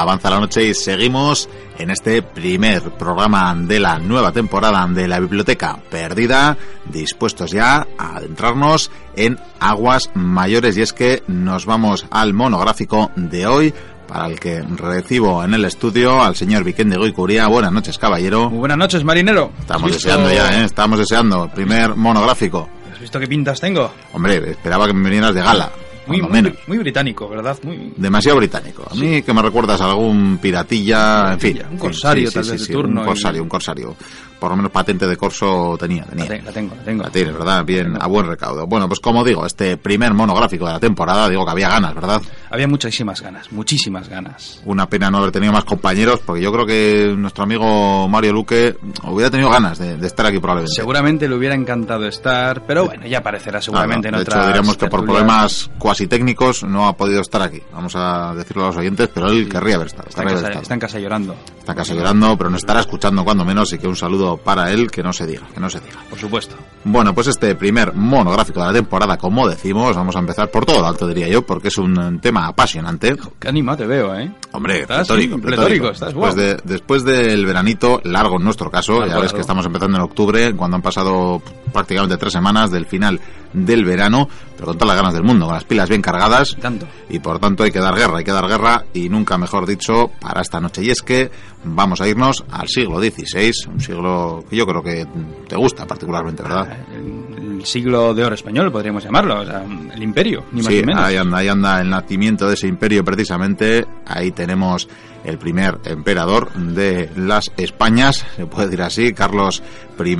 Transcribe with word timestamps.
avanza 0.00 0.30
la 0.30 0.40
noche 0.40 0.64
y 0.68 0.74
seguimos 0.74 1.48
en 1.78 1.90
este 1.90 2.22
primer 2.22 2.82
programa 2.92 3.54
de 3.54 3.80
la 3.80 3.98
nueva 3.98 4.32
temporada 4.32 4.86
de 4.88 5.08
la 5.08 5.20
Biblioteca 5.20 5.78
Perdida, 5.90 6.56
dispuestos 6.84 7.50
ya 7.50 7.86
a 7.98 8.16
adentrarnos 8.16 8.90
en 9.16 9.38
aguas 9.60 10.10
mayores 10.14 10.76
y 10.76 10.82
es 10.82 10.92
que 10.92 11.22
nos 11.26 11.66
vamos 11.66 12.06
al 12.10 12.32
monográfico 12.32 13.10
de 13.16 13.46
hoy 13.46 13.74
para 14.06 14.26
el 14.26 14.38
que 14.38 14.62
recibo 14.62 15.42
en 15.42 15.54
el 15.54 15.64
estudio 15.64 16.22
al 16.22 16.36
señor 16.36 16.62
Vicente 16.64 16.96
Goicuría. 16.96 17.48
Buenas 17.48 17.72
noches, 17.72 17.98
caballero. 17.98 18.50
Muy 18.50 18.60
buenas 18.60 18.78
noches, 18.78 19.04
marinero. 19.04 19.50
Estamos 19.58 19.92
deseando 19.92 20.32
ya, 20.32 20.60
¿eh? 20.60 20.64
Estamos 20.64 20.98
deseando. 20.98 21.48
Primer 21.48 21.96
monográfico. 21.96 22.68
¿Has 22.92 23.00
visto 23.00 23.18
qué 23.18 23.26
pintas 23.26 23.60
tengo? 23.60 23.92
Hombre, 24.12 24.50
esperaba 24.50 24.86
que 24.86 24.92
me 24.92 25.10
vinieras 25.10 25.34
de 25.34 25.42
gala. 25.42 25.70
Muy, 26.06 26.22
muy, 26.22 26.54
muy 26.66 26.78
británico, 26.78 27.28
¿verdad? 27.28 27.58
Muy... 27.62 27.92
Demasiado 27.96 28.38
británico. 28.38 28.86
A 28.90 28.94
mí 28.94 29.22
que 29.22 29.32
me 29.34 29.42
recuerdas 29.42 29.80
a 29.80 29.86
algún 29.90 30.38
piratilla, 30.38 31.32
en 31.32 31.40
fin. 31.40 31.62
Un 31.70 31.78
corsario, 31.78 32.28
sí, 32.28 32.34
tal 32.34 32.44
sí, 32.44 32.50
vez, 32.52 32.60
sí, 32.62 32.68
de 32.68 32.72
turno 32.74 33.00
Un 33.00 33.06
corsario, 33.06 33.38
y- 33.38 33.42
un 33.42 33.48
corsario. 33.48 33.96
Por 34.38 34.50
lo 34.50 34.56
menos 34.56 34.70
patente 34.70 35.06
de 35.06 35.16
corso 35.16 35.76
tenía, 35.78 36.04
tenía. 36.04 36.24
La, 36.24 36.30
te- 36.36 36.42
la 36.42 36.52
tengo, 36.52 36.74
la 36.76 36.82
tengo. 36.82 37.02
La 37.04 37.10
tienes, 37.10 37.32
¿verdad? 37.34 37.64
Bien, 37.64 37.96
a 38.00 38.06
buen 38.06 38.26
recaudo. 38.26 38.66
Bueno, 38.66 38.86
pues 38.86 39.00
como 39.00 39.24
digo, 39.24 39.46
este 39.46 39.76
primer 39.78 40.12
monográfico 40.14 40.66
de 40.66 40.72
la 40.74 40.80
temporada, 40.80 41.28
digo 41.28 41.44
que 41.44 41.50
había 41.52 41.68
ganas, 41.70 41.94
¿verdad? 41.94 42.20
Había 42.50 42.68
muchísimas 42.68 43.20
ganas, 43.22 43.50
muchísimas 43.52 44.08
ganas. 44.08 44.60
Una 44.64 44.88
pena 44.88 45.10
no 45.10 45.18
haber 45.18 45.32
tenido 45.32 45.52
más 45.52 45.64
compañeros, 45.64 46.20
porque 46.24 46.42
yo 46.42 46.52
creo 46.52 46.66
que 46.66 47.14
nuestro 47.16 47.44
amigo 47.44 48.08
Mario 48.08 48.32
Luque 48.32 48.76
hubiera 49.04 49.30
tenido 49.30 49.50
ganas 49.50 49.78
de, 49.78 49.96
de 49.96 50.06
estar 50.06 50.26
aquí 50.26 50.38
probablemente. 50.38 50.74
Seguramente 50.74 51.28
le 51.28 51.34
hubiera 51.34 51.54
encantado 51.54 52.06
estar, 52.06 52.62
pero 52.66 52.86
bueno, 52.86 53.06
ya 53.06 53.18
aparecerá 53.18 53.60
seguramente 53.60 54.08
en 54.08 54.14
de 54.16 54.20
otras 54.20 54.38
hecho, 54.38 54.46
diríamos 54.48 54.76
que 54.76 54.86
por 54.88 55.04
problemas 55.04 55.70
cuasi 55.78 56.06
técnicos 56.06 56.62
no 56.64 56.86
ha 56.86 56.96
podido 56.96 57.20
estar 57.20 57.42
aquí. 57.42 57.62
Vamos 57.72 57.94
a 57.96 58.34
decirlo 58.34 58.64
a 58.64 58.66
los 58.68 58.76
oyentes, 58.76 59.08
pero 59.12 59.28
él 59.28 59.48
querría 59.48 59.76
haber 59.76 59.88
estado. 59.88 60.08
Está 60.08 60.22
en, 60.22 60.28
casa, 60.28 60.40
estado. 60.46 60.62
está 60.62 60.74
en 60.74 60.80
casa 60.80 60.98
llorando. 60.98 61.36
Está 61.58 61.72
en 61.72 61.78
casa 61.78 61.94
llorando, 61.94 62.36
pero 62.36 62.50
nos 62.50 62.60
estará 62.60 62.80
escuchando 62.80 63.24
cuando 63.24 63.44
menos, 63.44 63.72
y 63.72 63.78
que 63.78 63.88
un 63.88 63.96
saludo 63.96 64.25
para 64.36 64.70
él, 64.72 64.90
que 64.90 65.02
no 65.02 65.12
se 65.12 65.26
diga, 65.26 65.46
que 65.54 65.60
no 65.60 65.68
se 65.70 65.80
diga. 65.80 65.98
Por 66.08 66.18
supuesto. 66.18 66.56
Bueno, 66.84 67.14
pues 67.14 67.26
este 67.26 67.54
primer 67.54 67.92
monográfico 67.94 68.60
de 68.60 68.66
la 68.66 68.72
temporada, 68.72 69.16
como 69.18 69.48
decimos, 69.48 69.94
vamos 69.94 70.16
a 70.16 70.20
empezar 70.20 70.50
por 70.50 70.64
todo 70.64 70.80
lo 70.80 70.86
alto, 70.86 71.06
diría 71.06 71.28
yo, 71.28 71.44
porque 71.44 71.68
es 71.68 71.78
un 71.78 72.18
tema 72.20 72.46
apasionante. 72.46 73.16
Qué 73.38 73.48
ánimo 73.48 73.76
te 73.76 73.86
veo, 73.86 74.14
¿eh? 74.16 74.32
Hombre, 74.52 74.80
Estás, 74.82 75.06
pletórico, 75.06 75.36
pletórico. 75.38 75.56
pletórico, 75.62 75.90
estás 75.90 76.08
después, 76.08 76.34
de, 76.36 76.56
después 76.64 77.04
del 77.04 77.44
veranito, 77.44 78.00
largo 78.04 78.36
en 78.36 78.44
nuestro 78.44 78.70
caso, 78.70 79.00
Largo, 79.00 79.14
ya 79.14 79.20
ves 79.20 79.32
que 79.32 79.40
estamos 79.40 79.66
empezando 79.66 79.96
en 79.98 80.02
octubre, 80.04 80.54
cuando 80.54 80.76
han 80.76 80.82
pasado 80.82 81.42
prácticamente 81.72 82.16
tres 82.16 82.32
semanas 82.32 82.70
del 82.70 82.86
final 82.86 83.20
del 83.64 83.84
verano, 83.84 84.28
pero 84.54 84.66
con 84.68 84.78
todas 84.78 84.88
las 84.94 84.96
ganas 85.02 85.14
del 85.14 85.22
mundo, 85.22 85.46
con 85.46 85.54
las 85.54 85.64
pilas 85.64 85.88
bien 85.88 86.02
cargadas. 86.02 86.56
Tanto. 86.60 86.86
Y 87.08 87.18
por 87.20 87.38
tanto 87.38 87.62
hay 87.64 87.70
que 87.72 87.78
dar 87.78 87.94
guerra, 87.94 88.18
hay 88.18 88.24
que 88.24 88.32
dar 88.32 88.46
guerra 88.46 88.84
y 88.92 89.08
nunca 89.08 89.38
mejor 89.38 89.66
dicho 89.66 90.10
para 90.20 90.42
esta 90.42 90.60
noche. 90.60 90.84
Y 90.84 90.90
es 90.90 91.00
que 91.02 91.30
vamos 91.64 92.00
a 92.00 92.08
irnos 92.08 92.44
al 92.50 92.68
siglo 92.68 93.00
XVI, 93.00 93.50
un 93.72 93.80
siglo 93.80 94.44
que 94.48 94.56
yo 94.56 94.66
creo 94.66 94.82
que 94.82 95.06
te 95.48 95.56
gusta 95.56 95.86
particularmente, 95.86 96.42
¿verdad? 96.42 96.76
El, 96.94 97.56
el 97.60 97.64
siglo 97.66 98.12
de 98.12 98.24
oro 98.24 98.34
español, 98.34 98.70
podríamos 98.70 99.02
llamarlo. 99.04 99.40
O 99.40 99.44
sea, 99.46 99.64
el 99.94 100.02
imperio, 100.02 100.44
ni 100.52 100.62
más 100.62 100.70
Sí, 100.72 100.80
ni 100.80 100.86
menos. 100.86 101.02
ahí 101.02 101.16
anda, 101.16 101.38
ahí 101.38 101.48
anda 101.48 101.80
el 101.80 101.88
nacimiento 101.88 102.46
de 102.46 102.54
ese 102.54 102.66
imperio 102.68 103.02
precisamente. 103.04 103.86
Ahí 104.06 104.32
tenemos 104.32 104.86
el 105.24 105.38
primer 105.38 105.78
emperador 105.84 106.52
de 106.52 107.10
las 107.16 107.50
Españas, 107.56 108.24
se 108.36 108.46
puede 108.46 108.66
decir 108.68 108.82
así, 108.82 109.12
Carlos 109.12 109.62
I, 109.98 110.16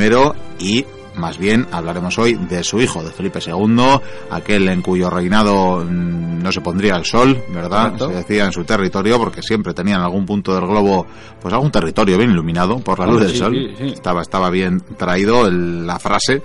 y 0.58 0.86
más 1.16 1.38
bien 1.38 1.66
hablaremos 1.72 2.18
hoy 2.18 2.34
de 2.34 2.62
su 2.64 2.80
hijo, 2.80 3.02
de 3.02 3.10
Felipe 3.10 3.40
II, 3.44 4.00
aquel 4.30 4.68
en 4.68 4.82
cuyo 4.82 5.08
reinado 5.10 5.84
mm, 5.84 6.42
no 6.42 6.52
se 6.52 6.60
pondría 6.60 6.96
el 6.96 7.04
sol, 7.04 7.42
¿verdad? 7.52 7.84
Correcto. 7.92 8.08
Se 8.10 8.14
decía 8.16 8.44
en 8.46 8.52
su 8.52 8.64
territorio, 8.64 9.18
porque 9.18 9.42
siempre 9.42 9.74
tenía 9.74 9.96
en 9.96 10.02
algún 10.02 10.24
punto 10.26 10.54
del 10.54 10.66
globo, 10.66 11.06
pues 11.40 11.52
algún 11.54 11.70
territorio 11.70 12.18
bien 12.18 12.30
iluminado 12.30 12.78
por 12.80 12.98
la 12.98 13.06
luz 13.06 13.14
Hombre, 13.22 13.26
del 13.26 13.34
sí, 13.34 13.38
sol. 13.40 13.54
sí, 13.54 13.74
sí. 13.78 13.92
Estaba, 13.94 14.22
estaba 14.22 14.50
bien 14.50 14.80
traído 14.96 15.46
el- 15.46 15.86
la 15.86 15.98
frase. 15.98 16.42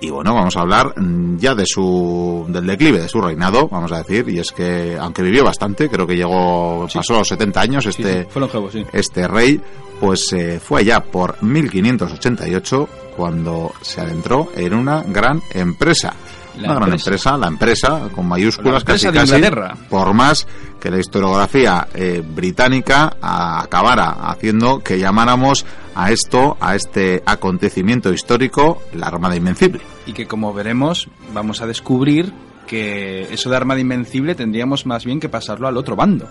Y 0.00 0.10
bueno, 0.10 0.34
vamos 0.34 0.54
a 0.56 0.60
hablar 0.60 0.92
mm, 1.00 1.38
ya 1.38 1.54
de 1.54 1.64
su 1.64 2.44
del 2.48 2.66
declive 2.66 3.00
de 3.00 3.08
su 3.08 3.22
reinado, 3.22 3.68
vamos 3.68 3.90
a 3.92 3.98
decir, 4.02 4.28
y 4.28 4.38
es 4.38 4.52
que 4.52 4.98
aunque 5.00 5.22
vivió 5.22 5.44
bastante, 5.44 5.88
creo 5.88 6.06
que 6.06 6.16
llegó 6.16 6.86
Sí. 6.90 6.98
pasó 6.98 7.14
los 7.14 7.28
70 7.28 7.60
años 7.60 7.84
Sí, 7.84 7.90
este 7.90 8.22
sí, 8.24 8.28
fue 8.28 8.40
longevo, 8.40 8.70
sí. 8.70 8.84
este 8.92 9.26
rey, 9.26 9.58
pues 10.00 10.30
eh, 10.34 10.60
fue 10.62 10.80
allá 10.80 11.00
por 11.00 11.42
1588 11.42 12.88
cuando 13.16 13.72
se 13.80 14.00
adentró 14.00 14.50
en 14.56 14.74
una 14.74 15.02
gran 15.02 15.40
empresa. 15.52 16.12
La 16.58 16.70
una 16.70 16.86
gran 16.86 16.92
empresa. 16.94 17.36
la 17.36 17.48
empresa 17.48 18.08
con 18.14 18.28
mayúsculas 18.28 18.72
La 18.74 18.78
empresa 18.78 19.08
casi 19.08 19.12
de 19.12 19.20
casi, 19.20 19.34
Inglaterra. 19.34 19.76
por 19.90 20.12
más 20.14 20.46
que 20.80 20.88
la 20.90 21.00
historiografía 21.00 21.88
eh, 21.94 22.22
británica 22.24 23.16
a- 23.20 23.60
acabara 23.62 24.10
haciendo 24.30 24.78
que 24.80 24.98
llamáramos 25.00 25.66
a 25.96 26.12
esto, 26.12 26.56
a 26.60 26.76
este 26.76 27.22
acontecimiento 27.26 28.12
histórico, 28.12 28.82
la 28.94 29.08
Armada 29.08 29.34
Invencible. 29.34 29.80
Y 30.06 30.12
que 30.12 30.26
como 30.28 30.52
veremos, 30.54 31.08
vamos 31.32 31.60
a 31.60 31.66
descubrir 31.66 32.32
que 32.68 33.32
eso 33.34 33.50
de 33.50 33.56
Armada 33.56 33.80
Invencible 33.80 34.34
tendríamos 34.36 34.86
más 34.86 35.04
bien 35.04 35.18
que 35.20 35.28
pasarlo 35.28 35.66
al 35.66 35.76
otro 35.76 35.96
bando. 35.96 36.28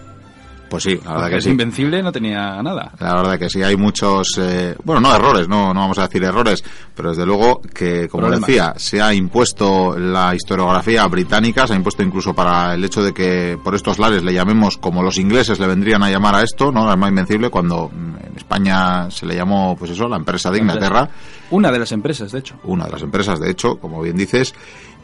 Pues 0.74 0.86
sí, 0.86 0.96
la 0.96 1.12
verdad 1.12 1.14
Porque 1.18 1.30
que 1.30 1.38
es 1.38 1.44
sí. 1.44 1.50
Invencible 1.52 2.02
no 2.02 2.12
tenía 2.12 2.64
nada. 2.64 2.94
La 3.00 3.14
verdad 3.14 3.38
que 3.38 3.48
sí, 3.48 3.62
hay 3.62 3.78
muchos, 3.78 4.40
eh, 4.40 4.76
bueno, 4.84 5.02
no 5.02 5.16
errores, 5.16 5.48
no, 5.48 5.72
no 5.72 5.82
vamos 5.82 6.00
a 6.00 6.08
decir 6.08 6.24
errores, 6.24 6.64
pero 6.96 7.10
desde 7.10 7.28
luego 7.28 7.62
que, 7.62 8.08
como 8.10 8.22
Problemas. 8.24 8.48
decía, 8.48 8.74
se 8.78 9.00
ha 9.00 9.14
impuesto 9.14 9.96
la 10.00 10.34
historiografía 10.34 11.06
británica, 11.06 11.68
se 11.68 11.74
ha 11.74 11.76
impuesto 11.76 12.02
incluso 12.02 12.34
para 12.34 12.74
el 12.74 12.84
hecho 12.84 13.04
de 13.04 13.14
que 13.14 13.56
por 13.64 13.76
estos 13.76 14.00
lares 14.00 14.24
le 14.24 14.34
llamemos 14.34 14.80
como 14.80 15.04
los 15.04 15.20
ingleses 15.20 15.60
le 15.60 15.68
vendrían 15.68 16.02
a 16.02 16.10
llamar 16.10 16.34
a 16.38 16.42
esto, 16.42 16.72
¿no? 16.72 16.88
La 16.88 16.94
Armada 16.94 17.12
Invencible, 17.12 17.52
cuando 17.52 17.90
mm, 17.90 18.16
en 18.32 18.34
España 18.36 19.12
se 19.12 19.28
le 19.28 19.36
llamó, 19.36 19.76
pues 19.78 19.92
eso, 19.92 20.08
la 20.08 20.18
empresa 20.18 20.50
de 20.50 20.58
Inglaterra, 20.58 21.08
Una 21.52 21.72
de 21.72 21.78
las 21.78 21.92
empresas, 21.92 22.32
de 22.32 22.40
hecho. 22.40 22.56
una 22.64 22.86
de 22.86 22.94
las 22.94 23.04
empresas, 23.04 23.40
de 23.40 23.52
hecho, 23.52 23.76
como 23.78 24.02
bien 24.02 24.18
dices, 24.18 24.56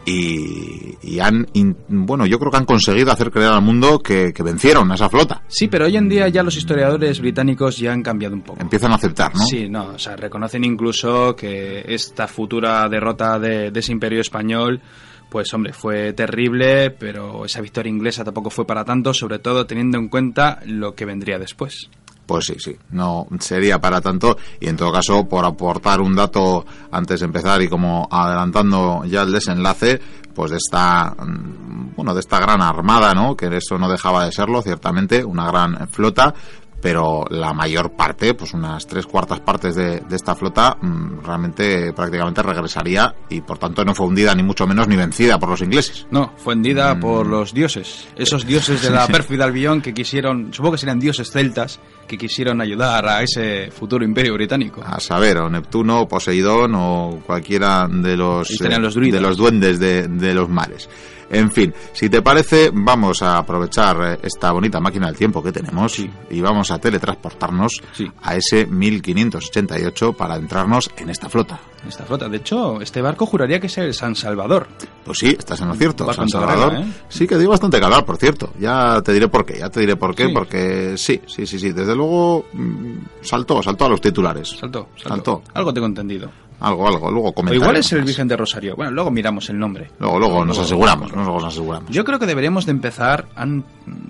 y, 0.06 0.96
y 1.02 1.20
han, 1.20 1.46
in- 1.54 1.78
bueno, 1.88 2.26
yo 2.26 2.40
creo 2.40 2.52
que 2.52 2.58
han 2.58 2.66
conseguido 2.66 3.12
hacer 3.12 3.32
creer 3.32 3.52
al 3.52 3.62
mundo 3.62 4.00
que, 4.00 4.34
que 4.34 4.44
vencieron 4.44 4.92
a 4.92 4.96
esa 4.96 5.10
flota. 5.10 5.44
Sí, 5.48 5.68
pero 5.68 5.86
hoy 5.86 5.98
en 5.98 6.10
día 6.10 6.28
ya 6.30 6.44
los 6.44 6.56
historiadores 6.56 7.20
británicos 7.20 7.78
ya 7.78 7.92
han 7.94 8.02
cambiado 8.02 8.36
un 8.36 8.42
poco. 8.42 8.62
Empiezan 8.62 8.92
a 8.92 8.96
aceptar, 8.96 9.34
¿no? 9.36 9.42
Sí, 9.42 9.70
no, 9.70 9.90
o 9.90 10.00
sea, 10.00 10.16
reconocen 10.16 10.64
incluso 10.64 11.36
que 11.36 11.84
esta 11.88 12.28
futura 12.28 12.88
derrota 12.90 13.38
de, 13.40 13.72
de 13.72 13.80
ese 13.80 13.92
imperio 13.92 14.22
español, 14.22 14.82
pues 15.30 15.54
hombre, 15.54 15.74
fue 15.74 16.14
terrible, 16.14 16.90
pero 16.92 17.46
esa 17.46 17.62
victoria 17.62 17.90
inglesa 17.92 18.24
tampoco 18.24 18.50
fue 18.50 18.66
para 18.66 18.84
tanto, 18.84 19.14
sobre 19.14 19.40
todo 19.40 19.66
teniendo 19.68 19.98
en 20.00 20.10
cuenta 20.10 20.60
lo 20.66 20.96
que 20.96 21.06
vendría 21.06 21.38
después. 21.38 21.90
Pues 22.30 22.46
sí, 22.46 22.54
sí, 22.60 22.78
no 22.92 23.26
sería 23.40 23.82
para 23.82 24.02
tanto. 24.02 24.38
Y 24.60 24.68
en 24.68 24.78
todo 24.78 24.92
caso, 24.92 25.28
por 25.28 25.44
aportar 25.44 26.00
un 26.00 26.16
dato 26.16 26.64
antes 26.92 27.22
de 27.22 27.26
empezar 27.26 27.60
y 27.64 27.68
como 27.68 28.08
adelantando 28.12 29.04
ya 29.06 29.24
el 29.24 29.32
desenlace, 29.32 30.00
pues 30.36 30.52
de 30.52 30.58
esta, 30.58 31.16
mm, 31.18 31.96
bueno, 31.96 32.14
de 32.14 32.20
esta 32.20 32.40
gran 32.40 32.62
armada, 32.62 33.16
¿no? 33.16 33.36
Que 33.36 33.48
eso 33.48 33.80
no 33.80 33.90
dejaba 33.90 34.26
de 34.26 34.32
serlo, 34.32 34.62
ciertamente, 34.62 35.26
una 35.26 35.48
gran 35.48 35.88
flota. 35.90 36.36
Pero 36.82 37.26
la 37.30 37.54
mayor 37.54 37.92
parte, 37.92 38.34
pues 38.34 38.54
unas 38.54 38.88
tres 38.88 39.06
cuartas 39.06 39.40
partes 39.42 39.76
de, 39.76 40.00
de 40.00 40.16
esta 40.16 40.36
flota, 40.36 40.78
mm, 40.82 41.24
realmente 41.24 41.94
prácticamente 41.94 42.42
regresaría 42.42 43.14
y 43.30 43.42
por 43.42 43.58
tanto 43.58 43.84
no 43.84 43.94
fue 43.94 44.08
hundida 44.08 44.34
ni 44.36 44.44
mucho 44.44 44.66
menos 44.66 44.88
ni 44.88 44.96
vencida 44.96 45.38
por 45.38 45.50
los 45.50 45.62
ingleses. 45.62 46.08
No, 46.12 46.34
fue 46.38 46.54
hendida 46.54 47.00
por 47.00 47.28
los 47.28 47.54
dioses. 47.54 48.08
Esos 48.16 48.46
dioses 48.46 48.82
de 48.82 48.90
la 48.90 49.08
pérfida 49.08 49.46
Albión 49.46 49.82
que 49.82 49.94
quisieron, 49.94 50.54
supongo 50.54 50.74
que 50.74 50.80
serían 50.80 51.00
dioses 51.00 51.32
celtas, 51.32 51.80
que 52.08 52.18
quisieron 52.18 52.62
ayudar 52.62 53.08
a 53.08 53.22
ese 53.22 53.72
futuro 53.72 54.04
imperio 54.04 54.34
británico. 54.34 54.82
a 54.84 55.00
saber, 55.00 55.38
o 55.38 55.50
Neptuno, 55.50 56.02
o 56.02 56.08
Poseidón, 56.08 56.74
o 56.76 57.22
cualquiera 57.26 57.88
de 57.88 58.18
los, 58.18 58.50
eh, 58.50 58.68
de 58.68 59.22
los 59.22 59.38
duendes 59.38 59.80
de, 59.80 60.08
de 60.08 60.34
los 60.34 60.50
mares. 60.50 60.90
En 61.32 61.52
fin, 61.52 61.74
si 61.94 62.10
te 62.10 62.22
parece, 62.22 62.72
vamos 62.74 63.22
a 63.22 63.38
aprovechar 63.38 63.98
eh, 64.02 64.20
esta 64.24 64.52
bonita 64.52 64.80
máquina 64.80 65.08
del 65.08 65.16
tiempo 65.16 65.44
que 65.44 65.52
tenemos 65.52 65.92
Sí. 65.94 66.10
y 66.32 66.42
vamos 66.42 66.72
a 66.72 66.80
teletransportarnos 66.80 67.82
Sí. 67.94 68.08
a 68.24 68.36
ese 68.36 68.66
1588 68.66 70.14
para 70.14 70.36
entrarnos 70.36 70.90
en 70.98 71.10
esta 71.10 71.30
flota. 71.30 71.60
Esta 71.88 72.04
flota. 72.06 72.28
De 72.28 72.38
hecho, 72.38 72.82
este 72.82 73.02
barco 73.02 73.26
juraría 73.26 73.60
que 73.60 73.68
es 73.68 73.78
el 73.78 73.94
San 73.94 74.16
Salvador. 74.16 74.68
Pues 75.06 75.20
sí, 75.20 75.36
estás 75.38 75.62
en 75.62 75.70
lo 75.70 75.76
cierto, 75.76 76.12
San 76.14 76.28
Salvador. 76.28 76.74
¿eh? 76.76 76.86
Sí, 77.08 77.26
que 77.28 77.38
dio 77.38 77.50
bastante 77.50 77.80
calor, 77.80 78.04
por 78.06 78.18
cierto. 78.18 78.52
Ya 78.60 79.02
te 79.02 79.14
diré 79.14 79.28
por 79.28 79.46
qué, 79.46 79.60
ya 79.60 79.70
te 79.70 79.80
diré 79.80 79.96
por 79.96 80.14
qué, 80.16 80.28
Sí. 80.28 80.34
porque 80.34 80.98
sí, 80.98 81.22
sí, 81.28 81.46
sí, 81.46 81.58
sí. 81.60 81.72
Desde 81.72 81.96
luego 81.96 82.48
mm, 82.54 82.94
saltó, 83.22 83.64
saltó 83.64 83.86
a 83.86 83.90
los 83.90 84.02
titulares. 84.02 84.50
Saltó, 84.60 84.90
saltó. 84.98 85.10
Saltó. 85.10 85.44
Algo 85.54 85.74
tengo 85.74 85.88
entendido. 85.88 86.30
Algo, 86.60 86.88
algo, 86.88 87.10
luego 87.12 87.30
O 87.30 87.34
comentaremos. 87.34 87.64
igual 87.66 87.78
es 87.78 87.92
el 87.94 88.04
Virgen 88.04 88.28
de 88.28 88.36
Rosario. 88.36 88.76
Bueno, 88.76 88.92
luego 88.92 89.12
miramos 89.12 89.50
el 89.50 89.58
nombre. 89.58 89.92
Luego, 90.00 90.20
luego 90.20 90.46
nos 90.46 90.60
aseguramos, 90.60 91.12
luego 91.12 91.34
nos 91.40 91.46
aseguramos. 91.46 91.90
Yo 91.90 92.04
creo 92.04 92.20
que 92.20 92.26
deberíamos 92.26 92.66
de 92.66 92.72
empezar 92.72 93.28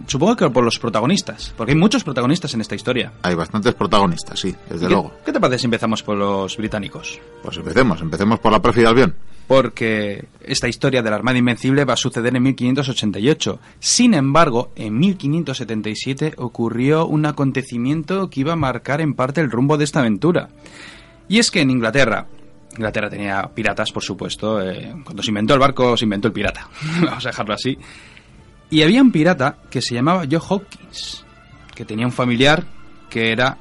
supongo 0.07 0.35
que 0.35 0.49
por 0.49 0.63
los 0.63 0.79
protagonistas, 0.79 1.53
porque 1.55 1.73
hay 1.73 1.77
muchos 1.77 2.03
protagonistas 2.03 2.53
en 2.53 2.61
esta 2.61 2.75
historia. 2.75 3.11
Hay 3.21 3.35
bastantes 3.35 3.73
protagonistas, 3.75 4.39
sí, 4.39 4.55
desde 4.69 4.87
¿Qué, 4.87 4.93
luego. 4.93 5.13
¿Qué 5.25 5.31
te 5.31 5.39
parece 5.39 5.59
si 5.59 5.65
empezamos 5.65 6.03
por 6.03 6.17
los 6.17 6.57
británicos? 6.57 7.19
Pues 7.43 7.57
empecemos, 7.57 8.01
empecemos 8.01 8.39
por 8.39 8.51
la 8.51 8.61
pérfida 8.61 8.89
Albión. 8.89 9.15
Porque 9.47 10.27
esta 10.41 10.67
historia 10.67 11.01
de 11.01 11.09
la 11.09 11.15
Armada 11.15 11.39
Invencible 11.39 11.83
va 11.83 11.93
a 11.93 11.97
suceder 11.97 12.35
en 12.35 12.43
1588. 12.43 13.59
Sin 13.79 14.13
embargo, 14.13 14.71
en 14.75 14.99
1577 14.99 16.33
ocurrió 16.37 17.07
un 17.07 17.25
acontecimiento 17.25 18.29
que 18.29 18.41
iba 18.41 18.53
a 18.53 18.57
marcar 18.57 19.01
en 19.01 19.15
parte 19.15 19.41
el 19.41 19.49
rumbo 19.49 19.77
de 19.77 19.85
esta 19.85 20.01
aventura. 20.01 20.49
Y 21.27 21.39
es 21.39 21.49
que 21.49 21.61
en 21.61 21.71
Inglaterra, 21.71 22.27
Inglaterra 22.77 23.09
tenía 23.09 23.43
piratas, 23.53 23.91
por 23.91 24.03
supuesto. 24.03 24.61
eh, 24.61 24.93
cuando 25.03 25.21
se 25.23 25.29
inventó 25.29 25.53
el 25.53 25.59
barco, 25.59 25.97
se 25.97 26.05
inventó 26.05 26.27
el 26.27 26.33
pirata. 26.33 26.67
Vamos 27.03 27.25
a 27.25 27.29
dejarlo 27.29 27.53
así. 27.53 27.77
Y 28.69 28.83
había 28.83 29.01
un 29.01 29.11
pirata 29.11 29.57
que 29.69 29.81
se 29.81 29.95
llamaba 29.95 30.23
Joe 30.29 30.39
Hawkins, 30.47 31.25
que 31.75 31.85
tenía 31.85 32.05
un 32.05 32.11
familiar 32.11 32.63
que 33.09 33.31
era 33.31 33.57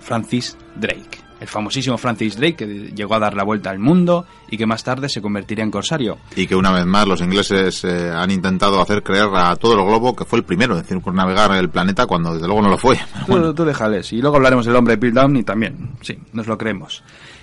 Francis 0.00 0.56
Drake. 0.76 1.20
El 1.40 1.48
famosísimo 1.48 1.98
Francis 1.98 2.36
Drake 2.36 2.54
que 2.54 2.66
llegó 2.94 3.16
a 3.16 3.18
dar 3.18 3.34
la 3.34 3.42
vuelta 3.42 3.68
al 3.70 3.80
mundo 3.80 4.24
y 4.48 4.56
que 4.56 4.64
más 4.64 4.84
tarde 4.84 5.08
se 5.08 5.20
convertiría 5.20 5.64
en 5.64 5.72
corsario. 5.72 6.18
Y 6.36 6.46
que 6.46 6.54
una 6.54 6.70
vez 6.70 6.86
más 6.86 7.06
los 7.08 7.20
ingleses 7.20 7.82
eh, 7.82 8.10
han 8.14 8.30
intentado 8.30 8.80
hacer 8.80 9.02
creer 9.02 9.28
a 9.34 9.56
todo 9.56 9.74
el 9.74 9.84
globo 9.84 10.14
que 10.14 10.24
fue 10.24 10.38
el 10.38 10.44
primero 10.44 10.78
en 10.78 10.84
circunnavegar 10.84 11.50
el 11.56 11.68
planeta 11.68 12.06
cuando 12.06 12.32
desde 12.34 12.46
luego 12.46 12.62
no 12.62 12.68
lo 12.68 12.78
fue. 12.78 12.96
Tú, 13.26 13.52
tú 13.54 13.64
déjales. 13.64 14.12
Y 14.12 14.20
luego 14.20 14.36
hablaremos 14.36 14.64
del 14.66 14.76
hombre 14.76 14.94
Bill 14.94 15.14
Down 15.14 15.36
y 15.36 15.42
también, 15.42 15.90
sí, 16.00 16.16
nos 16.32 16.46
lo 16.46 16.56
creemos. 16.56 17.02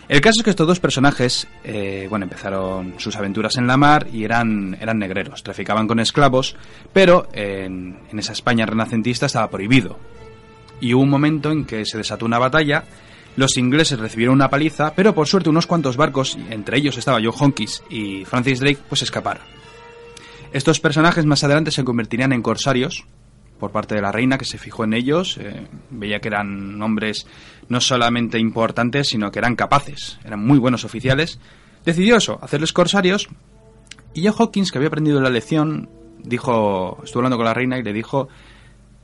El 0.09 0.21
caso 0.21 0.39
es 0.39 0.43
que 0.43 0.49
estos 0.49 0.65
dos 0.65 0.79
personajes, 0.79 1.47
eh, 1.63 2.07
bueno, 2.09 2.23
empezaron 2.23 2.95
sus 2.97 3.15
aventuras 3.15 3.57
en 3.57 3.67
la 3.67 3.77
mar 3.77 4.07
y 4.11 4.23
eran, 4.23 4.75
eran 4.81 4.97
negreros, 4.97 5.43
traficaban 5.43 5.87
con 5.87 5.99
esclavos, 5.99 6.55
pero 6.91 7.29
en, 7.31 7.99
en 8.11 8.17
esa 8.17 8.33
España 8.33 8.65
renacentista 8.65 9.27
estaba 9.27 9.51
prohibido. 9.51 9.99
Y 10.81 10.95
hubo 10.95 11.03
un 11.03 11.11
momento 11.11 11.51
en 11.51 11.63
que 11.63 11.85
se 11.85 11.99
desató 11.99 12.25
una 12.25 12.39
batalla, 12.39 12.85
los 13.35 13.55
ingleses 13.57 13.99
recibieron 13.99 14.33
una 14.33 14.49
paliza, 14.49 14.95
pero 14.95 15.13
por 15.13 15.27
suerte 15.27 15.51
unos 15.51 15.67
cuantos 15.67 15.95
barcos, 15.95 16.39
entre 16.49 16.79
ellos 16.79 16.97
estaba 16.97 17.21
Joe 17.21 17.33
Honkis 17.37 17.83
y 17.91 18.25
Francis 18.25 18.61
Drake, 18.61 18.79
pues 18.89 19.03
escaparon. 19.03 19.43
Estos 20.51 20.79
personajes 20.79 21.27
más 21.27 21.43
adelante 21.43 21.69
se 21.69 21.83
convertirían 21.83 22.33
en 22.33 22.41
corsarios 22.41 23.05
por 23.59 23.71
parte 23.71 23.95
de 23.95 24.01
la 24.01 24.11
reina 24.11 24.37
que 24.37 24.45
se 24.45 24.57
fijó 24.57 24.83
en 24.83 24.93
ellos, 24.93 25.37
eh, 25.37 25.67
veía 25.89 26.19
que 26.19 26.29
eran 26.29 26.81
hombres 26.81 27.27
no 27.67 27.81
solamente 27.81 28.39
importantes, 28.39 29.09
sino 29.09 29.31
que 29.31 29.39
eran 29.39 29.55
capaces, 29.55 30.17
eran 30.23 30.45
muy 30.45 30.57
buenos 30.57 30.85
oficiales. 30.85 31.39
Decidió 31.85 32.17
eso, 32.17 32.39
hacerles 32.41 32.73
corsarios, 32.73 33.29
y 34.13 34.25
Joe 34.25 34.35
Hawkins, 34.37 34.71
que 34.71 34.77
había 34.77 34.87
aprendido 34.87 35.21
la 35.21 35.29
lección, 35.29 35.89
dijo, 36.23 36.99
estuvo 37.03 37.19
hablando 37.19 37.37
con 37.37 37.45
la 37.45 37.53
reina 37.53 37.77
y 37.77 37.83
le 37.83 37.93
dijo 37.93 38.27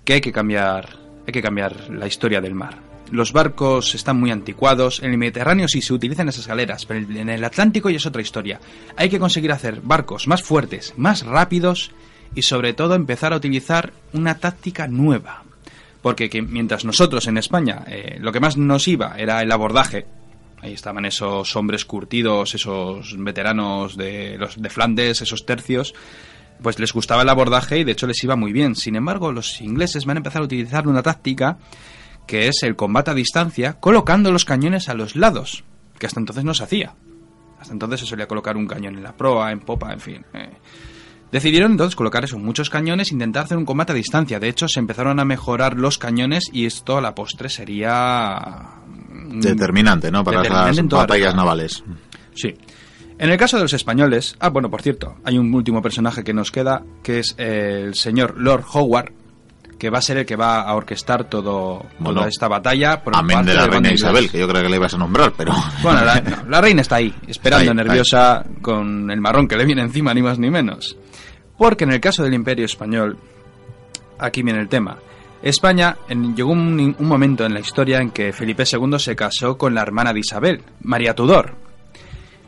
que 0.04 0.14
hay 0.14 0.22
que 0.22 0.32
cambiar, 0.32 0.98
hay 1.28 1.34
que 1.34 1.42
cambiar 1.42 1.90
la 1.90 2.08
historia 2.08 2.42
del 2.42 2.56
mar. 2.56 2.80
Los 3.12 3.34
barcos 3.34 3.94
están 3.94 4.20
muy 4.20 4.32
anticuados. 4.32 5.04
En 5.04 5.12
el 5.12 5.18
Mediterráneo 5.20 5.68
sí 5.68 5.82
se 5.82 5.94
utilizan 5.94 6.28
esas 6.28 6.48
galeras, 6.48 6.86
pero 6.88 7.00
en 7.00 7.30
el 7.30 7.44
Atlántico 7.44 7.90
ya 7.90 7.98
es 7.98 8.06
otra 8.06 8.22
historia. 8.22 8.60
Hay 8.98 9.10
que 9.10 9.20
conseguir 9.20 9.52
hacer 9.52 9.82
barcos 9.82 10.28
más 10.28 10.42
fuertes, 10.42 10.94
más 10.98 11.24
rápidos 11.24 11.92
y 12.36 12.42
sobre 12.42 12.74
todo 12.74 12.96
empezar 12.96 13.34
a 13.34 13.38
utilizar 13.38 13.94
una 14.14 14.38
táctica 14.38 14.88
nueva. 14.88 15.44
Porque 16.02 16.30
que 16.30 16.42
mientras 16.42 16.86
nosotros 16.86 17.26
en 17.28 17.38
España 17.38 17.84
eh, 17.88 18.18
lo 18.20 18.32
que 18.32 18.40
más 18.40 18.58
nos 18.58 18.88
iba 18.88 19.16
era 19.18 19.42
el 19.42 19.52
abordaje, 19.52 20.06
ahí 20.62 20.74
estaban 20.74 21.06
esos 21.06 21.56
hombres 21.56 21.86
curtidos, 21.86 22.54
esos 22.54 23.16
veteranos 23.18 23.98
de, 23.98 24.38
los, 24.38 24.62
de 24.62 24.70
Flandes, 24.70 25.22
esos 25.22 25.46
tercios, 25.46 25.96
pues 26.62 26.80
les 26.80 26.94
gustaba 26.94 27.24
el 27.24 27.30
abordaje 27.30 27.80
y 27.80 27.84
de 27.84 27.94
hecho 27.94 28.08
les 28.08 28.24
iba 28.24 28.36
muy 28.36 28.52
bien. 28.52 28.76
Sin 28.76 28.96
embargo, 28.96 29.32
los 29.32 29.62
ingleses 29.62 30.06
van 30.06 30.18
a 30.18 30.20
empezar 30.20 30.42
a 30.42 30.46
utilizar 30.46 30.88
una 30.88 31.02
táctica 31.02 31.58
que 32.28 32.48
es 32.48 32.64
el 32.64 32.76
combate 32.76 33.12
a 33.12 33.14
distancia, 33.14 33.74
colocando 33.80 34.32
los 34.32 34.46
cañones 34.46 34.90
a 34.90 34.96
los 34.96 35.16
lados, 35.16 35.64
que 36.00 36.08
hasta 36.08 36.20
entonces 36.20 36.44
no 36.44 36.54
se 36.54 36.64
hacía. 36.64 36.96
Hasta 37.60 37.74
entonces 37.74 38.00
se 38.02 38.06
solía 38.06 38.28
colocar 38.28 38.58
un 38.58 38.68
cañón 38.68 38.96
en 38.96 39.04
la 39.04 39.16
proa, 39.16 39.52
en 39.52 39.60
popa, 39.60 39.94
en 39.94 40.00
fin. 40.00 40.26
Eh. 40.34 40.50
Decidieron 41.36 41.72
entonces 41.74 41.98
colocar 41.98 42.24
esos 42.24 42.40
muchos 42.40 42.70
cañones 42.70 43.12
e 43.12 43.14
intentar 43.14 43.44
hacer 43.44 43.58
un 43.58 43.66
combate 43.66 43.92
a 43.92 43.96
distancia. 43.96 44.40
De 44.40 44.48
hecho, 44.48 44.70
se 44.70 44.80
empezaron 44.80 45.20
a 45.20 45.26
mejorar 45.26 45.78
los 45.78 45.98
cañones 45.98 46.46
y 46.54 46.66
esto 46.66 46.98
a 46.98 47.02
la 47.02 47.14
postre 47.14 47.50
sería... 47.50 48.70
Determinante, 49.42 50.10
¿no? 50.10 50.24
Para 50.24 50.44
Determinante 50.44 50.96
las 50.96 51.02
batallas 51.02 51.36
navales. 51.36 51.84
Sí. 52.34 52.54
En 53.20 53.30
el 53.30 53.38
caso 53.38 53.58
de 53.58 53.64
los 53.64 53.74
españoles, 53.74 54.38
ah, 54.40 54.48
bueno, 54.48 54.72
por 54.72 54.82
cierto, 54.82 55.18
hay 55.26 55.38
un 55.38 55.54
último 55.54 55.82
personaje 55.82 56.24
que 56.24 56.34
nos 56.34 56.54
queda, 56.54 56.86
que 57.04 57.20
es 57.20 57.36
el 57.38 57.96
señor 57.96 58.36
Lord 58.38 58.64
Howard, 58.72 59.12
que 59.78 59.90
va 59.90 59.98
a 59.98 60.02
ser 60.02 60.18
el 60.18 60.26
que 60.26 60.36
va 60.36 60.62
a 60.62 60.74
orquestar 60.74 61.26
todo, 61.26 61.86
Bueno, 62.00 62.20
toda 62.20 62.30
esta 62.30 62.48
batalla. 62.48 63.04
Por 63.04 63.16
Amén 63.16 63.46
de 63.46 63.54
la 63.54 63.68
reina. 63.68 63.92
Isabel, 63.92 64.30
que 64.32 64.40
yo 64.40 64.48
creo 64.48 64.62
que 64.64 64.70
le 64.70 64.78
ibas 64.78 64.94
a 64.94 64.98
nombrar, 64.98 65.34
pero... 65.38 65.54
Bueno, 65.84 66.04
la, 66.06 66.22
no, 66.22 66.50
la 66.50 66.62
reina 66.62 66.82
está 66.82 66.96
ahí, 66.96 67.14
esperando, 67.28 67.64
Está 67.72 67.82
ahí, 67.82 67.88
nerviosa, 67.88 68.46
con 68.62 69.12
el 69.12 69.20
marrón 69.20 69.48
que 69.48 69.58
le 69.58 69.66
viene 69.66 69.82
encima, 69.82 70.14
ni 70.14 70.22
más 70.22 70.40
ni 70.40 70.50
menos. 70.50 70.98
Porque 71.58 71.84
en 71.84 71.92
el 71.92 72.00
caso 72.00 72.24
del 72.24 72.34
Imperio 72.34 72.66
Español, 72.66 73.18
aquí 74.20 74.44
viene 74.44 74.60
el 74.62 74.70
tema. 74.70 74.98
España 75.42 75.98
en- 76.10 76.36
llegó 76.36 76.52
un, 76.52 76.96
un 76.98 77.08
momento 77.08 77.46
en 77.46 77.54
la 77.54 77.60
historia 77.60 78.00
en 78.00 78.12
que 78.12 78.34
Felipe 78.34 78.64
II 78.72 78.98
se 78.98 79.16
casó 79.16 79.58
con 79.58 79.76
la 79.76 79.82
hermana 79.82 80.12
de 80.14 80.22
Isabel, 80.22 80.62
María 80.82 81.14
Tudor. 81.14 81.54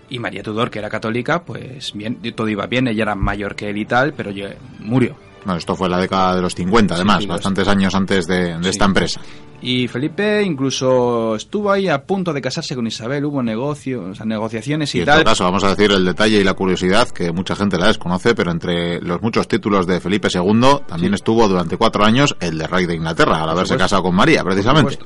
Y 0.10 0.20
María 0.20 0.42
Tudor, 0.42 0.70
que 0.72 0.80
era 0.80 0.90
católica, 0.90 1.44
pues 1.44 1.92
bien, 1.94 2.20
todo 2.34 2.48
iba 2.48 2.66
bien, 2.68 2.88
ella 2.88 3.04
era 3.04 3.16
mayor 3.16 3.56
que 3.56 3.70
él 3.70 3.78
y 3.78 3.86
tal, 3.86 4.14
pero 4.14 4.32
murió. 4.80 5.16
Esto 5.57 5.75
fue 5.75 5.88
la 5.89 5.98
década 6.00 6.36
de 6.36 6.42
los 6.42 6.54
50, 6.56 6.95
además, 6.95 7.22
sí, 7.24 7.28
bastantes 7.28 7.68
años 7.68 7.95
antes 7.95 8.28
de, 8.28 8.56
de 8.57 8.63
Sí. 8.63 8.69
esta 8.69 8.86
empresa. 8.86 9.22
Y 9.62 9.88
Felipe 9.88 10.44
incluso 10.44 11.36
estuvo 11.36 11.72
ahí 11.72 11.88
a 11.88 12.04
punto 12.04 12.31
de 12.31 12.42
casarse 12.42 12.75
con 12.75 12.86
Isabel, 12.86 13.25
hubo 13.25 13.42
negocios, 13.42 14.04
o 14.12 14.13
sea, 14.13 14.25
negociaciones 14.25 14.94
y 14.94 15.00
Y 15.00 15.01
en 15.01 15.06
tal. 15.07 15.16
todo 15.16 15.25
caso, 15.31 15.44
vamos 15.45 15.63
a 15.63 15.69
decir 15.69 15.92
el 15.92 16.06
detalle 16.06 16.39
y 16.39 16.44
la 16.44 16.54
curiosidad, 16.54 17.07
que 17.10 17.31
mucha 17.31 17.56
gente 17.56 17.78
la 17.78 17.88
desconoce, 17.88 18.36
pero 18.36 18.51
entre 18.51 19.01
los 19.01 19.22
muchos 19.22 19.48
títulos 19.48 19.88
de 19.88 20.00
Felipe 20.00 20.28
II 20.31 20.81
también 20.88 21.13
Sí. 21.13 21.16
estuvo 21.16 21.48
durante 21.48 21.78
cuatro 21.78 22.04
años 22.06 22.36
el 22.40 22.57
de 22.57 22.68
rey 22.68 22.86
de 22.86 22.95
Inglaterra, 22.95 23.42
al 23.42 23.50
haberse 23.50 23.78
casado 23.78 24.04
con 24.04 24.16
María, 24.16 24.44
precisamente. 24.44 25.00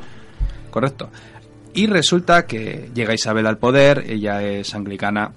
Correcto. 0.70 1.10
Y 1.74 1.88
resulta 1.88 2.46
que 2.46 2.90
llega 2.94 3.14
Isabel 3.14 3.48
al 3.48 3.58
poder, 3.58 4.04
ella 4.10 4.42
es 4.44 4.74
anglicana 4.76 5.32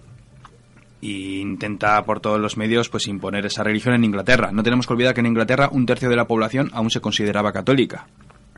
e 1.05 1.41
intenta 1.41 2.03
por 2.05 2.21
todos 2.21 2.41
los 2.41 2.57
medios 2.57 2.89
pues 2.89 3.07
imponer 3.09 3.45
esa 3.47 3.63
religión 3.63 3.95
en 3.95 4.05
Inglaterra. 4.05 4.51
No 4.53 4.63
tenemos 4.63 4.87
que 4.87 4.93
olvidar 4.95 5.15
que 5.15 5.21
en 5.21 5.27
Inglaterra 5.27 5.69
un 5.73 5.87
tercio 5.87 6.09
de 6.09 6.17
la 6.17 6.27
población 6.27 6.71
aún 6.73 6.91
se 6.91 7.01
consideraba 7.01 7.53
católica. 7.53 8.07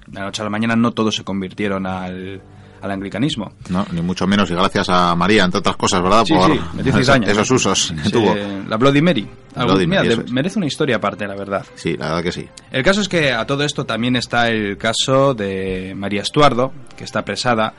De 0.07 0.21
la 0.21 0.27
noche 0.27 0.43
a 0.43 0.45
la 0.45 0.51
mañana 0.51 0.77
no 0.77 0.93
todos 0.93 1.17
se 1.17 1.25
convirtieron 1.25 1.85
al, 1.87 2.41
al 2.81 2.91
anglicanismo. 2.91 3.53
No, 3.71 3.85
ni 3.91 4.01
mucho 4.01 4.27
menos, 4.27 4.49
y 4.51 4.55
gracias 4.55 4.89
a 4.89 5.17
María, 5.17 5.45
entre 5.45 5.59
otras 5.59 5.77
cosas, 5.77 6.03
¿verdad? 6.03 6.25
Sí, 6.25 6.35
Por 6.35 6.53
sí, 6.53 6.61
metió 6.75 6.97
esos, 7.33 7.51
usos 7.51 7.93
que 7.97 8.05
Sí, 8.05 8.13
tuvo. 8.13 8.35
La 8.69 8.77
Bloody 8.77 9.03
Mary. 9.03 9.29
Bloody 9.57 9.87
mira, 9.87 10.05
Mary, 10.05 10.31
merece 10.31 10.59
una 10.59 10.67
historia 10.67 10.97
aparte, 10.97 11.27
la 11.27 11.35
verdad. 11.35 11.67
Sí, 11.75 11.97
la 11.97 12.07
verdad 12.09 12.23
que 12.23 12.33
sí. 12.33 12.49
El 12.71 12.85
caso 12.85 13.01
es 13.01 13.09
que 13.09 13.33
a 13.33 13.45
todo 13.47 13.65
esto 13.65 13.85
también 13.85 14.15
está 14.15 14.49
el 14.49 14.77
caso 14.79 15.35
de 15.35 15.95
María 15.97 16.23
Estuardo, 16.23 16.73
que 16.97 17.03
está 17.03 17.21
apresada 17.21 17.75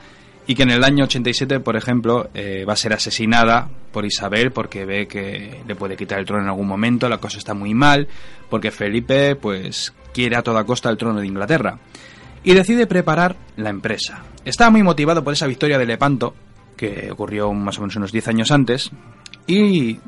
y 0.48 0.56
que 0.56 0.63
en 0.63 0.72
el 0.72 0.84
año 0.84 1.04
87, 1.04 1.60
por 1.60 1.75
ejemplo, 1.75 2.30
eh, 2.34 2.63
va 2.68 2.74
a 2.74 2.77
ser 2.77 2.94
asesinada 2.94 3.70
por 3.92 4.06
Isabel 4.06 4.51
porque 4.51 4.86
ve 4.86 5.08
que 5.08 5.62
le 5.68 5.75
puede 5.75 5.98
quitar 5.98 6.20
el 6.20 6.25
trono 6.25 6.44
en 6.44 6.50
algún 6.50 6.68
momento, 6.68 7.10
la 7.10 7.18
cosa 7.18 7.38
está 7.38 7.54
muy 7.54 7.74
mal, 7.74 8.08
porque 8.50 8.72
Felipe 8.72 9.36
pues 9.36 9.94
quiere 10.13 10.38
a 10.38 10.42
toda 10.42 10.63
costa 10.63 10.89
el 10.89 10.98
trono 10.98 11.20
de 11.20 11.27
Inglaterra 11.27 11.77
y 12.44 12.54
decide 12.54 12.88
preparar 12.88 13.36
la 13.58 13.70
empresa. 13.70 14.24
Estaba 14.46 14.72
muy 14.72 14.84
motivado 14.84 15.22
por 15.22 15.34
esa 15.34 15.48
victoria 15.48 15.77
de 15.77 15.86
Lepanto, 15.86 16.34
que 16.77 17.12
ocurrió 17.12 17.51
más 17.51 17.77
o 17.77 17.82
menos 17.82 17.98
unos 17.98 18.13
10 18.13 18.30
años 18.30 18.51
antes, 18.51 18.89
y 19.46 20.00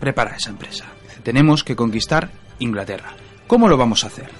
prepara 0.00 0.34
esa 0.34 0.50
empresa. 0.50 0.86
Dice, 1.04 1.20
tenemos 1.20 1.62
que 1.62 1.76
conquistar 1.76 2.30
Inglaterra. 2.58 3.14
¿Cómo 3.46 3.68
lo 3.68 3.76
vamos 3.76 4.02
a 4.02 4.08
hacer? 4.08 4.30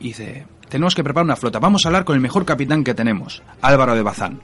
Dice, 0.00 0.46
tenemos 0.68 0.96
que 0.96 1.04
preparar 1.04 1.26
una 1.26 1.36
flota. 1.36 1.60
Vamos 1.60 1.84
a 1.84 1.88
hablar 1.90 2.04
con 2.04 2.16
el 2.16 2.20
mejor 2.20 2.44
capitán 2.44 2.82
que 2.82 2.94
tenemos, 2.94 3.42
Álvaro 3.60 3.94
de 3.94 4.02
Bazán. 4.02 4.40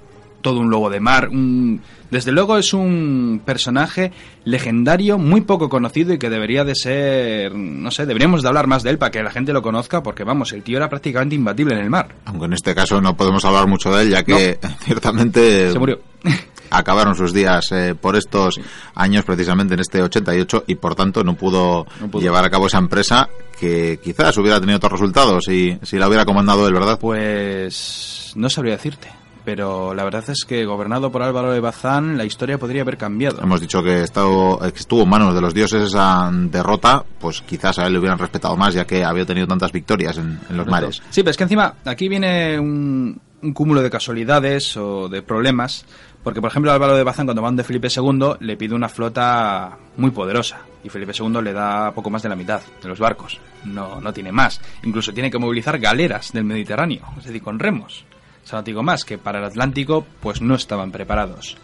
Todo 0.46 0.60
un 0.60 0.70
lobo 0.70 0.90
de 0.90 1.00
mar. 1.00 1.28
un- 1.28 1.80
Desde 2.08 2.30
luego 2.30 2.56
es 2.56 2.72
un 2.72 3.42
personaje 3.44 4.12
legendario, 4.44 5.18
muy 5.18 5.40
poco 5.40 5.68
conocido 5.68 6.14
y 6.14 6.18
que 6.18 6.30
debería 6.30 6.62
de 6.62 6.76
ser, 6.76 7.52
no 7.52 7.90
sé, 7.90 8.06
deberíamos 8.06 8.42
de 8.42 8.48
hablar 8.48 8.68
más 8.68 8.84
de 8.84 8.90
él 8.90 8.98
para 8.98 9.10
que 9.10 9.24
la 9.24 9.32
gente 9.32 9.52
lo 9.52 9.60
conozca, 9.60 10.04
porque 10.04 10.22
vamos, 10.22 10.52
el 10.52 10.62
tío 10.62 10.76
era 10.76 10.88
prácticamente 10.88 11.34
imbatible 11.34 11.74
en 11.74 11.80
el 11.80 11.90
mar. 11.90 12.14
Aunque 12.26 12.44
en 12.46 12.52
este 12.52 12.76
caso 12.76 13.00
no 13.00 13.16
podemos 13.16 13.44
hablar 13.44 13.66
mucho 13.66 13.90
de 13.92 14.02
él, 14.04 14.10
ya 14.10 14.22
que 14.22 14.56
ciertamente 14.84 15.72
Se 15.72 15.78
murió. 15.80 15.98
acabaron 16.70 17.16
sus 17.16 17.32
días 17.32 17.72
eh, 17.72 17.96
por 18.00 18.14
estos 18.14 18.60
años, 18.94 19.24
precisamente 19.24 19.74
en 19.74 19.80
este 19.80 20.00
88, 20.00 20.62
y 20.68 20.76
por 20.76 20.94
tanto 20.94 21.24
no 21.24 21.34
pudo, 21.34 21.86
No 22.00 22.08
pudo. 22.08 22.22
llevar 22.22 22.44
a 22.44 22.50
cabo 22.50 22.68
esa 22.68 22.78
empresa 22.78 23.28
que 23.58 23.98
quizás 24.00 24.36
hubiera 24.38 24.60
tenido 24.60 24.76
otros 24.76 24.92
resultados 24.92 25.42
si, 25.44 25.76
si 25.82 25.96
la 25.98 26.06
hubiera 26.06 26.24
comandado 26.24 26.68
él, 26.68 26.72
¿verdad? 26.72 27.00
Pues 27.00 28.30
no 28.36 28.48
sabría 28.48 28.74
decirte. 28.76 29.08
Pero 29.46 29.94
la 29.94 30.02
verdad 30.02 30.24
es 30.28 30.44
que 30.44 30.64
gobernado 30.64 31.12
por 31.12 31.22
Álvaro 31.22 31.52
de 31.52 31.60
Bazán 31.60 32.18
la 32.18 32.24
historia 32.24 32.58
podría 32.58 32.82
haber 32.82 32.98
cambiado. 32.98 33.40
Hemos 33.40 33.60
dicho 33.60 33.80
que, 33.80 34.02
estado, 34.02 34.58
que 34.58 34.80
estuvo 34.80 35.04
en 35.04 35.08
manos 35.08 35.36
de 35.36 35.40
los 35.40 35.54
dioses 35.54 35.82
esa 35.84 36.28
derrota, 36.32 37.04
pues 37.20 37.42
quizás 37.42 37.78
a 37.78 37.86
él 37.86 37.92
le 37.92 38.00
hubieran 38.00 38.18
respetado 38.18 38.56
más 38.56 38.74
ya 38.74 38.84
que 38.84 39.04
había 39.04 39.24
tenido 39.24 39.46
tantas 39.46 39.70
victorias 39.70 40.18
en, 40.18 40.40
los 40.50 40.66
mares. 40.66 41.00
Sí, 41.10 41.22
pero 41.22 41.30
es 41.30 41.36
que 41.36 41.44
encima 41.44 41.74
aquí 41.84 42.08
viene 42.08 42.58
un, 42.58 43.20
un 43.40 43.52
cúmulo 43.52 43.82
de 43.82 43.88
casualidades 43.88 44.76
o 44.76 45.08
de 45.08 45.22
problemas, 45.22 45.86
porque 46.24 46.40
por 46.40 46.50
ejemplo 46.50 46.72
Álvaro 46.72 46.96
de 46.96 47.04
Bazán 47.04 47.26
cuando 47.26 47.40
van 47.40 47.54
de 47.54 47.62
Felipe 47.62 47.86
II 47.86 48.32
le 48.40 48.56
pide 48.56 48.74
una 48.74 48.88
flota 48.88 49.78
muy 49.96 50.10
poderosa 50.10 50.58
y 50.82 50.88
Felipe 50.88 51.12
II 51.16 51.40
le 51.40 51.52
da 51.52 51.92
poco 51.92 52.10
más 52.10 52.24
de 52.24 52.30
la 52.30 52.34
mitad 52.34 52.60
de 52.82 52.88
los 52.88 52.98
barcos, 52.98 53.38
no, 53.64 54.00
no 54.00 54.12
tiene 54.12 54.32
más, 54.32 54.60
incluso 54.82 55.12
tiene 55.12 55.30
que 55.30 55.38
movilizar 55.38 55.78
galeras 55.78 56.32
del 56.32 56.42
Mediterráneo, 56.42 57.02
es 57.16 57.26
decir, 57.26 57.42
con 57.42 57.60
remos. 57.60 58.04
Sea, 58.46 58.60
no 58.60 58.62
digo 58.62 58.82
más, 58.84 59.04
que 59.04 59.18
para 59.18 59.40
el 59.40 59.44
Atlántico 59.44 60.06
pues 60.20 60.40
no 60.40 60.54
estaban 60.54 60.92
preparados. 60.92 61.56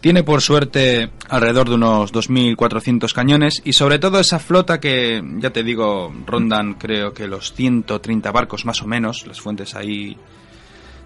Tiene 0.00 0.22
por 0.22 0.40
suerte 0.40 1.10
alrededor 1.28 1.68
de 1.68 1.74
unos 1.74 2.12
2.400 2.12 3.12
cañones 3.12 3.60
y 3.64 3.72
sobre 3.72 3.98
todo 3.98 4.20
esa 4.20 4.38
flota 4.38 4.78
que, 4.78 5.20
ya 5.38 5.50
te 5.50 5.64
digo, 5.64 6.14
rondan 6.26 6.74
creo 6.74 7.12
que 7.12 7.26
los 7.26 7.52
130 7.54 8.30
barcos 8.30 8.64
más 8.64 8.80
o 8.82 8.86
menos, 8.86 9.26
las 9.26 9.40
fuentes 9.40 9.74
ahí 9.74 10.16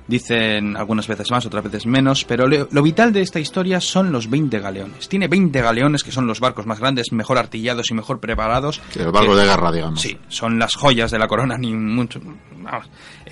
dicen 0.06 0.76
algunas 0.76 1.08
veces 1.08 1.30
más, 1.30 1.46
otras 1.46 1.64
veces 1.64 1.86
menos, 1.86 2.24
pero 2.24 2.46
lo, 2.46 2.82
vital 2.82 3.10
de 3.10 3.22
esta 3.22 3.40
historia 3.40 3.80
son 3.80 4.12
los 4.12 4.28
20 4.28 4.60
galeones. 4.60 5.08
Tiene 5.08 5.28
20 5.28 5.62
galeones 5.62 6.04
que 6.04 6.12
son 6.12 6.26
los 6.26 6.40
barcos 6.40 6.66
más 6.66 6.78
grandes, 6.78 7.10
mejor 7.10 7.38
artillados 7.38 7.90
y 7.90 7.94
mejor 7.94 8.20
preparados. 8.20 8.82
el 8.94 9.10
barco 9.10 9.34
de 9.34 9.46
guerra, 9.46 9.72
digamos. 9.72 10.00
Sí, 10.00 10.18
son 10.28 10.58
las 10.58 10.74
joyas 10.74 11.10
de 11.10 11.18
la 11.18 11.26
corona, 11.26 11.56
ni 11.56 11.72
mucho. 11.72 12.20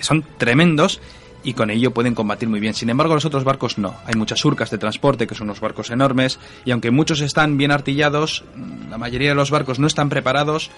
son 0.01 0.25
tremendos 0.37 0.99
y 1.43 1.53
con 1.53 1.69
ello 1.69 1.91
pueden 1.91 2.15
combatir 2.15 2.49
muy 2.49 2.59
bien. 2.59 2.73
Sin 2.73 2.89
embargo, 2.89 3.13
los 3.13 3.25
otros 3.25 3.43
barcos 3.43 3.77
no. 3.77 3.95
Hay 4.05 4.15
muchas 4.15 4.39
surcas 4.39 4.71
de 4.71 4.77
transporte, 4.77 5.27
que 5.27 5.35
son 5.35 5.47
unos 5.47 5.59
barcos 5.59 5.91
enormes, 5.91 6.39
y 6.65 6.71
aunque 6.71 6.91
muchos 6.91 7.21
están 7.21 7.57
bien 7.57 7.71
artillados, 7.71 8.43
la 8.89 8.97
mayoría 8.97 9.29
de 9.29 9.35
los 9.35 9.51
barcos 9.51 9.79
no 9.79 9.87
están 9.87 10.09
preparados. 10.09 10.71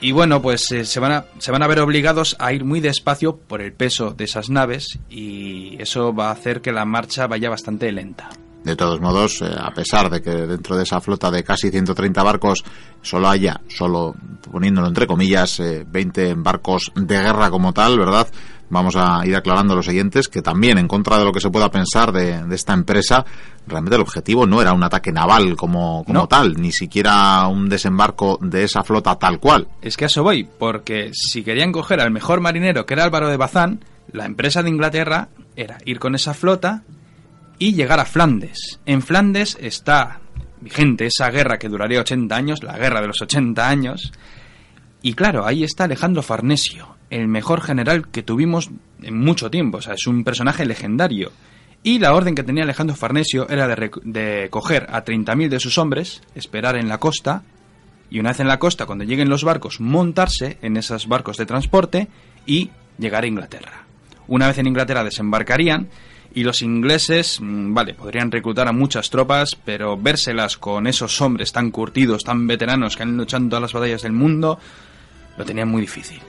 Y 0.00 0.10
bueno, 0.10 0.42
pues 0.42 0.70
eh, 0.72 0.84
se, 0.84 0.98
van 0.98 1.12
a, 1.12 1.24
se 1.38 1.52
van 1.52 1.62
a 1.62 1.68
ver 1.68 1.78
obligados 1.78 2.34
a 2.40 2.52
ir 2.52 2.64
muy 2.64 2.80
despacio 2.80 3.36
por 3.36 3.62
el 3.62 3.72
peso 3.72 4.10
de 4.10 4.24
esas 4.24 4.50
naves 4.50 4.98
y 5.08 5.80
eso 5.80 6.12
va 6.12 6.28
a 6.28 6.32
hacer 6.32 6.60
que 6.60 6.72
la 6.72 6.84
marcha 6.84 7.28
vaya 7.28 7.48
bastante 7.48 7.90
lenta. 7.92 8.28
De 8.64 8.74
todos 8.74 9.00
modos, 9.00 9.42
eh, 9.42 9.50
a 9.56 9.70
pesar 9.70 10.10
de 10.10 10.20
que 10.20 10.30
dentro 10.30 10.76
de 10.76 10.82
esa 10.82 11.00
flota 11.00 11.30
de 11.30 11.44
casi 11.44 11.70
130 11.70 12.20
barcos 12.24 12.64
solo 13.00 13.28
haya, 13.28 13.60
solo 13.68 14.16
poniéndolo 14.50 14.88
entre 14.88 15.06
comillas, 15.06 15.62
20 15.86 16.30
eh, 16.30 16.34
barcos 16.36 16.90
de 16.96 17.20
guerra 17.20 17.50
como 17.50 17.72
tal, 17.72 17.96
¿verdad? 17.96 18.26
Vamos 18.72 18.96
a 18.96 19.24
ir 19.26 19.36
aclarando 19.36 19.74
a 19.74 19.76
los 19.76 19.84
siguientes 19.84 20.28
que 20.28 20.40
también, 20.40 20.78
en 20.78 20.88
contra 20.88 21.18
de 21.18 21.26
lo 21.26 21.32
que 21.32 21.40
se 21.40 21.50
pueda 21.50 21.70
pensar 21.70 22.10
de, 22.10 22.42
esta 22.54 22.72
empresa, 22.72 23.24
realmente 23.66 23.96
el 23.96 24.00
objetivo 24.00 24.46
no 24.46 24.62
era 24.62 24.72
un 24.72 24.82
ataque 24.82 25.12
naval 25.12 25.56
como, 25.56 26.04
como 26.04 26.26
tal, 26.26 26.54
ni 26.54 26.72
siquiera 26.72 27.46
un 27.48 27.68
desembarco 27.68 28.38
de 28.40 28.64
esa 28.64 28.82
flota 28.82 29.16
tal 29.16 29.38
cual. 29.38 29.68
Es 29.82 29.98
que 29.98 30.04
a 30.04 30.06
eso 30.06 30.22
voy, 30.22 30.44
porque 30.44 31.10
si 31.12 31.44
querían 31.44 31.70
coger 31.70 32.00
al 32.00 32.10
mejor 32.10 32.40
marinero, 32.40 32.86
que 32.86 32.94
era 32.94 33.04
Álvaro 33.04 33.28
de 33.28 33.36
Bazán, 33.36 33.84
la 34.10 34.24
empresa 34.24 34.62
de 34.62 34.70
Inglaterra 34.70 35.28
era 35.54 35.76
ir 35.84 35.98
con 35.98 36.14
esa 36.14 36.32
flota 36.32 36.82
y 37.58 37.74
llegar 37.74 38.00
a 38.00 38.06
Flandes. 38.06 38.80
En 38.86 39.02
Flandes 39.02 39.58
está 39.60 40.20
vigente 40.62 41.06
esa 41.06 41.28
guerra 41.28 41.58
que 41.58 41.68
duraría 41.68 42.00
80 42.00 42.34
años, 42.34 42.62
la 42.62 42.78
guerra 42.78 43.02
de 43.02 43.08
los 43.08 43.20
80 43.20 43.68
años, 43.68 44.12
y 45.02 45.12
claro, 45.12 45.46
ahí 45.46 45.62
está 45.62 45.84
Alejandro 45.84 46.22
Farnesio, 46.22 46.96
el 47.12 47.28
mejor 47.28 47.60
general 47.60 48.08
que 48.08 48.22
tuvimos 48.22 48.70
en 49.02 49.18
mucho 49.18 49.50
tiempo. 49.50 49.78
O 49.78 49.82
sea, 49.82 49.94
es 49.94 50.06
un 50.06 50.24
personaje 50.24 50.64
legendario. 50.64 51.30
Y 51.82 51.98
la 51.98 52.14
orden 52.14 52.34
que 52.34 52.42
tenía 52.42 52.64
Alejandro 52.64 52.96
Farnesio 52.96 53.48
era 53.48 53.68
de, 53.68 53.90
de 54.04 54.48
coger 54.50 54.86
a 54.90 55.04
30.000 55.04 55.48
de 55.48 55.60
sus 55.60 55.78
hombres, 55.78 56.22
esperar 56.34 56.76
en 56.76 56.88
la 56.88 56.98
costa, 56.98 57.42
y 58.08 58.18
una 58.18 58.30
vez 58.30 58.40
en 58.40 58.48
la 58.48 58.58
costa, 58.58 58.86
cuando 58.86 59.04
lleguen 59.04 59.28
los 59.28 59.44
barcos, 59.44 59.80
montarse 59.80 60.58
en 60.62 60.76
esos 60.76 61.06
barcos 61.06 61.36
de 61.36 61.46
transporte 61.46 62.08
y 62.46 62.70
llegar 62.98 63.24
a 63.24 63.26
Inglaterra. 63.26 63.84
Una 64.28 64.46
vez 64.46 64.58
en 64.58 64.68
Inglaterra 64.68 65.04
desembarcarían 65.04 65.88
y 66.34 66.44
los 66.44 66.62
ingleses, 66.62 67.40
mm, 67.40 67.74
vale, 67.74 67.94
podrían 67.94 68.30
reclutar 68.30 68.68
a 68.68 68.72
muchas 68.72 69.10
tropas, 69.10 69.56
pero 69.64 69.98
vérselas 69.98 70.56
con 70.56 70.86
esos 70.86 71.20
hombres 71.20 71.52
tan 71.52 71.70
curtidos, 71.70 72.24
tan 72.24 72.46
veteranos 72.46 72.96
que 72.96 73.02
han 73.02 73.16
luchado 73.16 73.42
en 73.42 73.50
todas 73.50 73.62
las 73.62 73.72
batallas 73.72 74.02
del 74.02 74.12
mundo, 74.12 74.58
lo 75.36 75.44
tenían 75.44 75.68
muy 75.68 75.82
difícil. 75.82 76.20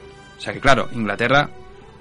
O 0.43 0.45
sea 0.45 0.51
que 0.51 0.59
claro, 0.59 0.89
Inglaterra, 0.93 1.49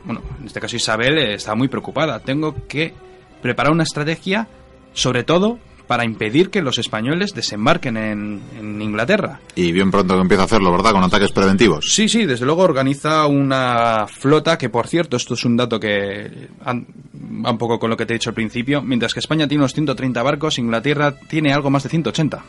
bueno, 0.04 0.20
en 0.40 0.46
este 0.49 0.58
caso 0.58 0.75
Isabel 0.75 1.16
eh, 1.16 1.34
está 1.34 1.54
muy 1.54 1.68
preocupada. 1.68 2.18
Tengo 2.18 2.66
que 2.66 2.92
preparar 3.40 3.70
una 3.70 3.84
estrategia, 3.84 4.49
sobre 4.92 5.22
todo 5.22 5.61
para 5.87 6.04
impedir 6.04 6.50
que 6.50 6.61
los 6.61 6.76
españoles 6.78 7.34
desembarquen 7.34 7.96
en, 7.96 8.82
Inglaterra. 8.82 9.38
Y 9.54 9.70
bien 9.70 9.92
pronto 9.92 10.16
que 10.16 10.22
empieza 10.22 10.42
a 10.42 10.46
hacerlo, 10.46 10.72
¿verdad? 10.72 10.90
Con 10.90 11.04
ataques 11.04 11.30
preventivos. 11.30 11.94
Sí, 11.94 12.08
sí, 12.08 12.26
desde 12.26 12.46
luego 12.46 12.62
organiza 12.62 13.28
una 13.28 14.08
flota 14.08 14.58
que, 14.58 14.68
por 14.68 14.88
cierto, 14.88 15.16
esto 15.16 15.34
es 15.34 15.44
un 15.44 15.56
dato 15.56 15.78
que 15.78 16.49
va 16.66 17.50
un 17.52 17.58
poco 17.58 17.78
con 17.78 17.90
lo 17.90 17.96
que 17.96 18.06
te 18.06 18.14
he 18.14 18.16
dicho 18.16 18.30
al 18.30 18.34
principio, 18.34 18.82
mientras 18.82 19.14
que 19.14 19.20
España 19.20 19.46
tiene 19.46 19.62
unos 19.62 19.72
130 19.72 20.20
barcos, 20.20 20.58
Inglaterra 20.58 21.14
tiene 21.28 21.52
algo 21.52 21.70
más 21.70 21.84
de 21.84 21.90
180 21.90 22.42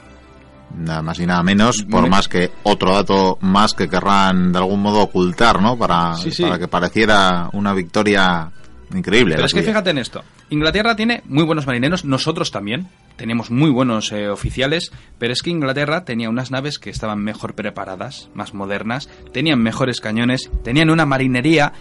nada 0.78 1.02
más 1.02 1.20
y 1.20 1.26
nada 1.26 1.44
menos, 1.44 1.84
por 1.84 2.08
más 2.10 2.28
que 2.28 2.52
otro 2.64 2.94
dato 2.94 3.38
más 3.42 3.74
que 3.74 3.90
querrán 3.90 4.52
de 4.52 4.58
algún 4.58 4.82
modo 4.82 5.02
ocultar, 5.02 5.62
¿no? 5.62 5.78
Para, 5.78 6.16
para 6.42 6.60
que 6.60 6.68
pareciera 6.68 7.50
una 7.54 7.74
victoria 7.74 8.52
increíble. 8.94 9.36
Pero 9.36 9.46
es 9.46 9.54
que 9.54 9.64
fíjate 9.64 9.90
en 9.90 9.98
esto. 9.98 10.24
Inglaterra 10.50 10.96
tiene 10.96 11.24
muy 11.26 11.44
buenos 11.44 11.66
marineros, 11.66 12.06
nosotros 12.06 12.52
también. 12.52 12.88
Tenemos 13.16 13.52
muy 13.52 13.70
buenos 13.70 14.12
eh, 14.12 14.30
oficiales, 14.30 14.92
pero 15.18 15.34
es 15.34 15.42
que 15.42 15.50
Inglaterra 15.50 16.04
tenía 16.04 16.30
unas 16.30 16.52
naves 16.52 16.80
que 16.80 16.90
estaban 16.90 17.20
mejor 17.20 17.56
preparadas, 17.56 18.30
más 18.34 18.54
modernas, 18.54 19.10
tenían 19.32 19.62
mejores 19.62 20.00
cañones, 20.00 20.50
tenían 20.64 20.90
una 20.90 21.06
marinería 21.06 21.74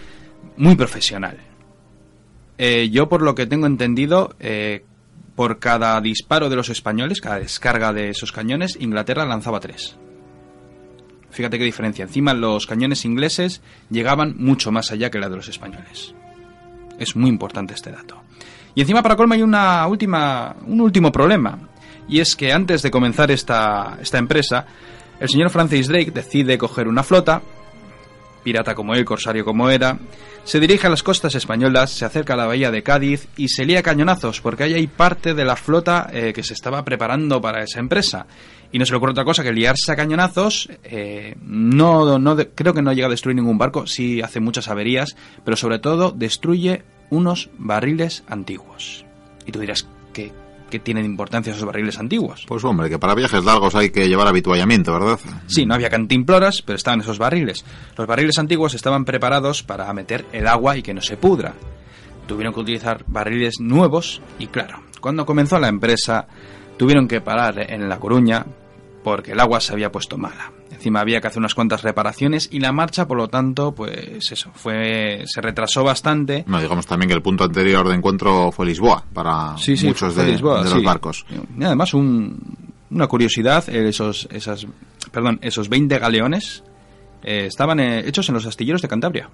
muy 0.57 0.75
profesional. 0.75 1.37
Eh, 2.57 2.89
yo, 2.91 3.09
por 3.09 3.21
lo 3.23 3.35
que 3.35 3.47
tengo 3.47 3.65
entendido, 3.65 4.35
eh, 4.39 4.85
por 5.35 5.59
cada 5.59 5.99
disparo 6.01 6.49
de 6.49 6.55
los 6.55 6.69
españoles, 6.69 7.21
cada 7.21 7.39
descarga 7.39 7.93
de 7.93 8.09
esos 8.09 8.31
cañones, 8.31 8.77
Inglaterra 8.79 9.25
lanzaba 9.25 9.59
tres. 9.59 9.97
Fíjate 11.31 11.57
qué 11.57 11.65
diferencia. 11.65 12.03
Encima 12.03 12.33
los 12.33 12.67
cañones 12.67 13.05
ingleses 13.05 13.61
llegaban 13.89 14.35
mucho 14.37 14.71
más 14.71 14.91
allá 14.91 15.09
que 15.09 15.19
la 15.19 15.29
de 15.29 15.35
los 15.35 15.47
españoles. 15.47 16.13
Es 16.99 17.15
muy 17.15 17.29
importante 17.29 17.73
este 17.73 17.91
dato. 17.91 18.21
Y 18.75 18.81
encima 18.81 19.01
para 19.01 19.15
colma 19.15 19.35
hay 19.35 19.41
una 19.41 19.87
última, 19.87 20.55
un 20.67 20.79
último 20.79 21.11
problema. 21.11 21.57
Y 22.07 22.19
es 22.19 22.35
que 22.35 22.53
antes 22.53 22.83
de 22.83 22.91
comenzar 22.91 23.31
esta, 23.31 23.97
esta 23.99 24.19
empresa, 24.19 24.67
el 25.19 25.29
señor 25.29 25.49
Francis 25.49 25.87
Drake 25.87 26.11
decide 26.11 26.57
coger 26.57 26.87
una 26.87 27.01
flota, 27.01 27.41
pirata 28.43 28.75
como 28.75 28.93
él, 28.93 29.05
corsario 29.05 29.45
como 29.45 29.69
era, 29.69 29.97
se 30.43 30.59
dirige 30.59 30.87
a 30.87 30.89
las 30.89 31.03
costas 31.03 31.35
españolas, 31.35 31.91
se 31.91 32.05
acerca 32.05 32.33
a 32.33 32.37
la 32.37 32.45
bahía 32.45 32.69
de 32.69 32.83
Cádiz 32.83 33.27
y 33.37 33.47
se 33.47 33.65
lía 33.65 33.81
cañonazos, 33.81 34.41
porque 34.41 34.63
ahí 34.63 34.73
hay 34.73 34.87
parte 34.87 35.33
de 35.33 35.45
la 35.45 35.55
flota 35.55 36.09
eh, 36.11 36.33
que 36.33 36.43
se 36.43 36.53
estaba 36.53 36.83
preparando 36.83 37.41
para 37.41 37.63
esa 37.63 37.79
empresa. 37.79 38.27
Y 38.71 38.79
no 38.79 38.85
se 38.85 38.91
le 38.91 38.97
ocurre 38.97 39.11
otra 39.11 39.23
cosa 39.23 39.43
que 39.43 39.53
liarse 39.53 39.91
a 39.91 39.95
cañonazos. 39.95 40.67
Eh, 40.83 41.35
no, 41.43 42.17
no 42.17 42.37
creo 42.55 42.73
que 42.73 42.81
no 42.81 42.91
llega 42.91 43.07
a 43.07 43.11
destruir 43.11 43.35
ningún 43.35 43.57
barco, 43.57 43.87
sí 43.87 44.21
hace 44.21 44.39
muchas 44.39 44.67
averías, 44.67 45.15
pero 45.45 45.55
sobre 45.55 45.79
todo 45.79 46.11
destruye 46.11 46.83
unos 47.09 47.49
barriles 47.57 48.23
antiguos. 48.27 49.05
Y 49.45 49.51
tú 49.51 49.59
dirás, 49.59 49.87
¿qué, 50.11 50.31
que 50.73 50.79
tienen 50.79 51.05
importancia 51.05 51.53
esos 51.53 51.65
barriles 51.65 51.99
antiguos. 51.99 52.45
Pues 52.47 52.63
hombre, 52.63 52.89
que 52.89 52.97
para 52.97 53.13
viajes 53.13 53.45
largos 53.45 53.75
hay 53.75 53.91
que 53.91 54.07
llevar 54.07 54.27
habituallamiento, 54.27 54.91
¿verdad? 54.91 55.19
Sí, 55.45 55.67
no 55.67 55.75
había 55.75 55.87
cantimploras, 55.87 56.63
pero 56.63 56.77
estaban 56.77 57.01
esos 57.01 57.19
barriles. 57.19 57.63
Los 57.95 58.07
barriles 58.07 58.39
antiguos 58.39 58.73
estaban 58.73 59.05
preparados 59.05 59.61
para 59.61 59.93
meter 59.93 60.25
el 60.33 60.47
agua 60.47 60.75
y 60.75 60.81
que 60.81 60.95
no 60.95 61.01
se 61.01 61.15
pudra. 61.15 61.53
Tuvieron 62.25 62.55
que 62.55 62.61
utilizar 62.61 63.03
barriles 63.05 63.59
nuevos 63.59 64.19
y 64.39 64.47
claro, 64.47 64.81
cuando 64.99 65.27
comenzó 65.27 65.59
la 65.59 65.67
empresa 65.67 66.25
tuvieron 66.75 67.07
que 67.07 67.21
parar 67.21 67.71
en 67.71 67.87
La 67.87 67.99
Coruña 67.99 68.43
porque 69.03 69.33
el 69.33 69.39
agua 69.41 69.61
se 69.61 69.73
había 69.73 69.91
puesto 69.91 70.17
mala. 70.17 70.51
Encima 70.83 70.99
había 70.99 71.21
que 71.21 71.27
hacer 71.27 71.39
unas 71.39 71.55
cuantas 71.55 71.81
reparaciones 71.81 72.49
y 72.51 72.59
la 72.59 72.73
marcha, 72.73 73.07
por 73.07 73.15
lo 73.15 73.29
tanto, 73.29 73.73
pues 73.73 74.29
eso, 74.29 74.51
fue 74.53 75.23
se 75.25 75.39
retrasó 75.39 75.81
bastante. 75.81 76.43
No, 76.45 76.59
digamos 76.59 76.85
también 76.85 77.07
que 77.07 77.13
el 77.13 77.21
punto 77.21 77.45
anterior 77.45 77.87
de 77.87 77.95
encuentro 77.95 78.51
fue 78.51 78.65
Lisboa 78.65 79.01
para 79.13 79.55
muchos 79.55 80.13
de, 80.13 80.37
los 80.37 80.83
barcos. 80.83 81.25
Y 81.57 81.63
además, 81.63 81.93
una 81.93 83.07
curiosidad, 83.07 83.69
esos, 83.69 84.27
esas, 84.29 84.67
perdón, 85.09 85.39
esos 85.41 85.69
20 85.69 85.99
galeones 85.99 86.65
eh, 87.23 87.45
estaban 87.45 87.79
eh, 87.79 88.05
hechos 88.05 88.27
en 88.27 88.35
los 88.35 88.45
astilleros 88.45 88.81
de 88.81 88.89
Cantabria. 88.89 89.29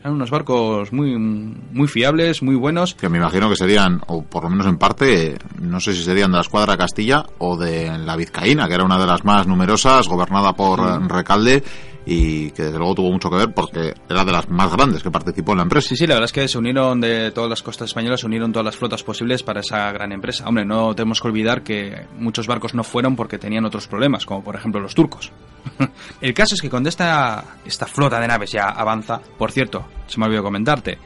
Eran 0.00 0.14
unos 0.14 0.30
barcos 0.30 0.92
muy, 0.94 1.16
muy 1.18 1.86
fiables, 1.86 2.42
muy 2.42 2.54
buenos. 2.54 2.94
Que 2.94 3.10
me 3.10 3.18
imagino 3.18 3.50
que 3.50 3.56
serían, 3.56 4.00
o 4.06 4.22
por 4.22 4.44
lo 4.44 4.50
menos 4.50 4.66
en 4.66 4.78
parte, 4.78 5.36
no 5.60 5.78
sé 5.78 5.92
si 5.92 6.02
serían 6.02 6.30
de 6.30 6.36
la 6.36 6.42
escuadra 6.42 6.78
Castilla 6.78 7.26
o 7.38 7.58
de 7.58 7.98
la 7.98 8.16
Vizcaína, 8.16 8.66
que 8.66 8.74
era 8.74 8.84
una 8.84 8.98
de 8.98 9.06
las 9.06 9.24
más 9.24 9.46
numerosas, 9.46 10.08
gobernada 10.08 10.54
por 10.54 10.80
Recalde 11.06 11.62
y 12.12 12.50
que 12.50 12.64
desde 12.64 12.76
luego 12.76 12.96
tuvo 12.96 13.12
mucho 13.12 13.30
que 13.30 13.36
ver 13.36 13.54
porque 13.54 13.94
era 14.08 14.24
de 14.24 14.32
las 14.32 14.48
más 14.48 14.72
grandes 14.72 15.00
que 15.00 15.12
participó 15.12 15.52
en 15.52 15.58
la 15.58 15.62
empresa. 15.62 15.90
Sí, 15.90 15.96
sí, 15.96 16.08
la 16.08 16.14
verdad 16.14 16.24
es 16.24 16.32
que 16.32 16.48
se 16.48 16.58
unieron 16.58 17.00
de 17.00 17.30
todas 17.30 17.48
las 17.48 17.62
costas 17.62 17.90
españolas, 17.90 18.18
se 18.18 18.26
unieron 18.26 18.50
todas 18.50 18.64
las 18.64 18.76
flotas 18.76 19.04
posibles 19.04 19.44
para 19.44 19.60
esa 19.60 19.92
gran 19.92 20.10
empresa. 20.10 20.48
Hombre, 20.48 20.64
no 20.64 20.92
tenemos 20.92 21.20
que 21.20 21.28
olvidar 21.28 21.62
que 21.62 22.08
muchos 22.18 22.48
barcos 22.48 22.74
no 22.74 22.82
fueron 22.82 23.14
porque 23.14 23.38
tenían 23.38 23.64
otros 23.64 23.86
problemas, 23.86 24.26
como 24.26 24.42
por 24.42 24.56
ejemplo 24.56 24.80
los 24.80 24.92
turcos. 24.92 25.30
El 26.20 26.34
caso 26.34 26.56
es 26.56 26.60
que 26.60 26.68
cuando 26.68 26.88
esta, 26.88 27.44
esta 27.64 27.86
flota 27.86 28.18
de 28.18 28.26
naves 28.26 28.50
ya 28.50 28.70
avanza, 28.70 29.20
por 29.38 29.52
cierto, 29.52 29.84
se 30.08 30.18
me 30.18 30.26
olvidó 30.26 30.42
comentarte, 30.42 30.98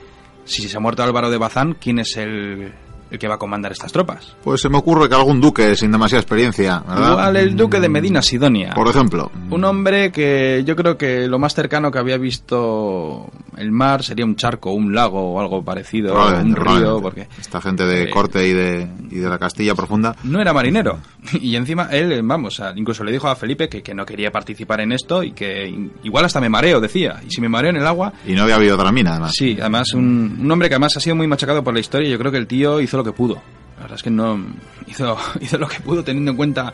si 0.44 0.66
se 0.66 0.78
ha 0.78 0.80
muerto 0.80 1.02
Álvaro 1.02 1.28
de 1.28 1.37
Bazán, 1.37 1.76
¿quién 1.78 1.99
es 1.99 2.16
el, 2.16 2.73
el 3.14 3.18
que 3.18 3.28
va 3.28 3.35
a 3.35 3.38
comandar 3.38 3.73
estas 3.73 3.92
tropas. 3.92 4.37
Pues 4.42 4.61
se 4.61 4.68
me 4.68 4.78
ocurre 4.78 5.09
que 5.09 5.14
algún 5.14 5.40
duque 5.40 5.75
sin 5.76 5.90
demasiada 5.90 6.21
experiencia, 6.21 6.83
¿verdad? 6.87 7.12
Igual 7.12 7.37
el 7.37 7.56
duque 7.56 7.80
de 7.80 7.88
Medina 7.88 8.23
Sidonia. 8.23 8.73
Por 8.75 8.88
ejemplo. 8.88 9.30
Un 9.50 9.64
hombre 9.64 10.12
que 10.12 10.62
yo 10.66 10.76
creo 10.76 10.99
que 10.99 11.26
lo 11.26 11.38
más 11.38 11.54
cercano 11.54 11.90
que 11.90 11.99
había 11.99 12.18
visto 12.18 13.30
el 13.56 13.71
mar 13.71 14.02
sería 14.02 14.25
un 14.25 14.37
charco, 14.37 14.73
un 14.73 14.94
lago 14.94 15.33
o 15.33 15.40
algo 15.40 15.64
parecido, 15.64 16.14
un 16.14 16.56
río, 16.56 17.00
porque 17.00 17.28
esta 17.40 17.61
gente 17.61 17.85
de 17.85 18.04
eh, 18.04 18.11
corte 18.11 18.47
y 18.47 18.52
de, 18.52 18.88
y 19.11 19.18
de 19.18 19.28
la 19.28 19.38
Castilla 19.38 19.75
profunda 19.75 20.16
no 20.25 20.40
era 20.40 20.52
marinero 20.52 20.99
y 21.33 21.54
encima 21.56 21.88
él, 21.90 22.21
vamos, 22.23 22.61
incluso 22.75 23.04
le 23.04 23.12
dijo 23.12 23.28
a 23.28 23.37
Felipe 23.37 23.68
que, 23.68 23.83
que 23.83 23.94
no 23.94 24.04
quería 24.04 24.30
participar 24.30 24.80
en 24.80 24.92
esto 24.92 25.23
y 25.23 25.33
que 25.33 25.73
igual 26.02 26.25
hasta 26.25 26.40
me 26.40 26.49
mareo, 26.49 26.80
decía, 26.80 27.21
y 27.26 27.30
si 27.30 27.40
me 27.40 27.49
mareo 27.49 27.71
en 27.71 27.76
el 27.76 27.87
agua 27.87 28.12
y 28.26 28.33
no 28.33 28.42
había 28.42 28.56
habido 28.56 28.75
otra 28.75 28.90
mina, 28.90 29.12
además. 29.12 29.33
Sí, 29.35 29.56
además 29.61 29.92
un, 29.94 30.38
un 30.40 30.50
hombre 30.50 30.68
que 30.68 30.75
además 30.75 30.97
ha 30.97 31.00
sido 31.00 31.16
muy 31.16 31.26
machacado 31.26 31.62
por 31.62 31.75
la 31.75 31.80
historia. 31.80 32.09
Yo 32.11 32.18
creo 32.18 32.33
que 32.33 32.38
el 32.38 32.47
tío 32.47 32.80
hizo 32.80 32.97
lo 32.97 33.03
que 33.04 33.12
pudo. 33.12 33.34
La 33.76 33.82
verdad 33.82 33.96
es 33.96 34.02
que 34.02 34.11
no 34.11 34.44
hizo, 34.87 35.16
lo 35.58 35.68
que 35.68 35.80
pudo 35.80 36.04
teniendo 36.04 36.32
en 36.32 36.37
cuenta 36.37 36.73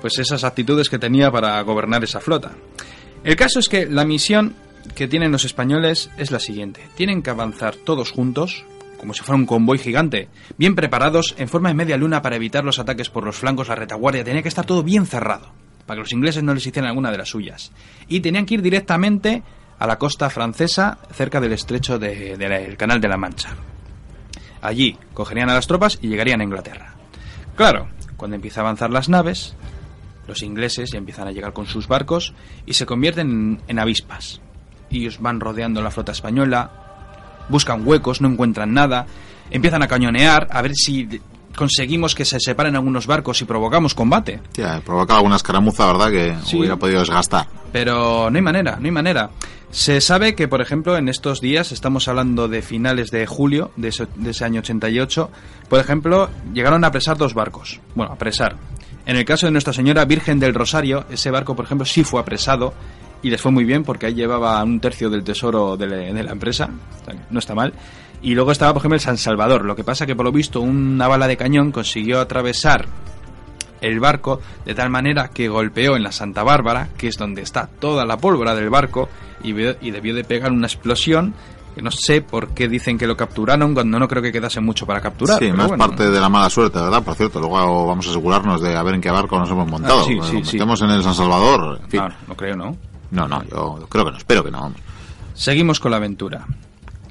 pues 0.00 0.18
esas 0.18 0.44
actitudes 0.44 0.88
que 0.88 0.98
tenía 0.98 1.30
para 1.30 1.60
gobernar 1.62 2.02
esa 2.04 2.20
flota. 2.20 2.52
El 3.24 3.36
caso 3.36 3.60
es 3.60 3.68
que 3.68 3.86
la 3.86 4.04
misión 4.04 4.54
que 4.96 5.06
tienen 5.06 5.30
los 5.30 5.44
españoles 5.44 6.10
es 6.18 6.30
la 6.30 6.40
siguiente. 6.40 6.80
Tienen 6.96 7.22
que 7.22 7.30
avanzar 7.30 7.76
todos 7.76 8.10
juntos, 8.10 8.64
como 8.98 9.14
si 9.14 9.22
fuera 9.22 9.38
un 9.38 9.46
convoy 9.46 9.78
gigante, 9.78 10.28
bien 10.58 10.74
preparados, 10.74 11.36
en 11.38 11.48
forma 11.48 11.68
de 11.68 11.76
media 11.76 11.96
luna 11.96 12.20
para 12.20 12.36
evitar 12.36 12.64
los 12.64 12.80
ataques 12.80 13.10
por 13.10 13.24
los 13.24 13.36
flancos, 13.36 13.68
la 13.68 13.76
retaguardia. 13.76 14.24
Tenía 14.24 14.42
que 14.42 14.48
estar 14.48 14.66
todo 14.66 14.82
bien 14.82 15.06
cerrado, 15.06 15.52
para 15.86 15.98
que 15.98 16.02
los 16.02 16.12
ingleses 16.12 16.42
no 16.42 16.52
les 16.52 16.66
hicieran 16.66 16.88
alguna 16.88 17.12
de 17.12 17.18
las 17.18 17.28
suyas. 17.28 17.70
Y 18.08 18.20
tenían 18.20 18.44
que 18.44 18.54
ir 18.54 18.62
directamente 18.62 19.44
a 19.78 19.86
la 19.86 19.98
costa 19.98 20.30
francesa, 20.30 20.98
cerca 21.12 21.40
del 21.40 21.52
estrecho 21.52 21.98
del 21.98 22.76
Canal 22.76 23.00
de 23.00 23.08
la 23.08 23.16
Mancha. 23.16 23.56
Allí 24.62 24.96
cogerían 25.12 25.50
a 25.50 25.54
las 25.54 25.66
tropas 25.66 25.98
y 26.00 26.08
llegarían 26.08 26.40
a 26.40 26.44
Inglaterra. 26.44 26.94
Claro, 27.56 27.88
cuando 28.16 28.36
empieza 28.36 28.60
a 28.60 28.62
avanzar 28.62 28.90
las 28.90 29.08
naves, 29.08 29.54
los 30.26 30.42
ingleses 30.42 30.90
ya 30.92 30.98
empiezan 30.98 31.26
a 31.28 31.32
llegar 31.32 31.52
con 31.52 31.66
sus 31.66 31.88
barcos 31.88 32.32
y 32.64 32.74
se 32.74 32.86
convierten 32.86 33.60
en, 33.66 33.78
avispas. 33.78 34.40
Ellos 34.90 35.20
van 35.20 35.40
rodeando 35.40 35.82
la 35.82 35.90
flota 35.90 36.12
española, 36.12 36.70
buscan 37.48 37.86
huecos, 37.86 38.20
no 38.20 38.28
encuentran 38.28 38.72
nada, 38.72 39.06
empiezan 39.50 39.82
a 39.82 39.88
cañonear 39.88 40.46
a 40.50 40.62
ver 40.62 40.74
si 40.74 41.20
conseguimos 41.56 42.14
que 42.14 42.24
se 42.24 42.38
separen 42.40 42.76
algunos 42.76 43.06
barcos 43.06 43.42
y 43.42 43.44
provocamos 43.44 43.94
combate. 43.94 44.40
Provoca 44.84 45.16
alguna 45.16 45.36
escaramuza, 45.36 45.86
¿verdad? 45.86 46.10
Que 46.10 46.56
hubiera 46.56 46.76
podido 46.76 47.00
desgastar. 47.00 47.46
Pero 47.72 48.30
no 48.30 48.36
hay 48.36 48.42
manera, 48.42 48.76
no 48.78 48.84
hay 48.84 48.92
manera. 48.92 49.30
Se 49.72 50.02
sabe 50.02 50.34
que, 50.34 50.48
por 50.48 50.60
ejemplo, 50.60 50.98
en 50.98 51.08
estos 51.08 51.40
días, 51.40 51.72
estamos 51.72 52.06
hablando 52.06 52.46
de 52.46 52.60
finales 52.60 53.10
de 53.10 53.26
julio 53.26 53.70
de 53.76 53.88
ese, 53.88 54.44
año 54.44 54.60
88, 54.60 55.30
por 55.70 55.80
ejemplo, 55.80 56.28
llegaron 56.52 56.84
a 56.84 56.88
apresar 56.88 57.16
dos 57.16 57.32
barcos. 57.32 57.80
Bueno, 57.94 58.12
apresar. 58.12 58.56
En 59.06 59.16
el 59.16 59.24
caso 59.24 59.46
de 59.46 59.52
Nuestra 59.52 59.72
Señora 59.72 60.04
Virgen 60.04 60.38
del 60.38 60.52
Rosario, 60.52 61.06
ese 61.10 61.30
barco, 61.30 61.56
por 61.56 61.64
ejemplo, 61.64 61.86
sí 61.86 62.04
fue 62.04 62.20
apresado 62.20 62.74
y 63.22 63.30
les 63.30 63.40
fue 63.40 63.50
muy 63.50 63.64
bien 63.64 63.82
porque 63.82 64.04
ahí 64.04 64.14
llevaba 64.14 64.62
un 64.62 64.78
tercio 64.78 65.08
del 65.08 65.24
tesoro 65.24 65.78
de, 65.78 65.86
de 65.86 66.22
la 66.22 66.32
empresa. 66.32 66.68
No 67.30 67.38
está 67.38 67.54
mal. 67.54 67.72
Y 68.20 68.34
luego 68.34 68.52
estaba, 68.52 68.74
por 68.74 68.82
ejemplo, 68.82 68.96
el 68.96 69.00
San 69.00 69.16
Salvador. 69.16 69.64
Lo 69.64 69.74
que 69.74 69.84
pasa 69.84 70.04
que, 70.04 70.14
por 70.14 70.26
lo 70.26 70.32
visto, 70.32 70.60
una 70.60 71.08
bala 71.08 71.26
de 71.26 71.38
cañón 71.38 71.72
consiguió 71.72 72.20
atravesar 72.20 72.88
el 73.82 74.00
barco 74.00 74.40
de 74.64 74.74
tal 74.74 74.88
manera 74.88 75.28
que 75.28 75.48
golpeó 75.48 75.96
en 75.96 76.02
la 76.02 76.12
Santa 76.12 76.42
Bárbara, 76.42 76.88
que 76.96 77.08
es 77.08 77.18
donde 77.18 77.42
está 77.42 77.66
toda 77.66 78.06
la 78.06 78.16
pólvora 78.16 78.54
del 78.54 78.70
barco, 78.70 79.08
y, 79.42 79.52
debió 79.52 80.14
de 80.14 80.24
pegar 80.24 80.52
una 80.52 80.66
explosión 80.66 81.34
que 81.74 81.82
no 81.82 81.90
sé 81.90 82.20
por 82.20 82.48
qué 82.48 82.68
dicen 82.68 82.98
que 82.98 83.06
lo 83.06 83.16
capturaron 83.16 83.72
cuando 83.74 83.98
no 83.98 84.06
creo 84.06 84.22
que 84.22 84.30
quedase 84.30 84.60
mucho 84.60 84.86
para 84.86 85.00
capturar. 85.00 85.38
Sí, 85.38 85.50
más 85.52 85.72
parte 85.72 86.10
de 86.10 86.20
la 86.20 86.28
mala 86.28 86.50
suerte, 86.50 86.78
¿verdad? 86.78 87.02
Por 87.02 87.14
cierto, 87.14 87.40
luego 87.40 87.86
vamos 87.86 88.06
a 88.06 88.10
asegurarnos 88.10 88.60
de 88.60 88.76
a 88.76 88.82
ver 88.82 88.94
en 88.94 89.00
qué 89.00 89.10
barco 89.10 89.38
nos 89.38 89.50
hemos 89.50 89.68
montado. 89.68 90.00
Ah, 90.00 90.04
sí, 90.06 90.18
sí, 90.22 90.44
sí. 90.44 90.56
en 90.58 90.90
el 90.90 91.02
San 91.02 91.14
Salvador. 91.14 91.80
No, 91.92 92.08
no 92.28 92.36
creo, 92.36 92.56
¿no? 92.56 92.76
No, 93.10 93.26
no, 93.26 93.42
yo 93.44 93.86
creo 93.88 94.04
que 94.04 94.10
no, 94.10 94.18
espero 94.18 94.44
que 94.44 94.50
no. 94.50 94.72
Seguimos 95.34 95.80
con 95.80 95.90
la 95.90 95.96
aventura. 95.96 96.46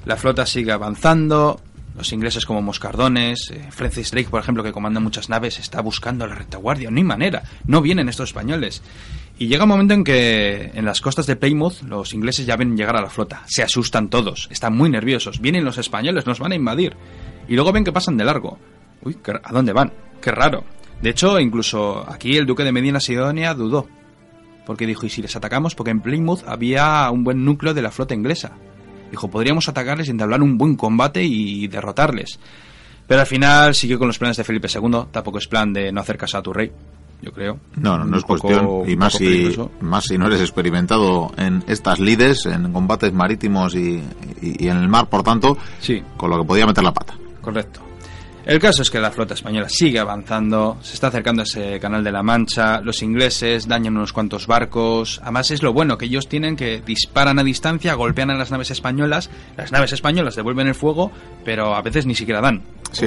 La 0.04 0.16
flota 0.16 0.46
sigue 0.46 0.72
avanzando, 0.72 1.60
los 1.96 2.12
ingleses 2.12 2.46
como 2.46 2.62
Moscardones, 2.62 3.50
eh, 3.50 3.68
Francis 3.70 4.10
Drake, 4.10 4.28
por 4.28 4.40
ejemplo, 4.40 4.62
que 4.62 4.72
comanda 4.72 5.00
muchas 5.00 5.28
naves, 5.28 5.58
está 5.58 5.80
buscando 5.80 6.26
la 6.26 6.34
retaguardia. 6.34 6.90
No 6.90 6.96
hay 6.96 7.04
manera, 7.04 7.42
no 7.66 7.82
vienen 7.82 8.08
estos 8.08 8.30
españoles. 8.30 8.82
Y 9.38 9.48
llega 9.48 9.64
un 9.64 9.70
momento 9.70 9.94
en 9.94 10.04
que 10.04 10.70
en 10.74 10.84
las 10.84 11.00
costas 11.00 11.26
de 11.26 11.36
Plymouth 11.36 11.82
los 11.82 12.14
ingleses 12.14 12.46
ya 12.46 12.56
ven 12.56 12.76
llegar 12.76 12.96
a 12.96 13.02
la 13.02 13.10
flota. 13.10 13.42
Se 13.46 13.62
asustan 13.62 14.08
todos, 14.08 14.48
están 14.50 14.76
muy 14.76 14.88
nerviosos. 14.88 15.40
Vienen 15.40 15.64
los 15.64 15.78
españoles, 15.78 16.26
nos 16.26 16.38
van 16.38 16.52
a 16.52 16.56
invadir. 16.56 16.96
Y 17.48 17.54
luego 17.54 17.72
ven 17.72 17.84
que 17.84 17.92
pasan 17.92 18.16
de 18.16 18.24
largo. 18.24 18.58
Uy, 19.02 19.18
¿a 19.42 19.52
dónde 19.52 19.72
van? 19.72 19.92
Qué 20.20 20.30
raro. 20.30 20.64
De 21.00 21.10
hecho, 21.10 21.40
incluso 21.40 22.08
aquí 22.08 22.36
el 22.36 22.46
duque 22.46 22.62
de 22.62 22.72
Medina 22.72 23.00
Sidonia 23.00 23.54
dudó. 23.54 23.88
Porque 24.64 24.86
dijo, 24.86 25.06
¿y 25.06 25.10
si 25.10 25.20
les 25.20 25.34
atacamos? 25.34 25.74
Porque 25.74 25.90
en 25.90 26.00
Plymouth 26.00 26.44
había 26.46 27.10
un 27.10 27.24
buen 27.24 27.44
núcleo 27.44 27.74
de 27.74 27.82
la 27.82 27.90
flota 27.90 28.14
inglesa. 28.14 28.52
Dijo, 29.12 29.28
podríamos 29.28 29.68
atacarles 29.68 30.08
y 30.08 30.10
entablar 30.10 30.40
un 30.40 30.56
buen 30.56 30.74
combate 30.74 31.22
y 31.22 31.68
derrotarles. 31.68 32.40
Pero 33.06 33.20
al 33.20 33.26
final 33.26 33.74
siguió 33.74 33.98
con 33.98 34.08
los 34.08 34.18
planes 34.18 34.38
de 34.38 34.42
Felipe 34.42 34.68
II. 34.74 35.04
Tampoco 35.10 35.36
es 35.36 35.46
plan 35.46 35.70
de 35.70 35.92
no 35.92 36.00
hacer 36.00 36.16
caso 36.16 36.38
a 36.38 36.42
tu 36.42 36.50
rey, 36.50 36.72
yo 37.20 37.30
creo. 37.30 37.60
No, 37.76 37.98
no, 37.98 38.06
no 38.06 38.16
es 38.16 38.24
cuestión. 38.24 38.88
Y 38.88 38.96
más 38.96 39.12
si, 39.12 39.54
más 39.82 40.04
si 40.04 40.16
no 40.16 40.28
eres 40.28 40.40
experimentado 40.40 41.30
en 41.36 41.62
estas 41.66 42.00
lides, 42.00 42.46
en 42.46 42.72
combates 42.72 43.12
marítimos 43.12 43.74
y, 43.74 44.02
y, 44.40 44.66
en 44.66 44.78
el 44.78 44.88
mar, 44.88 45.10
por 45.10 45.22
tanto, 45.22 45.58
sí. 45.78 46.02
con 46.16 46.30
lo 46.30 46.38
que 46.38 46.46
podía 46.46 46.64
meter 46.64 46.82
la 46.82 46.94
pata. 46.94 47.14
Correcto. 47.42 47.82
El 48.44 48.58
caso 48.58 48.82
es 48.82 48.90
que 48.90 48.98
la 48.98 49.12
flota 49.12 49.34
española 49.34 49.68
sigue 49.68 50.00
avanzando, 50.00 50.76
se 50.82 50.94
está 50.94 51.06
acercando 51.06 51.42
a 51.42 51.44
ese 51.44 51.78
canal 51.78 52.02
de 52.02 52.10
la 52.10 52.24
Mancha, 52.24 52.80
los 52.80 53.00
ingleses 53.02 53.68
dañan 53.68 53.96
unos 53.96 54.12
cuantos 54.12 54.48
barcos, 54.48 55.20
además 55.22 55.52
es 55.52 55.62
lo 55.62 55.72
bueno 55.72 55.96
que 55.96 56.06
ellos 56.06 56.26
tienen 56.26 56.56
que 56.56 56.82
disparan 56.84 57.38
a 57.38 57.44
distancia, 57.44 57.94
golpean 57.94 58.30
a 58.30 58.34
las 58.36 58.50
naves 58.50 58.72
españolas, 58.72 59.30
las 59.56 59.70
naves 59.70 59.92
españolas 59.92 60.34
devuelven 60.34 60.66
el 60.66 60.74
fuego, 60.74 61.12
pero 61.44 61.76
a 61.76 61.82
veces 61.82 62.04
ni 62.04 62.16
siquiera 62.16 62.40
dan, 62.40 62.62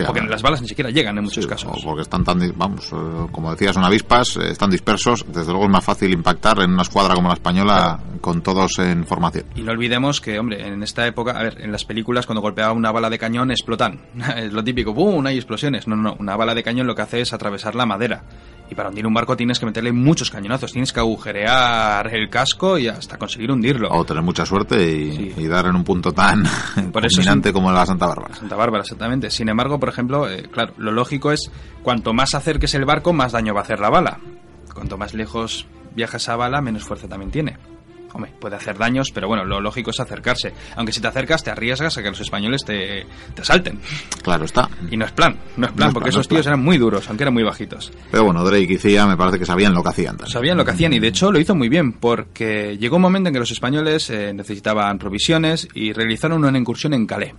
porque 0.05 0.21
las 0.21 0.41
balas 0.41 0.61
ni 0.61 0.67
siquiera 0.67 0.89
llegan 0.89 1.17
en 1.17 1.23
muchos 1.23 1.47
casos. 1.47 1.81
Porque 1.83 2.01
están 2.01 2.23
tan, 2.23 2.39
vamos, 2.55 2.91
eh, 2.91 3.27
como 3.31 3.51
decías, 3.51 3.73
son 3.75 3.83
avispas, 3.83 4.37
eh, 4.37 4.51
están 4.51 4.69
dispersos, 4.69 5.25
desde 5.27 5.51
luego 5.51 5.65
es 5.65 5.71
más 5.71 5.83
fácil 5.83 6.11
impactar 6.13 6.59
en 6.61 6.71
una 6.71 6.83
escuadra 6.83 7.15
como 7.15 7.29
la 7.29 7.35
española 7.35 7.99
con 8.21 8.41
todos 8.41 8.79
en 8.79 9.05
formación. 9.05 9.45
Y 9.55 9.61
no 9.61 9.71
olvidemos 9.71 10.21
que, 10.21 10.39
hombre, 10.39 10.67
en 10.67 10.83
esta 10.83 11.05
época, 11.05 11.31
a 11.31 11.43
ver, 11.43 11.61
en 11.61 11.71
las 11.71 11.85
películas 11.85 12.25
cuando 12.25 12.41
golpeaba 12.41 12.73
una 12.73 12.91
bala 12.91 13.09
de 13.09 13.19
cañón 13.19 13.51
explotan, 13.51 14.01
es 14.37 14.51
lo 14.51 14.63
típico, 14.63 14.93
¡pum! 14.93 15.25
hay 15.25 15.37
explosiones. 15.37 15.87
No, 15.87 15.95
no, 15.95 16.15
una 16.19 16.35
bala 16.35 16.53
de 16.53 16.63
cañón 16.63 16.87
lo 16.87 16.95
que 16.95 17.01
hace 17.01 17.21
es 17.21 17.33
atravesar 17.33 17.75
la 17.75 17.85
madera. 17.85 18.23
Y 18.69 18.73
para 18.73 18.89
hundir 18.89 19.05
un 19.05 19.13
barco 19.13 19.37
tienes 19.37 19.59
que 19.59 19.65
meterle 19.65 19.91
muchos 19.91 20.31
cañonazos, 20.31 20.71
tienes 20.71 20.91
que 20.91 20.99
agujerear 20.99 22.13
el 22.13 22.29
casco 22.29 22.79
y 22.79 22.87
hasta 22.87 23.17
conseguir 23.17 23.51
hundirlo. 23.51 23.89
O 23.91 24.03
tener 24.03 24.23
mucha 24.23 24.45
suerte 24.45 24.83
y, 24.83 25.47
dar 25.47 25.67
en 25.67 25.75
un 25.75 25.83
punto 25.83 26.11
tan 26.11 26.43
dominante 26.91 27.53
como 27.53 27.71
la 27.71 27.85
Santa 27.85 28.07
Bárbara. 28.07 28.35
Santa 28.35 28.55
Bárbara, 28.55 28.81
exactamente. 28.81 29.29
Sin 29.29 29.49
embargo, 29.49 29.74
por 29.79 29.89
ejemplo, 29.89 30.29
eh, 30.29 30.43
claro, 30.51 30.73
lo 30.77 30.91
lógico 30.91 31.31
es 31.31 31.51
cuanto 31.83 32.13
más 32.13 32.35
acerques 32.35 32.73
el 32.75 32.85
barco, 32.85 33.13
más 33.13 33.31
daño 33.31 33.53
va 33.53 33.61
a 33.61 33.63
hacer 33.63 33.79
la 33.79 33.89
bala. 33.89 34.19
Cuanto 34.73 34.97
más 34.97 35.13
lejos 35.13 35.67
viaja 35.95 36.17
esa 36.17 36.35
bala, 36.35 36.61
menos 36.61 36.83
fuerza 36.83 37.07
también 37.07 37.31
tiene. 37.31 37.57
Hombre, 38.15 38.31
puede 38.39 38.55
hacer 38.55 38.77
daños, 38.77 39.11
pero 39.13 39.27
bueno, 39.27 39.43
lo 39.43 39.59
lógico 39.59 39.91
es 39.91 39.99
acercarse. 39.99 40.53
Aunque 40.77 40.93
si 40.93 41.01
te 41.01 41.07
acercas, 41.07 41.43
te 41.43 41.51
arriesgas 41.51 41.97
a 41.97 42.01
que 42.01 42.09
los 42.09 42.21
españoles 42.21 42.63
te, 42.63 43.05
te 43.33 43.41
asalten. 43.41 43.81
Claro 44.23 44.45
está. 44.45 44.69
Y 44.89 44.95
no 44.95 45.03
es 45.03 45.11
plan, 45.11 45.37
no 45.57 45.67
es 45.67 45.73
plan, 45.73 45.91
porque 45.91 46.11
esos 46.11 46.25
tíos 46.25 46.47
eran 46.47 46.63
muy 46.63 46.77
duros, 46.77 47.09
aunque 47.09 47.25
eran 47.25 47.33
muy 47.33 47.43
bajitos. 47.43 47.91
Pero 48.09 48.23
bueno, 48.23 48.45
Drake 48.45 48.71
y 48.71 48.77
Cía 48.77 49.05
me 49.05 49.17
parece 49.17 49.37
que 49.37 49.45
sabían 49.45 49.73
lo 49.73 49.83
que 49.83 49.89
hacían. 49.89 50.17
Sabían 50.27 50.55
lo 50.55 50.63
que 50.63 50.71
hacían 50.71 50.93
y 50.93 50.99
de 50.99 51.09
hecho 51.09 51.29
lo 51.29 51.39
hizo 51.39 51.55
muy 51.55 51.67
bien, 51.67 51.91
porque 51.91 52.77
llegó 52.77 52.95
un 52.95 53.01
momento 53.01 53.27
en 53.27 53.33
que 53.33 53.39
los 53.39 53.51
españoles 53.51 54.09
eh, 54.09 54.33
necesitaban 54.33 54.97
provisiones 54.97 55.67
y 55.73 55.91
realizaron 55.91 56.45
una 56.45 56.57
incursión 56.57 56.93
en 56.93 57.05
Calais. 57.05 57.33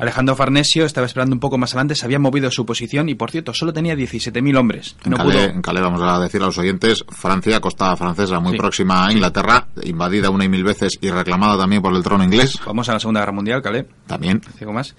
Alejandro 0.00 0.34
Farnesio 0.34 0.86
estaba 0.86 1.06
esperando 1.06 1.34
un 1.34 1.40
poco 1.40 1.58
más 1.58 1.72
adelante, 1.72 1.94
se 1.94 2.06
había 2.06 2.18
movido 2.18 2.50
su 2.50 2.64
posición 2.64 3.10
y, 3.10 3.14
por 3.14 3.30
cierto, 3.30 3.52
solo 3.52 3.72
tenía 3.72 3.94
17.000 3.94 4.58
hombres. 4.58 4.96
En, 5.04 5.60
Calais, 5.60 5.84
vamos 5.84 6.00
a 6.00 6.18
decir 6.18 6.42
a 6.42 6.46
los 6.46 6.56
oyentes, 6.56 7.04
Francia, 7.08 7.60
costa 7.60 7.94
francesa, 7.96 8.40
muy 8.40 8.56
próxima 8.56 9.06
a 9.06 9.12
Inglaterra, 9.12 9.66
invadida 9.82 10.30
una 10.30 10.46
y 10.46 10.48
mil 10.48 10.64
veces 10.64 10.98
y 11.02 11.10
reclamada 11.10 11.58
también 11.58 11.82
por 11.82 11.94
el 11.94 12.02
trono 12.02 12.24
inglés. 12.24 12.58
Vamos 12.64 12.88
a 12.88 12.94
la 12.94 13.00
Segunda 13.00 13.20
Guerra 13.20 13.32
Mundial, 13.32 13.60
Calais. 13.60 13.84
También. 14.06 14.40
Digo 14.58 14.72
más. 14.72 14.94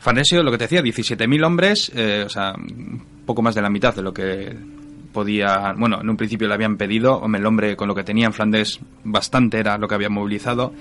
Farnesio, 0.00 0.42
lo 0.42 0.50
que 0.50 0.58
te 0.58 0.64
decía, 0.64 0.82
17.000 0.82 1.46
hombres, 1.46 1.92
eh, 1.94 2.24
o 2.26 2.28
sea, 2.28 2.54
un 2.54 3.04
poco 3.24 3.42
más 3.42 3.54
de 3.54 3.62
la 3.62 3.70
mitad 3.70 3.94
de 3.94 4.02
lo 4.02 4.12
que 4.12 4.56
podía, 5.12 5.74
bueno, 5.76 6.00
en 6.00 6.08
un 6.08 6.16
principio 6.16 6.48
le 6.48 6.54
habían 6.54 6.76
pedido, 6.76 7.18
hombre, 7.18 7.40
el 7.40 7.46
hombre 7.46 7.76
con 7.76 7.86
lo 7.86 7.94
que 7.94 8.02
tenía 8.02 8.26
en 8.26 8.32
Flandes 8.32 8.80
bastante 9.04 9.58
era 9.58 9.78
lo 9.78 9.86
que 9.86 9.94
había 9.94 10.08
movilizado. 10.08 10.72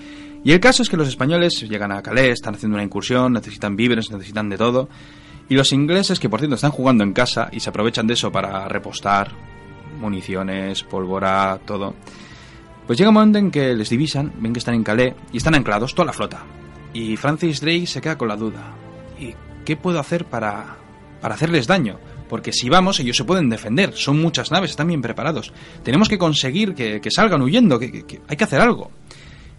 Y 0.44 0.52
el 0.54 0.60
caso 0.60 0.84
es 0.84 0.90
que 0.90 0.98
los 0.98 1.08
españoles 1.08 1.62
llegan 1.62 1.92
a 1.92 2.02
Calais, 2.02 2.34
están 2.34 2.56
haciendo 2.56 2.76
una 2.76 2.84
incursión, 2.84 3.34
necesitan 3.34 3.76
víveres, 3.76 4.10
necesitan 4.10 4.50
de 4.50 4.58
todo. 4.58 4.90
Y 5.50 5.56
los 5.56 5.74
ingleses, 5.74 6.20
que 6.20 6.30
por 6.30 6.40
cierto 6.40 6.56
están 6.56 6.72
jugando 6.72 7.04
en 7.04 7.12
casa 7.12 7.50
y 7.52 7.60
se 7.60 7.70
aprovechan 7.70 8.08
de 8.08 8.14
eso 8.14 8.32
para 8.32 8.68
repostar 8.68 9.32
municiones, 10.00 10.84
pólvora, 10.84 11.60
todo. 11.66 11.96
Pues 12.88 12.98
llega 12.98 13.10
un 13.10 13.16
momento 13.16 13.38
en 13.38 13.52
que 13.52 13.74
les 13.76 13.90
divisan, 13.90 14.32
ven 14.40 14.54
que 14.54 14.60
están 14.60 14.76
en 14.76 14.84
Calais 14.84 15.14
y 15.34 15.38
están 15.38 15.56
anclados 15.56 15.94
toda 15.94 16.08
la 16.08 16.14
flota. 16.14 16.46
Y 16.94 17.18
Francis 17.18 17.62
Drake 17.62 17.88
se 17.88 18.02
queda 18.02 18.18
con 18.18 18.28
la 18.28 18.36
duda. 18.36 18.74
¿Y 19.20 19.34
qué 19.66 19.76
puedo 19.76 20.00
hacer 20.00 20.26
para, 20.26 20.78
para 21.22 21.36
hacerles 21.36 21.68
daño? 21.68 22.00
Porque 22.30 22.54
si 22.54 22.70
vamos, 22.70 23.00
ellos 23.00 23.18
se 23.18 23.26
pueden 23.26 23.50
defender. 23.50 23.94
Son 23.94 24.22
muchas 24.22 24.52
naves, 24.52 24.72
están 24.72 24.88
bien 24.88 25.02
preparados. 25.02 25.52
Tenemos 25.84 26.08
que 26.08 26.18
conseguir 26.18 26.76
que, 26.76 27.02
salgan 27.10 27.42
huyendo, 27.42 27.80
que, 27.80 28.06
que, 28.06 28.22
hay 28.28 28.38
que 28.38 28.44
hacer 28.44 28.62
algo. 28.62 28.92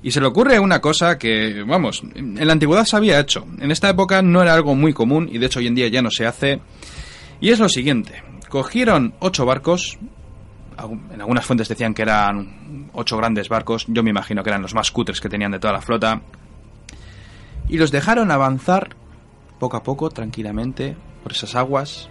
Y 0.02 0.10
se 0.10 0.20
le 0.20 0.26
ocurre 0.26 0.58
una 0.58 0.80
cosa 0.80 1.18
que, 1.18 1.62
vamos, 1.66 2.02
en 2.14 2.46
la 2.46 2.52
antigüedad 2.52 2.84
se 2.84 2.96
había 2.96 3.20
hecho. 3.20 3.46
En 3.58 3.70
esta 3.70 3.90
época 3.90 4.22
no 4.22 4.40
era 4.40 4.54
algo 4.54 4.74
muy 4.74 4.92
común 4.92 5.28
y 5.30 5.38
de 5.38 5.46
hecho 5.46 5.58
hoy 5.58 5.66
en 5.66 5.74
día 5.74 5.88
ya 5.88 6.00
no 6.00 6.10
se 6.10 6.26
hace. 6.26 6.60
Y 7.40 7.50
es 7.50 7.58
lo 7.58 7.68
siguiente. 7.68 8.22
Cogieron 8.48 9.14
ocho 9.20 9.44
barcos. 9.44 9.98
En 11.12 11.20
algunas 11.20 11.44
fuentes 11.44 11.68
decían 11.68 11.92
que 11.92 12.02
eran 12.02 12.88
ocho 12.94 13.18
grandes 13.18 13.50
barcos. 13.50 13.84
Yo 13.88 14.02
me 14.02 14.10
imagino 14.10 14.42
que 14.42 14.48
eran 14.48 14.62
los 14.62 14.74
más 14.74 14.90
cutres 14.90 15.20
que 15.20 15.28
tenían 15.28 15.52
de 15.52 15.58
toda 15.58 15.74
la 15.74 15.82
flota. 15.82 16.22
Y 17.68 17.76
los 17.76 17.90
dejaron 17.90 18.30
avanzar 18.30 18.96
poco 19.58 19.76
a 19.76 19.82
poco, 19.82 20.08
tranquilamente, 20.08 20.96
por 21.22 21.32
esas 21.32 21.54
aguas, 21.54 22.08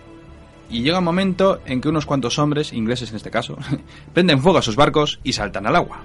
y 0.70 0.84
llega 0.84 1.00
un 1.00 1.04
momento 1.04 1.62
en 1.66 1.82
que 1.82 1.90
unos 1.90 2.06
cuantos 2.06 2.38
hombres, 2.38 2.74
ingleses 2.74 3.10
en 3.10 3.16
este 3.16 3.32
caso, 3.32 3.58
prenden 4.14 4.42
fuego 4.42 4.60
a 4.60 4.62
sus 4.62 4.76
barcos 4.76 5.20
y 5.24 5.34
saltan 5.34 5.66
al 5.66 5.76
agua. 5.76 6.04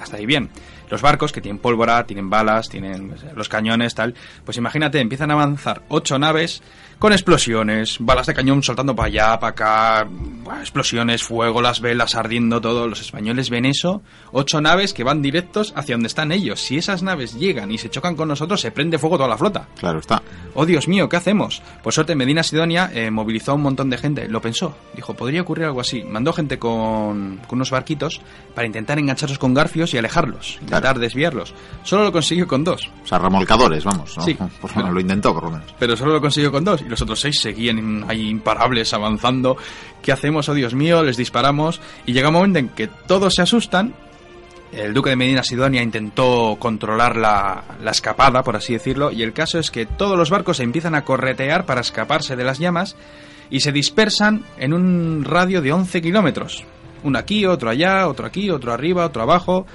Hasta 0.00 0.16
ahí 0.16 0.26
bien. 0.26 0.50
Los 0.92 1.00
barcos 1.00 1.32
que 1.32 1.40
tienen 1.40 1.58
pólvora, 1.58 2.04
tienen 2.04 2.28
balas, 2.28 2.68
tienen 2.68 3.14
los 3.34 3.48
cañones, 3.48 3.94
tal, 3.94 4.14
pues 4.44 4.58
imagínate, 4.58 5.00
empiezan 5.00 5.30
a 5.30 5.32
avanzar 5.32 5.80
ocho 5.88 6.18
naves 6.18 6.62
con 6.98 7.12
explosiones, 7.12 7.96
balas 7.98 8.28
de 8.28 8.34
cañón 8.34 8.62
saltando 8.62 8.94
para 8.94 9.08
allá, 9.08 9.40
para 9.40 9.50
acá, 9.50 10.08
explosiones, 10.60 11.24
fuego, 11.24 11.60
las 11.60 11.80
velas 11.80 12.14
ardiendo 12.14 12.60
todo. 12.60 12.86
Los 12.86 13.00
españoles 13.00 13.50
ven 13.50 13.64
eso, 13.64 14.02
ocho 14.30 14.60
naves 14.60 14.94
que 14.94 15.02
van 15.02 15.20
directos 15.20 15.72
hacia 15.74 15.96
donde 15.96 16.06
están 16.06 16.30
ellos. 16.30 16.60
Si 16.60 16.76
esas 16.76 17.02
naves 17.02 17.34
llegan 17.34 17.72
y 17.72 17.78
se 17.78 17.90
chocan 17.90 18.14
con 18.14 18.28
nosotros, 18.28 18.60
se 18.60 18.70
prende 18.70 18.98
fuego 18.98 19.16
toda 19.16 19.28
la 19.28 19.36
flota. 19.36 19.66
Claro 19.78 19.98
está. 19.98 20.22
Oh 20.54 20.64
Dios 20.64 20.86
mío, 20.86 21.08
¿qué 21.08 21.16
hacemos? 21.16 21.60
Por 21.82 21.92
suerte, 21.92 22.14
Medina 22.14 22.44
Sidonia 22.44 22.90
eh, 22.94 23.10
movilizó 23.10 23.50
a 23.50 23.54
un 23.54 23.62
montón 23.62 23.90
de 23.90 23.98
gente, 23.98 24.28
lo 24.28 24.40
pensó, 24.40 24.76
dijo, 24.94 25.14
podría 25.14 25.42
ocurrir 25.42 25.64
algo 25.64 25.80
así. 25.80 26.04
Mandó 26.04 26.32
gente 26.32 26.60
con, 26.60 27.40
unos 27.50 27.70
barquitos 27.72 28.20
para 28.54 28.66
intentar 28.66 29.00
engancharlos 29.00 29.40
con 29.40 29.54
garfios 29.54 29.92
y 29.94 29.98
alejarlos, 29.98 30.58
intentar 30.60 30.81
desviarlos. 30.98 31.54
Solo 31.82 32.04
lo 32.04 32.12
consiguió 32.12 32.46
con 32.46 32.64
dos. 32.64 32.90
O 33.02 33.06
sea, 33.06 33.18
remolcadores, 33.18 33.84
vamos. 33.84 34.16
Sí. 34.24 34.36
Pues 34.60 34.74
bueno, 34.74 34.92
lo 34.92 35.00
intentó 35.00 35.34
por 35.34 35.44
lo 35.44 35.50
menos. 35.50 35.74
Pero 35.78 35.96
solo 35.96 36.12
lo 36.12 36.20
consiguió 36.20 36.52
con 36.52 36.64
dos 36.64 36.82
los 36.88 37.02
otros 37.02 37.20
seis 37.20 37.40
seguían 37.40 38.04
ahí 38.08 38.28
imparables 38.28 38.92
avanzando. 38.92 39.56
¿Qué 40.02 40.12
hacemos? 40.12 40.48
Oh 40.48 40.54
Dios 40.54 40.74
mío, 40.74 41.02
les 41.02 41.16
disparamos 41.16 41.80
y 42.06 42.12
llega 42.12 42.28
un 42.28 42.34
momento 42.34 42.58
en 42.58 42.68
que 42.68 42.88
todos 42.88 43.34
se 43.34 43.42
asustan. 43.42 43.94
El 44.72 44.94
duque 44.94 45.10
de 45.10 45.16
Medina 45.16 45.42
Sidonia 45.42 45.82
intentó 45.82 46.56
controlar 46.58 47.16
la, 47.16 47.64
la 47.82 47.90
escapada, 47.90 48.42
por 48.42 48.56
así 48.56 48.72
decirlo, 48.72 49.10
y 49.10 49.22
el 49.22 49.34
caso 49.34 49.58
es 49.58 49.70
que 49.70 49.84
todos 49.84 50.16
los 50.16 50.30
barcos 50.30 50.60
empiezan 50.60 50.94
a 50.94 51.04
corretear 51.04 51.66
para 51.66 51.82
escaparse 51.82 52.36
de 52.36 52.44
las 52.44 52.58
llamas 52.58 52.96
y 53.50 53.60
se 53.60 53.70
dispersan 53.70 54.44
en 54.56 54.72
un 54.72 55.24
radio 55.24 55.60
de 55.60 55.72
11 55.72 56.00
kilómetros. 56.00 56.64
Uno 57.02 57.18
aquí, 57.18 57.44
otro 57.44 57.68
allá, 57.68 58.08
otro 58.08 58.26
aquí, 58.26 58.48
otro 58.48 58.72
arriba, 58.72 59.04
otro 59.04 59.22
abajo 59.22 59.66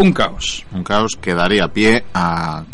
un 0.00 0.12
caos. 0.12 0.64
Un 0.72 0.82
caos 0.82 1.16
que 1.20 1.34
daría 1.34 1.68
pie 1.68 2.04
a, 2.14 2.64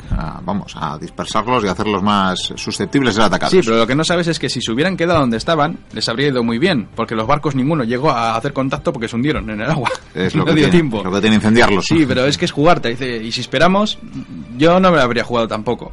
vamos, 0.42 0.74
a 0.76 0.96
dispersarlos 0.96 1.64
y 1.64 1.68
hacerlos 1.68 2.02
más 2.02 2.38
susceptibles 2.54 3.14
de 3.14 3.20
ser 3.20 3.26
atacados. 3.26 3.52
Sí, 3.52 3.60
pero 3.64 3.78
lo 3.78 3.86
que 3.86 3.94
no 3.94 4.04
sabes 4.04 4.28
es 4.28 4.38
que 4.38 4.48
si 4.48 4.60
se 4.60 4.70
hubieran 4.70 4.96
quedado 4.96 5.20
donde 5.20 5.36
estaban, 5.36 5.78
les 5.92 6.08
habría 6.08 6.28
ido 6.28 6.44
muy 6.44 6.58
bien, 6.58 6.88
porque 6.94 7.14
los 7.14 7.26
barcos 7.26 7.54
ninguno 7.54 7.84
llegó 7.84 8.10
a 8.10 8.36
hacer 8.36 8.52
contacto 8.52 8.92
porque 8.92 9.08
se 9.08 9.16
hundieron 9.16 9.50
en 9.50 9.60
el 9.60 9.70
agua. 9.70 9.90
Es 10.14 10.34
lo, 10.34 10.44
que, 10.46 10.54
tiene, 10.54 10.70
tiempo. 10.70 11.02
lo 11.02 11.10
que 11.10 11.20
tiene 11.20 11.36
incendiarlos. 11.36 11.84
Sí, 11.84 12.04
pero 12.06 12.24
es 12.26 12.38
que 12.38 12.44
es 12.44 12.52
jugarte. 12.52 12.90
Dice, 12.90 13.16
y 13.16 13.32
si 13.32 13.40
esperamos, 13.40 13.98
yo 14.56 14.78
no 14.78 14.90
me 14.90 14.96
lo 14.96 15.02
habría 15.02 15.24
jugado 15.24 15.48
tampoco. 15.48 15.92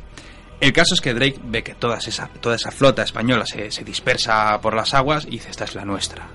El 0.60 0.72
caso 0.72 0.94
es 0.94 1.02
que 1.02 1.14
Drake 1.14 1.40
ve 1.46 1.64
que 1.64 1.74
toda 1.74 1.98
esa, 1.98 2.28
toda 2.40 2.56
esa 2.56 2.72
flota 2.72 3.04
española 3.04 3.44
se, 3.46 3.72
se 3.72 3.84
dispersa 3.84 4.62
por 4.62 4.76
las 4.76 4.94
aguas 4.94 5.26
y 5.26 5.32
dice, 5.32 5.50
esta 5.50 5.66
es 5.66 5.76
la 5.76 5.84
nuestra. 5.84 6.28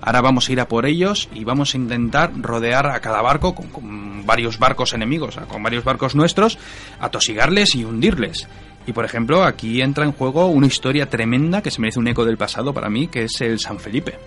Ahora 0.00 0.20
vamos 0.20 0.48
a 0.48 0.52
ir 0.52 0.60
a 0.60 0.68
por 0.68 0.86
ellos 0.86 1.28
y 1.34 1.44
vamos 1.44 1.74
a 1.74 1.76
intentar 1.76 2.32
rodear 2.40 2.86
a 2.86 3.00
cada 3.00 3.20
barco 3.20 3.54
con, 3.54 4.24
varios 4.24 4.58
barcos 4.58 4.92
enemigos, 4.92 5.38
con 5.48 5.62
varios 5.62 5.84
barcos 5.84 6.14
nuestros, 6.14 6.58
atosigarles 7.00 7.74
y 7.74 7.84
hundirles. 7.84 8.48
Y 8.86 8.92
por 8.92 9.04
ejemplo, 9.04 9.44
aquí 9.44 9.82
entra 9.82 10.04
en 10.04 10.12
juego 10.12 10.46
una 10.46 10.66
historia 10.66 11.08
tremenda 11.10 11.62
que 11.62 11.70
se 11.70 11.80
merece 11.80 11.98
un 11.98 12.08
eco 12.08 12.24
del 12.24 12.38
pasado 12.38 12.72
para 12.72 12.88
mí, 12.88 13.08
que 13.08 13.24
es 13.24 13.40
el 13.40 13.58
San 13.58 13.78
Felipe. 13.78 14.18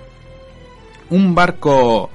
Un 1.10 1.34
barco 1.34 2.10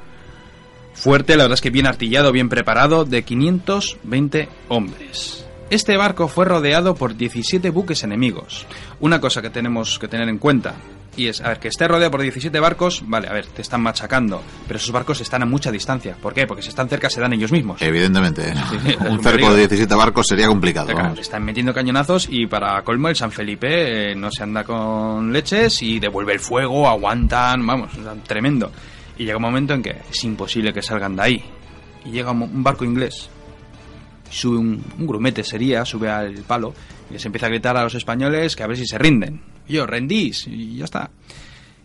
fuerte, 0.95 1.37
la 1.37 1.45
verdad 1.45 1.55
es 1.55 1.61
que 1.61 1.71
bien 1.71 1.87
artillado, 1.87 2.33
bien 2.33 2.49
preparado, 2.49 3.05
de 3.05 3.23
520 3.23 4.49
hombres. 4.69 5.45
Este 5.71 5.97
barco 5.97 6.29
fue 6.29 6.47
rodeado 6.47 6.95
por 6.95 7.17
17 7.17 7.71
buques 7.71 8.03
enemigos. 8.03 8.67
Una 9.01 9.21
cosa 9.21 9.43
que 9.43 9.51
tenemos 9.51 9.99
que 9.99 10.09
tener 10.09 10.29
en 10.29 10.39
cuenta, 10.39 10.77
y 11.19 11.27
es, 11.27 11.41
a 11.41 11.49
ver, 11.49 11.59
que 11.59 11.69
esté 11.69 11.89
rodeado 11.89 12.13
por 12.13 12.23
17 12.23 12.61
barcos, 12.61 13.03
vale, 13.07 13.29
a 13.29 13.33
ver, 13.33 13.47
te 13.47 13.61
están 13.63 13.83
machacando, 13.83 14.43
pero 14.67 14.79
esos 14.79 14.93
barcos 14.93 15.21
están 15.21 15.43
a 15.43 15.47
mucha 15.47 15.73
distancia. 15.73 16.17
¿Por 16.21 16.33
qué? 16.33 16.47
Porque 16.47 16.63
si 16.63 16.69
están 16.69 16.89
cerca 16.89 17.11
se 17.11 17.21
dan 17.21 17.33
ellos 17.33 17.51
mismos. 17.51 17.83
Evidentemente, 17.83 18.53
un 19.09 19.21
cerco 19.21 19.51
de 19.51 19.59
17 19.59 19.93
barcos 19.97 20.27
sería 20.29 20.47
complicado. 20.47 20.93
están 21.19 21.45
metiendo 21.45 21.75
cañonazos 21.75 22.29
y 22.31 22.47
para 22.47 22.81
colmo 22.83 23.09
el 23.09 23.17
San 23.17 23.33
Felipe 23.33 24.13
eh, 24.13 24.15
no 24.15 24.31
se 24.31 24.45
anda 24.45 24.63
con 24.63 25.33
leches 25.33 25.83
y 25.83 25.99
devuelve 25.99 26.35
el 26.35 26.41
fuego, 26.41 26.89
aguantan, 26.89 27.67
vamos, 27.67 27.91
tremendo. 28.27 28.71
Y 29.19 29.25
llega 29.25 29.37
un 29.37 29.43
momento 29.43 29.75
en 29.75 29.83
que 29.83 29.97
es 30.09 30.25
imposible 30.25 30.73
que 30.73 30.83
salgan 30.83 31.17
de 31.17 31.23
ahí. 31.23 31.45
Y 32.05 32.11
llega 32.13 32.31
un 32.31 32.63
barco 32.63 32.85
inglés, 32.85 33.29
sube 34.31 34.57
un, 34.57 34.85
un 34.97 35.07
grumete 35.07 35.43
sería, 35.43 35.85
sube 35.85 36.09
al 36.09 36.35
palo 36.47 36.73
y 37.11 37.15
les 37.15 37.27
empieza 37.27 37.47
a 37.47 37.49
gritar 37.49 37.77
a 37.77 37.83
los 37.83 37.97
españoles 37.97 38.55
que 38.55 38.63
a 38.63 38.69
ver 38.69 38.77
si 38.77 38.87
se 38.87 38.99
rinden 38.99 39.58
yo, 39.69 39.87
rendís, 39.87 40.47
y 40.47 40.77
ya 40.77 40.85
está. 40.85 41.11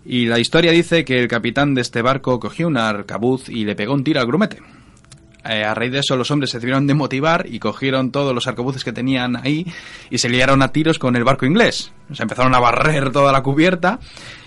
Y 0.05 0.25
la 0.25 0.39
historia 0.39 0.71
dice 0.71 1.05
que 1.05 1.19
el 1.19 1.27
capitán 1.27 1.75
de 1.75 1.81
este 1.81 2.01
barco 2.01 2.39
cogió 2.39 2.67
un 2.67 2.77
arcabuz 2.77 3.49
y 3.49 3.63
le 3.65 3.75
pegó 3.75 3.93
un 3.93 4.03
tiro 4.03 4.19
al 4.19 4.27
grumete. 4.27 4.59
Eh, 5.45 5.63
a 5.63 5.73
raíz 5.73 5.91
de 5.91 5.99
eso 5.99 6.15
los 6.15 6.31
hombres 6.31 6.51
se 6.51 6.59
debieron 6.59 6.87
de 6.87 6.93
motivar 6.93 7.45
y 7.49 7.59
cogieron 7.59 8.11
todos 8.11 8.33
los 8.33 8.47
arcabuces 8.47 8.83
que 8.83 8.93
tenían 8.93 9.35
ahí 9.35 9.65
y 10.09 10.17
se 10.17 10.29
liaron 10.29 10.61
a 10.61 10.69
tiros 10.69 10.99
con 10.99 11.15
el 11.15 11.25
barco 11.25 11.45
inglés. 11.45 11.91
Se 12.13 12.23
empezaron 12.23 12.55
a 12.55 12.59
barrer 12.59 13.11
toda 13.11 13.33
la 13.33 13.43
cubierta 13.43 13.99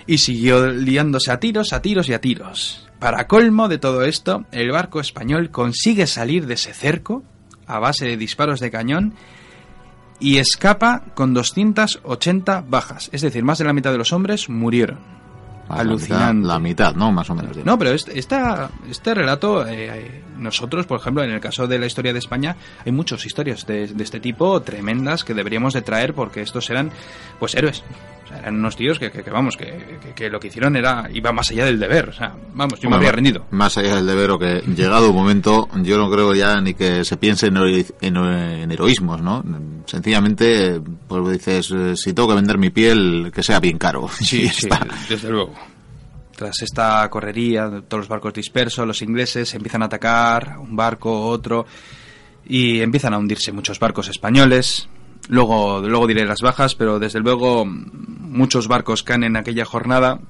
y 0.07 0.19
siguió 0.19 0.69
liándose 0.69 1.31
a 1.31 1.41
tiros, 1.41 1.73
a 1.73 1.83
tiros 1.83 2.09
y 2.09 2.15
a 2.15 2.21
tiros. 2.21 2.89
Para 2.99 3.27
colmo 3.27 3.69
de 3.69 3.79
todo 3.79 4.05
esto, 4.05 4.47
el 4.53 4.71
barco 4.71 5.01
español 5.01 5.51
consigue 5.51 6.07
salir 6.07 6.47
de 6.47 6.55
ese 6.55 6.73
cerco 6.73 7.23
a 7.67 7.79
base 7.79 8.07
de 8.07 8.17
disparos 8.17 8.61
de 8.61 8.71
cañón 8.71 9.15
y 10.21 10.39
escapa 10.39 11.03
con 11.15 11.35
280 11.35 12.65
bajas. 12.69 13.11
Es 13.13 13.23
decir, 13.23 13.45
más 13.45 13.59
de 13.59 13.65
la 13.65 13.73
mitad 13.73 13.93
de 13.93 13.99
los 13.99 14.13
hombres 14.13 14.49
murieron. 14.49 14.99
Alucinante. 15.69 16.47
La 16.47 16.59
mitad, 16.61 16.95
¿no? 16.95 17.11
Más 17.11 17.29
o 17.29 17.35
menos. 17.35 17.57
No, 17.65 17.77
pero 17.77 17.91
este, 17.91 18.17
este 18.17 19.15
relato, 19.15 19.67
eh, 19.67 20.23
nosotros, 20.39 20.87
por 20.87 21.01
ejemplo, 21.01 21.25
en 21.25 21.31
el 21.31 21.41
caso 21.41 21.67
de 21.67 21.79
la 21.79 21.87
historia 21.87 22.13
de 22.13 22.21
España, 22.21 22.57
hay 22.85 22.93
muchas 22.93 23.27
historias 23.27 23.67
de, 23.67 23.89
de, 23.89 24.05
este 24.05 24.21
tipo 24.21 24.61
tremendas 24.63 25.25
que 25.25 25.35
deberíamos 25.35 25.75
de 25.75 25.83
traer 25.83 26.15
porque 26.15 26.41
estos 26.41 26.71
eran, 26.71 26.93
pues, 27.41 27.57
héroes 27.57 27.83
eran 28.31 28.57
unos 28.57 28.77
tíos 28.77 28.99
que, 28.99 29.11
vamos, 29.31 29.57
que, 29.57 30.31
lo 30.31 30.41
que 30.41 30.49
hicieron 30.49 30.77
era 30.77 31.09
iba 31.13 31.33
más 31.33 31.51
allá 31.51 31.65
del 31.67 31.79
deber. 31.79 32.09
O 32.09 32.13
sea, 32.13 32.35
vamos, 32.55 32.81
yo 32.81 32.91
me 32.91 32.97
había 32.97 33.13
rendido. 33.13 33.47
Más 33.51 33.77
allá 33.79 33.97
del 33.97 34.07
deber, 34.07 34.31
o 34.31 34.39
que 34.39 34.63
llegado 34.75 35.11
un 35.11 35.17
momento, 35.17 35.69
yo 35.83 35.99
no 35.99 36.11
creo 36.11 36.35
ya 36.35 36.61
ni 36.61 36.75
que 36.75 37.05
se 37.05 37.17
piense 37.17 37.47
en, 37.49 38.71
heroísmos, 38.71 39.21
¿no? 39.21 39.45
Sencillamente, 39.87 40.81
pues 41.07 41.33
dices, 41.33 41.73
si 42.01 42.13
tengo 42.13 42.29
que 42.29 42.35
vender 42.35 42.59
mi 42.59 42.71
piel, 42.71 43.31
que 43.35 43.43
sea 43.43 43.61
bien 43.61 43.79
caro. 43.79 44.09
Sí, 44.27 44.49
sí, 44.49 44.69
desde 45.09 45.31
luego. 45.31 45.55
Tras 46.35 46.61
esta 46.61 47.09
correría, 47.09 47.83
todos 47.87 48.03
los 48.03 48.09
barcos 48.09 48.35
dispersos, 48.35 48.87
los 48.87 49.01
ingleses 49.03 49.55
empiezan 49.55 49.83
a 49.83 49.87
atacar, 49.87 50.59
un 50.59 50.75
barco, 50.75 51.29
otro, 51.29 51.65
y 52.45 52.81
empiezan 52.81 53.15
a 53.15 53.19
hundirse 53.19 53.53
muchos 53.53 53.79
barcos 53.79 54.09
españoles 54.09 54.89
Luego, 55.29 55.81
luego 55.81 56.07
diré 56.07 56.25
las 56.25 56.41
bajas, 56.41 56.75
pero 56.75 56.99
desde 56.99 57.21
luego 57.21 57.65
muchos 57.67 58.69
barcos 58.69 59.03
caen 59.03 59.25
en 59.25 59.37
aquella 59.37 59.65
jornada. 59.65 60.21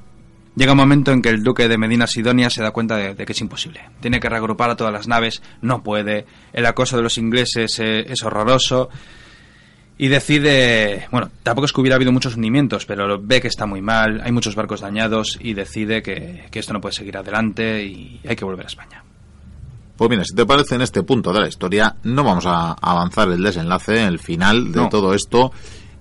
Llega 0.55 0.73
un 0.73 0.79
momento 0.79 1.13
en 1.13 1.21
que 1.21 1.29
el 1.29 1.43
duque 1.43 1.69
de 1.69 1.77
Medina 1.77 2.07
Sidonia 2.07 2.49
se 2.49 2.63
da 2.63 2.71
cuenta 2.71 2.97
de, 2.97 3.15
que 3.15 3.33
es 3.33 3.41
imposible. 3.43 3.83
Tiene 4.01 4.21
que 4.21 4.29
reagrupar 4.31 4.71
a 4.71 4.77
todas 4.77 4.93
las 4.93 5.07
naves, 5.07 5.43
no 5.61 5.83
puede. 5.83 6.25
El 6.55 6.65
acoso 6.65 6.97
de 6.97 7.03
los 7.03 7.19
ingleses 7.19 7.79
es, 7.79 8.07
es 8.09 8.23
horroroso. 8.23 8.89
Y 9.99 10.09
decide, 10.09 11.09
bueno, 11.11 11.31
tampoco 11.43 11.67
es 11.67 11.73
que 11.73 11.81
hubiera 11.81 11.97
habido 11.97 12.13
muchos 12.13 12.37
hundimientos, 12.37 12.85
pero 12.85 13.19
ve 13.21 13.41
que 13.41 13.49
está 13.49 13.65
muy 13.65 13.81
mal, 13.81 14.21
hay 14.23 14.33
muchos 14.33 14.55
barcos 14.55 14.83
dañados 14.83 15.39
y 15.41 15.55
decide 15.55 16.03
que 16.03 16.49
esto 16.53 16.75
no 16.75 16.83
puede 16.83 16.95
seguir 16.95 17.17
adelante 17.17 17.83
y 17.85 18.21
hay 18.27 18.37
que 18.37 18.45
volver 18.45 18.67
a 18.67 18.69
España. 18.69 19.06
Pues 19.97 20.11
mira, 20.11 20.25
si 20.25 20.35
te 20.35 20.45
parece 20.45 20.75
en 20.75 20.83
este 20.83 21.03
punto 21.03 21.33
de 21.33 21.41
la 21.41 21.49
historia, 21.49 21.97
no 22.05 22.23
vamos 22.23 22.45
a 22.47 22.73
avanzar 22.73 23.29
el 23.31 23.43
desenlace, 23.43 24.05
el 24.05 24.19
final 24.19 24.71
de 24.73 24.81
No. 24.83 24.89
todo 24.91 25.15
esto, 25.15 25.51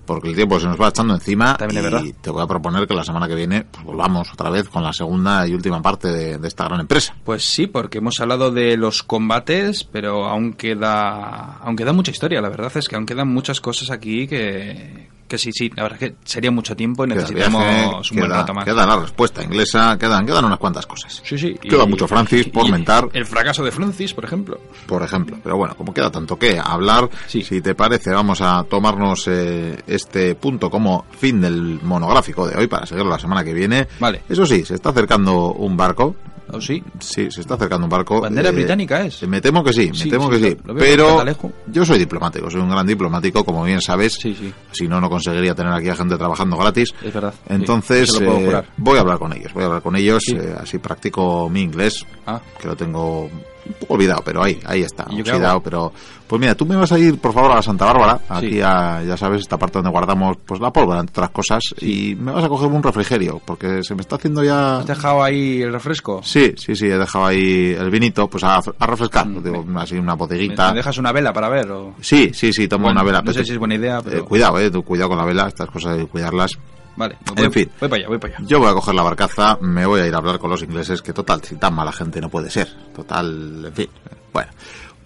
porque 0.04 0.28
el 0.28 0.36
tiempo 0.36 0.60
se 0.60 0.66
nos 0.66 0.78
va 0.80 0.88
echando 0.88 1.14
encima 1.14 1.56
También 1.56 1.78
es 1.84 1.90
y 1.90 1.92
verdad. 1.94 2.10
te 2.20 2.30
voy 2.30 2.42
a 2.42 2.46
proponer 2.46 2.86
que 2.86 2.94
la 2.94 3.02
semana 3.04 3.26
que 3.26 3.34
viene 3.34 3.64
pues, 3.64 3.84
volvamos 3.84 4.30
otra 4.32 4.50
vez 4.50 4.68
con 4.68 4.82
la 4.82 4.92
segunda 4.92 5.48
y 5.48 5.54
última 5.54 5.80
parte 5.82 6.08
de, 6.08 6.38
de 6.38 6.46
esta 6.46 6.64
gran 6.66 6.80
empresa. 6.80 7.16
Pues 7.24 7.42
sí, 7.44 7.66
porque 7.66 7.98
hemos 7.98 8.20
hablado 8.20 8.50
de 8.50 8.76
los 8.76 9.02
combates, 9.02 9.82
pero 9.84 10.26
aún 10.26 10.52
queda, 10.52 11.56
aún 11.56 11.74
queda 11.74 11.92
mucha 11.92 12.10
historia. 12.10 12.40
La 12.42 12.50
verdad 12.50 12.70
es 12.76 12.86
que 12.88 12.96
aún 12.96 13.06
quedan 13.06 13.28
muchas 13.28 13.60
cosas 13.60 13.90
aquí 13.90 14.28
que, 14.28 15.08
que 15.26 15.38
sí, 15.38 15.50
sí, 15.52 15.70
la 15.74 15.82
verdad 15.84 16.02
es 16.02 16.10
que 16.10 16.16
sería 16.24 16.50
mucho 16.50 16.74
tiempo 16.76 17.04
y 17.04 17.08
Queda 17.08 17.20
necesitamos 17.20 17.62
viaje, 17.64 17.86
un 17.86 17.92
buen 17.92 18.02
queda, 18.30 18.36
rato 18.40 18.54
más. 18.54 18.64
queda 18.64 18.86
la 18.86 18.96
respuesta 19.00 19.42
inglesa, 19.42 19.96
quedan, 19.98 20.24
quedan 20.26 20.44
unas 20.44 20.58
cuantas 20.58 20.86
cosas. 20.86 21.20
Sí, 21.24 21.36
sí. 21.38 21.54
Queda 21.60 21.86
mucho 21.86 22.06
Francis 22.08 22.48
por 22.48 22.66
y 22.66 22.72
mentar. 22.72 23.08
El 23.12 23.26
fracaso 23.26 23.64
de 23.64 23.70
Francis, 23.72 24.14
por 24.14 24.24
ejemplo. 24.24 24.60
por 24.86 25.02
ejemplo. 25.02 25.38
Pero 25.42 25.56
bueno, 25.56 25.74
como 25.76 25.92
queda 25.92 26.10
tanto 26.10 26.38
que 26.38 26.58
hablar, 26.62 27.08
Sí. 27.26 27.42
si 27.42 27.60
te 27.60 27.74
parece, 27.74 28.10
vamos 28.10 28.40
a 28.40 28.64
tomarnos 28.64 29.26
eh, 29.28 29.76
este 29.86 30.34
punto 30.34 30.70
como 30.70 31.06
fin 31.18 31.40
del 31.40 31.80
monográfico 31.82 32.46
de 32.46 32.56
hoy 32.56 32.66
para 32.66 32.86
seguirlo 32.86 33.10
la 33.10 33.18
semana 33.18 33.42
que 33.44 33.52
viene. 33.54 33.88
Vale. 34.00 34.22
Eso 34.28 34.46
sí, 34.46 34.64
se 34.64 34.74
está 34.74 34.90
acercando 34.90 35.52
un 35.52 35.76
barco. 35.76 36.16
¿O 36.52 36.60
sí? 36.60 36.82
Sí, 37.00 37.28
se 37.30 37.40
está 37.40 37.54
acercando 37.54 37.86
un 37.86 37.90
barco. 37.90 38.20
Bandera 38.20 38.50
Eh, 38.50 38.52
británica 38.52 39.04
es. 39.04 39.26
Me 39.26 39.40
temo 39.40 39.64
que 39.64 39.72
sí, 39.72 39.88
me 39.88 39.94
Sí, 39.94 40.08
temo 40.08 40.32
sí, 40.32 40.40
que 40.40 40.50
sí. 40.50 40.56
Pero 40.78 41.24
yo 41.66 41.84
soy 41.84 41.98
diplomático, 41.98 42.48
soy 42.50 42.60
un 42.60 42.70
gran 42.70 42.86
diplomático, 42.86 43.44
como 43.44 43.64
bien 43.64 43.80
sabes. 43.80 44.14
Sí, 44.14 44.34
sí. 44.38 44.52
Si 44.72 44.86
no, 44.86 45.00
no 45.00 45.10
conseguiría 45.10 45.54
tener 45.54 45.72
aquí 45.72 45.88
a 45.88 45.96
gente 45.96 46.16
trabajando 46.16 46.56
gratis. 46.56 46.94
Es 47.02 47.12
verdad. 47.12 47.34
Entonces, 47.48 48.10
eh, 48.20 48.62
voy 48.76 48.96
a 48.96 49.00
hablar 49.00 49.18
con 49.18 49.32
ellos, 49.32 49.52
voy 49.52 49.64
a 49.64 49.66
hablar 49.66 49.82
con 49.82 49.96
ellos, 49.96 50.22
Sí. 50.24 50.36
eh, 50.36 50.54
así 50.60 50.78
practico 50.78 51.48
mi 51.50 51.62
inglés, 51.62 52.06
Ah, 52.26 52.40
que 52.60 52.68
lo 52.68 52.76
tengo 52.76 53.28
un 53.68 53.74
poco 53.80 53.94
olvidado, 53.94 54.22
pero 54.24 54.42
ahí, 54.42 54.58
ahí 54.64 54.82
está, 54.82 55.06
¿Y 55.10 55.16
yo 55.18 55.24
qué 55.24 55.30
oxidado, 55.32 55.60
pero 55.60 55.92
pues 56.26 56.40
mira, 56.40 56.54
tú 56.56 56.66
me 56.66 56.74
vas 56.76 56.90
a 56.90 56.98
ir 56.98 57.18
por 57.20 57.32
favor 57.32 57.52
a 57.52 57.56
la 57.56 57.62
Santa 57.62 57.84
Bárbara, 57.84 58.20
aquí 58.28 58.50
Sí. 58.54 58.60
a, 58.62 59.02
ya 59.04 59.16
sabes, 59.16 59.42
esta 59.42 59.56
parte 59.58 59.78
donde 59.78 59.90
guardamos 59.90 60.36
pues 60.44 60.60
la 60.60 60.72
pólvora, 60.72 61.00
entre 61.00 61.12
otras 61.12 61.30
cosas, 61.30 61.62
y 61.80 62.14
me 62.16 62.32
vas 62.32 62.44
a 62.44 62.48
coger 62.48 62.68
un 62.68 62.82
refrigerio, 62.82 63.40
porque 63.44 63.82
se 63.84 63.94
me 63.94 64.00
está 64.00 64.16
haciendo 64.16 64.42
ya... 64.42 64.78
¿Has 64.78 64.86
dejado 64.86 65.22
ahí 65.22 65.62
el 65.62 65.72
refresco? 65.72 66.20
Sí, 66.24 66.52
sí, 66.56 66.74
sí, 66.74 66.86
he 66.86 66.98
dejado 66.98 67.26
ahí 67.26 67.76
el 67.78 67.90
vinito, 67.90 68.28
pues 68.28 68.42
a, 68.44 68.56
a 68.78 68.86
refrescar, 68.86 69.26
Mm, 69.26 69.42
digo, 69.42 69.64
así 69.76 69.96
una 69.96 70.14
¿Me, 70.14 70.18
bodeguita. 70.18 70.70
me 70.70 70.76
dejas 70.76 70.98
una 70.98 71.12
vela 71.12 71.32
para 71.32 71.48
ver? 71.48 71.70
O... 71.70 71.94
Sí, 72.00 72.30
sí, 72.34 72.52
sí, 72.52 72.66
tomo 72.68 72.84
Bueno, 72.84 73.00
una 73.00 73.04
vela. 73.06 73.22
No 73.22 73.32
sé 73.32 73.38
pero- 73.38 73.46
si 73.46 73.52
es 73.52 73.58
buena 73.58 73.74
idea, 73.76 74.00
pero... 74.02 74.18
eh, 74.18 74.22
cuidado, 74.22 74.58
eh, 74.58 74.70
tú 74.70 74.82
cuidado 74.82 75.10
con 75.10 75.18
la 75.18 75.24
vela, 75.24 75.46
estas 75.48 75.68
cosas 75.70 75.96
que 75.96 76.06
cuidarlas. 76.06 76.52
Vale, 76.96 77.16
En 77.28 77.34
voy, 77.34 77.50
fin. 77.50 77.70
Voy 77.80 77.88
para 77.88 78.00
allá, 78.00 78.08
voy 78.08 78.18
para 78.18 78.36
allá. 78.36 78.46
Yo 78.48 78.58
voy 78.58 78.68
a 78.68 78.72
coger 78.72 78.94
la 78.94 79.02
barcaza, 79.02 79.58
me 79.60 79.84
voy 79.86 80.00
a 80.00 80.06
ir 80.06 80.14
a 80.14 80.18
hablar 80.18 80.38
con 80.38 80.50
los 80.50 80.62
ingleses, 80.62 81.02
que 81.02 81.12
total, 81.12 81.42
si 81.44 81.56
tan 81.56 81.74
mala 81.74 81.92
gente 81.92 82.20
no 82.20 82.28
puede 82.30 82.50
ser. 82.50 82.68
Total, 82.94 83.64
en 83.66 83.72
fin. 83.74 83.88
Bueno, 84.32 84.50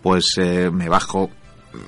pues 0.03 0.35
eh, 0.38 0.70
me 0.72 0.88
bajo, 0.88 1.31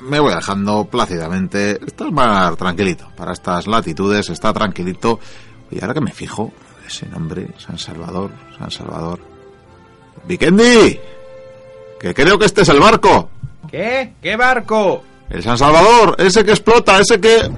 me 0.03 0.19
voy 0.21 0.33
alejando 0.33 0.85
plácidamente. 0.85 1.79
Está 1.85 2.05
el 2.05 2.13
mar 2.13 2.57
tranquilito. 2.57 3.09
Para 3.17 3.33
estas 3.33 3.67
latitudes 3.67 4.29
está 4.31 4.53
tranquilito. 4.53 5.21
Y 5.71 5.81
ahora 5.81 5.95
que 5.95 6.01
me 6.01 6.13
fijo, 6.13 6.53
ese 6.87 7.07
nombre, 7.09 7.49
San 7.59 7.79
Salvador, 7.79 8.31
San 8.59 8.71
Salvador. 8.71 9.21
¡Vikendi! 10.27 11.01
Que 12.01 12.13
creo 12.15 12.39
que 12.39 12.47
este 12.47 12.63
es 12.63 12.69
el 12.69 12.81
barco. 12.81 13.31
¿Qué? 13.71 14.15
¿Qué 14.21 14.37
barco? 14.37 15.05
El 15.31 15.43
San 15.43 15.57
Salvador, 15.57 16.17
ese 16.19 16.45
que 16.45 16.51
explota, 16.51 16.99
ese 16.99 17.21
que... 17.21 17.51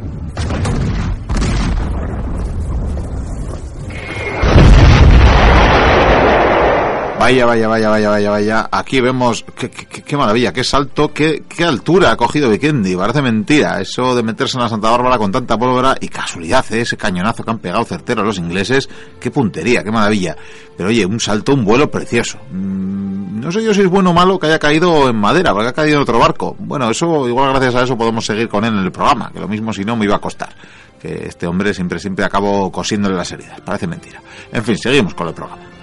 Vaya, 7.24 7.46
vaya, 7.46 7.68
vaya, 7.68 7.88
vaya, 7.88 8.10
vaya, 8.10 8.30
vaya. 8.30 8.68
Aquí 8.70 9.00
vemos 9.00 9.46
qué, 9.56 10.14
maravilla, 10.14 10.52
qué 10.52 10.62
salto, 10.62 11.10
qué, 11.10 11.44
qué 11.48 11.64
altura 11.64 12.12
ha 12.12 12.16
cogido 12.18 12.50
Vikendi. 12.50 12.94
Parece 12.96 13.22
mentira 13.22 13.80
eso 13.80 14.14
de 14.14 14.22
meterse 14.22 14.58
en 14.58 14.64
la 14.64 14.68
Santa 14.68 14.90
Bárbara 14.90 15.16
con 15.16 15.32
tanta 15.32 15.56
pólvora 15.56 15.96
y 15.98 16.08
casualidad, 16.08 16.66
¿eh? 16.70 16.82
ese 16.82 16.98
cañonazo 16.98 17.42
que 17.42 17.50
han 17.50 17.60
pegado 17.60 17.82
certero 17.86 18.20
a 18.20 18.26
los 18.26 18.36
ingleses. 18.36 18.90
Qué 19.18 19.30
puntería, 19.30 19.82
qué 19.82 19.90
maravilla. 19.90 20.36
Pero 20.76 20.90
oye, 20.90 21.06
un 21.06 21.18
salto, 21.18 21.54
un 21.54 21.64
vuelo 21.64 21.90
precioso. 21.90 22.36
Mm, 22.52 23.40
no 23.40 23.50
sé 23.50 23.64
yo 23.64 23.72
si 23.72 23.80
es 23.80 23.88
bueno 23.88 24.10
o 24.10 24.12
malo 24.12 24.38
que 24.38 24.48
haya 24.48 24.58
caído 24.58 25.08
en 25.08 25.16
madera, 25.16 25.54
porque 25.54 25.68
ha 25.70 25.72
caído 25.72 25.96
en 25.96 26.02
otro 26.02 26.18
barco. 26.18 26.54
Bueno, 26.58 26.90
eso, 26.90 27.26
igual 27.26 27.52
gracias 27.52 27.74
a 27.74 27.84
eso 27.84 27.96
podemos 27.96 28.26
seguir 28.26 28.50
con 28.50 28.66
él 28.66 28.74
en 28.74 28.84
el 28.84 28.92
programa, 28.92 29.30
que 29.32 29.40
lo 29.40 29.48
mismo 29.48 29.72
si 29.72 29.82
no 29.82 29.96
me 29.96 30.04
iba 30.04 30.16
a 30.16 30.20
costar. 30.20 30.54
Que 31.00 31.24
este 31.26 31.46
hombre 31.46 31.72
siempre, 31.72 31.98
siempre 31.98 32.26
acabo 32.26 32.70
cosiéndole 32.70 33.16
las 33.16 33.32
heridas. 33.32 33.62
Parece 33.62 33.86
mentira. 33.86 34.20
En 34.52 34.62
fin, 34.62 34.76
seguimos 34.76 35.14
con 35.14 35.28
el 35.28 35.32
programa. 35.32 35.73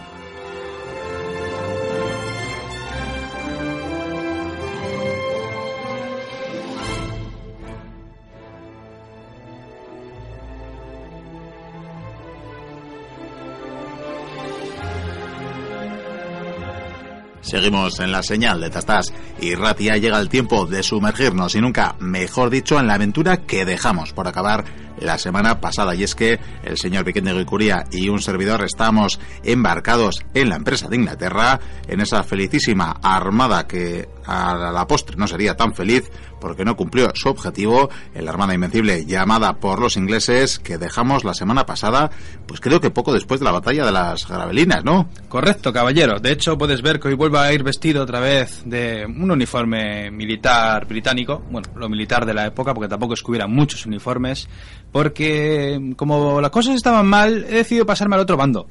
Seguimos 17.52 18.00
en 18.00 18.14
la 18.14 18.24
señal 18.24 18.62
de 18.62 18.70
Tastás 18.70 19.14
y 19.42 19.56
Ratia 19.56 19.98
llega 19.98 20.22
el 20.22 20.30
tiempo 20.30 20.66
de 20.66 20.82
sumergirnos 20.84 21.54
y 21.54 21.60
nunca, 21.60 21.98
mejor 22.00 22.50
dicho, 22.50 22.80
en 22.80 22.88
la 22.88 22.94
aventura 22.94 23.46
que 23.46 23.66
dejamos 23.66 24.14
por 24.14 24.26
acabar 24.26 24.64
la 25.02 25.18
semana 25.18 25.60
pasada. 25.60 25.96
Y 25.96 26.04
es 26.04 26.16
que 26.16 26.40
el 26.64 26.78
señor 26.78 27.04
de 27.04 27.12
Guicuría 27.12 27.86
y 27.92 28.10
un 28.10 28.22
servidor 28.22 28.64
estamos 28.64 29.20
embarcados 29.44 30.24
en 30.34 30.50
la 30.50 30.56
empresa 30.56 30.88
de 30.88 30.96
Inglaterra, 30.96 31.60
en 31.88 32.02
esa 32.02 32.24
felicísima 32.24 32.98
armada 33.02 33.68
que 33.68 34.08
a 34.26 34.72
la 34.72 34.88
postre 34.88 35.18
no 35.18 35.28
sería 35.28 35.56
tan 35.56 35.74
feliz 35.74 36.10
porque 36.40 36.66
no 36.66 36.76
cumplió 36.76 37.12
su 37.14 37.30
objetivo 37.30 37.90
en 38.14 38.26
la 38.26 38.32
Armada 38.32 38.54
Invencible 38.54 39.06
llamada 39.06 39.54
por 39.54 39.80
los 39.80 39.96
ingleses 39.96 40.60
que 40.60 40.78
dejamos 40.78 41.24
la 41.24 41.34
semana 41.34 41.66
pasada, 41.66 42.10
pues 42.48 42.60
creo 42.60 42.82
que 42.82 42.90
poco 42.90 43.14
después 43.14 43.40
de 43.40 43.46
la 43.46 43.52
batalla 43.52 43.86
de 43.86 43.92
las 43.92 44.28
Gravelinas, 44.28 44.84
¿no? 44.84 45.08
Correcto, 45.30 45.72
caballero. 45.72 46.20
De 46.20 46.32
hecho, 46.32 46.58
puedes 46.58 46.82
ver 46.82 47.00
que 47.00 47.10
hoy 47.10 47.14
vuelvo 47.14 47.38
a 47.38 47.54
ir 47.54 47.64
vestido 47.64 48.04
otra 48.04 48.20
vez 48.20 48.64
de 48.66 49.06
un 49.06 49.30
uniforme 49.30 50.10
militar 50.10 50.88
británico. 50.88 51.44
Bueno, 51.52 51.70
lo 51.76 51.88
militar 51.88 52.26
de 52.26 52.34
la 52.34 52.48
época, 52.48 52.74
porque 52.74 52.90
tampoco 52.90 53.14
es 53.14 53.22
que 53.22 53.32
hubiera 53.32 53.48
muchos 53.48 53.86
uniformes. 53.86 54.50
Porque, 54.92 55.94
como 55.96 56.42
las 56.42 56.52
cosas 56.52 56.76
estaban 56.76 57.08
mal, 57.08 57.46
he 57.50 57.56
decidido 57.56 57.86
pasarme 57.86 58.16
al 58.16 58.22
otro 58.22 58.38
bando. 58.38 58.68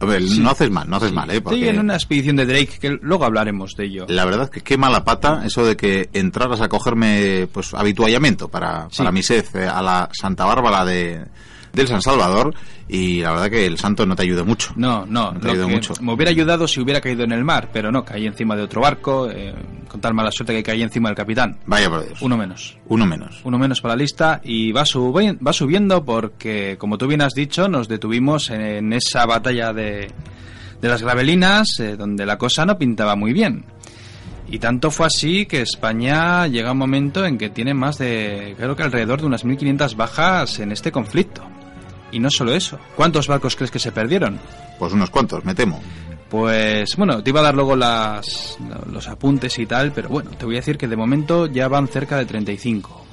A 0.00 0.06
ver, 0.06 0.22
Sí. 0.26 0.40
no 0.40 0.50
haces 0.50 0.70
mal, 0.70 0.88
no 0.88 0.96
haces 0.96 1.12
mal, 1.12 1.28
¿eh? 1.28 1.34
Estoy 1.36 1.42
Porque 1.60 1.68
en 1.68 1.78
una 1.78 1.94
expedición 1.94 2.36
de 2.36 2.46
Drake, 2.46 2.78
que 2.80 2.88
luego 3.02 3.24
hablaremos 3.26 3.74
de 3.76 3.84
ello. 3.84 4.06
la 4.08 4.24
verdad 4.24 4.48
que 4.48 4.62
qué 4.62 4.78
mala 4.78 5.04
pata 5.04 5.42
eso 5.44 5.64
de 5.64 5.76
que 5.76 6.08
entraras 6.14 6.62
a 6.62 6.68
cogerme, 6.68 7.46
pues, 7.52 7.74
habituallamiento 7.74 8.48
para, 8.48 8.88
Sí. 8.90 8.98
para 8.98 9.12
mi 9.12 9.22
sed 9.22 9.44
eh, 9.54 9.66
a 9.68 9.82
la 9.82 10.08
Santa 10.12 10.46
Bárbara 10.46 10.86
de, 10.86 11.26
del 11.72 11.86
San 11.88 12.02
Salvador 12.02 12.54
y 12.88 13.20
la 13.20 13.30
verdad 13.32 13.50
que 13.50 13.66
el 13.66 13.78
santo 13.78 14.04
no 14.06 14.16
te 14.16 14.22
ayude 14.24 14.42
mucho. 14.42 14.72
No, 14.76 15.06
no, 15.06 15.32
No 15.32 15.38
te 15.40 15.54
mucho. 15.66 15.94
me 16.00 16.12
hubiera 16.12 16.30
ayudado 16.30 16.66
si 16.66 16.80
hubiera 16.80 17.00
caído 17.00 17.22
en 17.24 17.32
el 17.32 17.44
mar, 17.44 17.68
pero 17.72 17.92
no, 17.92 18.04
caí 18.04 18.26
encima 18.26 18.56
de 18.56 18.62
otro 18.62 18.80
barco, 18.80 19.30
eh, 19.30 19.54
con 19.88 20.00
tal 20.00 20.14
mala 20.14 20.32
suerte 20.32 20.52
que 20.54 20.62
caí 20.62 20.82
encima 20.82 21.08
del 21.08 21.16
capitán. 21.16 21.58
Vaya 21.66 21.88
por 21.88 22.04
Dios. 22.06 22.20
Uno 22.22 22.36
menos. 22.36 22.76
Uno 22.86 23.06
menos. 23.06 23.40
Uno 23.44 23.58
menos 23.58 23.80
para 23.80 23.94
la 23.94 24.02
lista 24.02 24.40
y 24.42 24.72
va, 24.72 24.82
subi- 24.84 25.38
va 25.46 25.52
subiendo 25.52 26.04
porque, 26.04 26.76
como 26.78 26.98
tú 26.98 27.06
bien 27.06 27.22
has 27.22 27.34
dicho, 27.34 27.68
nos 27.68 27.86
detuvimos 27.88 28.50
en, 28.50 28.60
en 28.60 28.92
esa 28.92 29.24
batalla 29.26 29.72
de, 29.72 30.10
de 30.80 30.88
las 30.88 31.02
Gravelinas, 31.02 31.68
eh, 31.78 31.96
donde 31.96 32.26
la 32.26 32.38
cosa 32.38 32.66
no 32.66 32.76
pintaba 32.76 33.14
muy 33.14 33.32
bien. 33.32 33.64
Y 34.52 34.58
tanto 34.58 34.90
fue 34.90 35.06
así 35.06 35.46
que 35.46 35.60
España 35.62 36.48
llega 36.48 36.70
a 36.70 36.72
un 36.72 36.78
momento 36.78 37.24
en 37.24 37.38
que 37.38 37.50
tiene 37.50 37.72
más 37.72 37.98
de, 37.98 38.54
creo 38.56 38.74
que 38.74 38.82
alrededor 38.82 39.20
de 39.20 39.26
unas 39.28 39.44
1.500 39.44 39.94
bajas 39.94 40.58
en 40.58 40.72
este 40.72 40.90
conflicto. 40.90 41.44
Y 42.12 42.18
no 42.18 42.30
solo 42.30 42.54
eso. 42.54 42.78
¿Cuántos 42.96 43.28
barcos 43.28 43.56
crees 43.56 43.70
que 43.70 43.78
se 43.78 43.92
perdieron? 43.92 44.38
Pues 44.78 44.92
unos 44.92 45.10
cuantos, 45.10 45.44
me 45.44 45.54
temo. 45.54 45.80
Pues 46.28 46.96
bueno, 46.96 47.22
te 47.22 47.30
iba 47.30 47.40
a 47.40 47.44
dar 47.44 47.54
luego 47.54 47.74
las, 47.74 48.56
los 48.90 49.08
apuntes 49.08 49.58
y 49.58 49.66
tal, 49.66 49.92
pero 49.92 50.08
bueno, 50.08 50.30
te 50.30 50.44
voy 50.44 50.54
a 50.54 50.58
decir 50.60 50.78
que 50.78 50.86
de 50.86 50.96
momento 50.96 51.46
ya 51.46 51.66
van 51.66 51.88
cerca 51.88 52.16
de 52.16 52.26
35. 52.26 53.04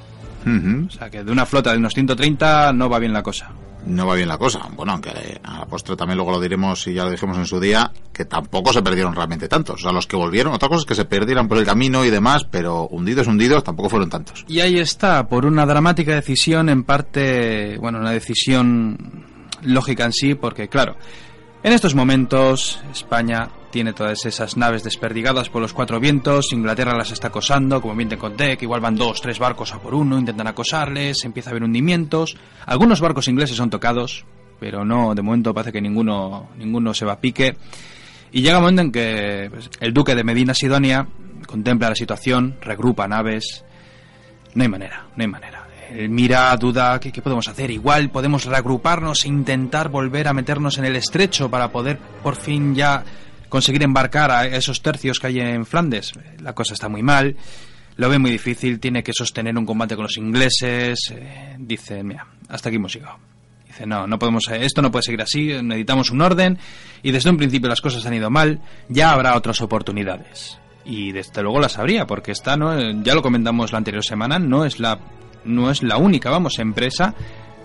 O 0.88 0.90
sea 0.90 1.10
que 1.10 1.24
de 1.24 1.32
una 1.32 1.46
flota 1.46 1.72
de 1.72 1.78
unos 1.78 1.94
130 1.94 2.74
no 2.74 2.90
va 2.90 3.00
bien 3.00 3.14
la 3.14 3.24
cosa. 3.24 3.52
No 3.86 4.06
va 4.06 4.16
bien 4.16 4.28
la 4.28 4.38
cosa. 4.38 4.68
Bueno, 4.76 4.94
aunque 4.94 5.12
a 5.44 5.60
la 5.60 5.66
postre 5.66 5.96
también 5.96 6.18
luego 6.18 6.32
lo 6.32 6.42
diremos 6.42 6.86
y 6.88 6.94
ya 6.94 7.06
lo 7.06 7.12
dijimos 7.12 7.38
en 7.38 7.46
su 7.46 7.60
día, 7.60 7.92
que 8.12 8.26
tampoco 8.26 8.74
se 8.74 8.82
perdieron 8.82 9.16
realmente 9.16 9.48
tantos. 9.48 9.76
O 9.76 9.84
sea, 9.84 9.92
los 9.94 10.08
que 10.08 10.18
volvieron, 10.18 10.54
otra 10.54 10.68
cosa 10.68 10.82
es 10.82 10.86
que 10.86 10.96
se 10.96 11.06
perdieran 11.06 11.48
por 11.48 11.58
el 11.58 11.66
camino 11.66 12.04
y 12.04 12.10
demás, 12.10 12.44
pero 12.50 12.88
hundidos, 12.88 13.28
hundidos, 13.28 13.64
tampoco 13.64 13.90
fueron 13.90 14.10
tantos. 14.10 14.44
Y 14.50 14.60
ahí 14.60 14.78
está, 14.78 15.28
por 15.30 15.46
una 15.46 15.66
dramática 15.66 16.16
decisión, 16.16 16.68
en 16.68 16.84
parte, 16.84 17.78
bueno, 17.78 18.00
una 18.00 18.12
decisión 18.12 18.98
lógica 19.64 20.06
en 20.06 20.14
sí, 20.14 20.36
porque 20.36 20.68
claro, 20.68 20.98
En 21.64 21.74
estos 21.74 21.96
momentos, 21.96 22.80
España 22.92 23.50
tiene 23.72 23.92
todas 23.92 24.26
esas 24.26 24.58
naves 24.58 24.84
desperdigadas 24.84 25.50
por 25.50 25.62
los 25.62 25.74
cuatro 25.74 26.00
vientos, 26.00 26.54
Inglaterra 26.54 26.96
las 26.96 27.12
está 27.12 27.28
acosando, 27.28 27.82
como 27.82 27.96
bien 27.96 28.10
te 28.10 28.18
conté, 28.18 28.58
que 28.58 28.66
igual 28.66 28.80
van 28.80 28.96
dos, 28.96 29.22
tres 29.22 29.40
barcos 29.40 29.74
a 29.74 29.80
por 29.80 29.96
uno, 29.96 30.20
intentan 30.20 30.48
acosarles, 30.48 31.26
empieza 31.26 31.50
a 31.50 31.52
haber 31.52 31.64
hundimientos, 31.64 32.38
algunos 32.66 33.02
barcos 33.02 33.28
ingleses 33.28 33.58
son 33.58 33.70
tocados, 33.70 34.24
pero 34.60 34.86
no, 34.86 35.16
de 35.16 35.22
momento 35.22 35.54
parece 35.54 35.74
que 35.74 35.82
ninguno, 35.82 36.50
ninguno 36.58 36.94
se 36.94 37.06
va 37.06 37.14
a 37.14 37.20
pique, 37.20 37.58
y 38.32 38.42
llega 38.42 38.60
un 38.60 38.64
momento 38.64 38.82
en 38.84 38.92
que 38.92 39.48
pues, 39.50 39.70
el 39.80 39.94
duque 39.94 40.16
de 40.16 40.24
Medina 40.24 40.54
Sidonia 40.54 41.08
contempla 41.48 41.90
la 41.90 41.96
situación, 41.96 42.58
regrupa 42.62 43.08
naves, 43.08 43.66
no 44.54 44.64
hay 44.64 44.70
manera, 44.70 45.08
no 45.16 45.22
hay 45.22 45.28
manera. 45.28 45.57
Él 45.90 46.10
mira, 46.10 46.56
duda, 46.58 47.00
¿qué, 47.00 47.12
¿qué, 47.12 47.22
podemos 47.22 47.48
hacer? 47.48 47.72
Igual 47.72 48.10
podemos 48.10 48.46
reagruparnos 48.46 49.26
e 49.26 49.28
intentar 49.28 49.90
volver 49.90 50.28
a 50.28 50.34
meternos 50.34 50.78
en 50.78 50.86
el 50.86 50.96
estrecho 50.96 51.50
para 51.50 51.72
poder 51.72 51.98
por 52.22 52.36
fin 52.36 52.76
ya 52.76 53.04
conseguir 53.50 53.84
embarcar 53.84 54.32
a 54.32 54.46
esos 54.46 54.82
tercios 54.82 55.20
que 55.20 55.28
hay 55.28 55.40
en 55.40 55.66
Flandes. 55.66 56.14
La 56.40 56.54
cosa 56.54 56.74
está 56.74 56.90
muy 56.90 57.04
mal, 57.04 57.36
lo 57.96 58.10
ve 58.10 58.20
muy 58.20 58.32
difícil, 58.32 58.80
tiene 58.80 59.04
que 59.04 59.14
sostener 59.14 59.58
un 59.58 59.66
combate 59.66 59.96
con 59.96 60.04
los 60.04 60.18
ingleses. 60.18 61.12
Eh, 61.12 61.56
dice, 61.58 62.04
mira, 62.04 62.28
hasta 62.50 62.70
aquí 62.70 62.76
hemos 62.76 62.94
llegado. 62.94 63.18
Dice, 63.66 63.86
no, 63.86 64.08
no 64.08 64.20
podemos, 64.20 64.48
eh, 64.50 64.66
esto 64.66 64.82
no 64.82 64.92
puede 64.92 65.04
seguir 65.04 65.22
así, 65.22 65.48
necesitamos 65.62 66.12
un 66.12 66.22
orden 66.22 66.58
y 67.04 67.12
desde 67.12 67.30
un 67.30 67.38
principio 67.38 67.70
las 67.70 67.82
cosas 67.82 68.06
han 68.06 68.14
ido 68.14 68.30
mal, 68.30 68.62
ya 68.90 69.12
habrá 69.12 69.36
otras 69.36 69.62
oportunidades. 69.62 70.60
Y 70.86 71.12
desde 71.12 71.42
luego 71.42 71.60
las 71.60 71.78
habría, 71.78 72.08
porque 72.08 72.32
esta, 72.32 72.56
no, 72.56 73.04
ya 73.04 73.14
lo 73.14 73.22
comentamos 73.22 73.74
la 73.74 73.80
anterior 73.80 74.06
semana, 74.06 74.40
no 74.40 74.64
es 74.64 74.80
la 74.80 75.00
no 75.48 75.72
es 75.72 75.84
la 75.84 75.98
única, 75.98 76.30
vamos, 76.30 76.60
empresa 76.60 77.16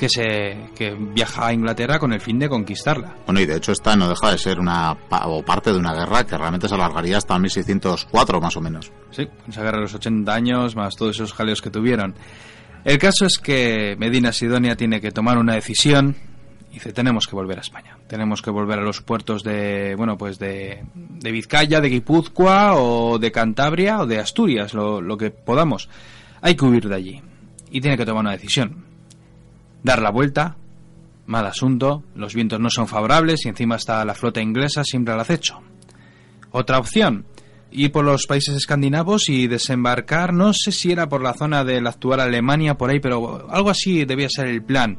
que 0.03 0.09
se 0.09 0.71
que 0.75 0.97
viaja 0.99 1.47
a 1.47 1.53
Inglaterra 1.53 1.99
con 1.99 2.13
el 2.13 2.21
fin 2.21 2.39
de 2.39 2.49
conquistarla. 2.49 3.15
Bueno, 3.25 3.41
y 3.41 3.47
de 3.47 3.57
hecho 3.57 3.71
esta 3.71 3.95
no 3.95 4.09
deja 4.09 4.33
de 4.33 4.39
ser 4.39 4.59
una 4.59 4.97
o 5.11 5.45
parte 5.45 5.73
de 5.73 5.79
una 5.79 5.95
guerra 5.95 6.27
que 6.27 6.37
realmente 6.37 6.69
se 6.69 6.75
alargaría 6.75 7.19
hasta 7.19 7.39
1604 7.39 8.41
más 8.41 8.57
o 8.57 8.61
menos. 8.61 8.91
Sí, 9.11 9.29
esa 9.49 9.63
guerra 9.63 9.77
de 9.79 9.83
los 9.83 9.95
80 9.95 10.35
años 10.35 10.75
más 10.75 10.97
todos 10.97 11.17
esos 11.17 11.33
jaleos 11.33 11.63
que 11.63 11.71
tuvieron. 11.71 12.15
El 12.85 12.99
caso 12.99 13.27
es 13.27 13.39
que 13.39 13.95
Medina 13.97 14.33
Sidonia 14.33 14.75
tiene 14.75 15.01
que 15.01 15.13
tomar 15.13 15.39
una 15.39 15.55
decisión 15.55 16.17
y 16.71 16.75
dice, 16.75 16.93
tenemos 16.93 17.27
que 17.29 17.37
volver 17.37 17.59
a 17.59 17.61
España. 17.61 17.97
Tenemos 18.09 18.43
que 18.43 18.51
volver 18.51 18.81
a 18.81 18.83
los 18.83 19.03
puertos 19.03 19.45
de, 19.45 19.95
bueno, 19.95 20.19
pues 20.19 20.39
de, 20.39 20.83
de 20.95 21.31
Vizcaya, 21.31 21.81
de 21.81 21.91
Guipúzcoa 21.91 22.75
o 22.75 23.19
de 23.21 23.31
Cantabria 23.31 24.01
o 24.01 24.07
de 24.07 24.19
Asturias, 24.19 24.75
lo, 24.75 25.01
lo 25.01 25.17
que 25.17 25.31
podamos. 25.31 25.89
Hay 26.41 26.57
que 26.57 26.65
huir 26.65 26.89
de 26.89 26.97
allí 26.97 27.23
y 27.73 27.81
tiene 27.81 27.97
que 27.97 28.07
tomar 28.07 28.21
una 28.21 28.33
decisión. 28.33 28.85
Dar 29.83 30.01
la 30.01 30.11
vuelta, 30.11 30.57
mal 31.27 31.47
asunto, 31.47 32.05
los 32.15 32.35
vientos 32.35 32.61
no 32.61 32.71
son 32.71 32.87
favorables 32.87 33.45
y 33.45 33.49
encima 33.49 33.77
está 33.77 34.05
la 34.05 34.15
flota 34.15 34.41
inglesa 34.41 34.85
siempre 34.85 35.15
al 35.15 35.21
acecho. 35.21 35.61
Otra 36.51 36.79
opción, 36.79 37.25
ir 37.71 37.91
por 37.91 38.05
los 38.05 38.27
países 38.27 38.55
escandinavos 38.55 39.31
y 39.31 39.47
desembarcar, 39.47 40.35
no 40.35 40.53
sé 40.53 40.71
si 40.71 40.93
era 40.93 41.09
por 41.09 41.23
la 41.23 41.33
zona 41.33 41.65
de 41.65 41.81
la 41.81 41.91
actual 41.91 42.21
Alemania, 42.21 42.77
por 42.77 42.91
ahí, 42.91 43.01
pero 43.01 43.51
algo 43.51 43.71
así 43.71 44.05
debía 44.05 44.29
ser 44.29 44.49
el 44.49 44.63
plan. 44.63 44.99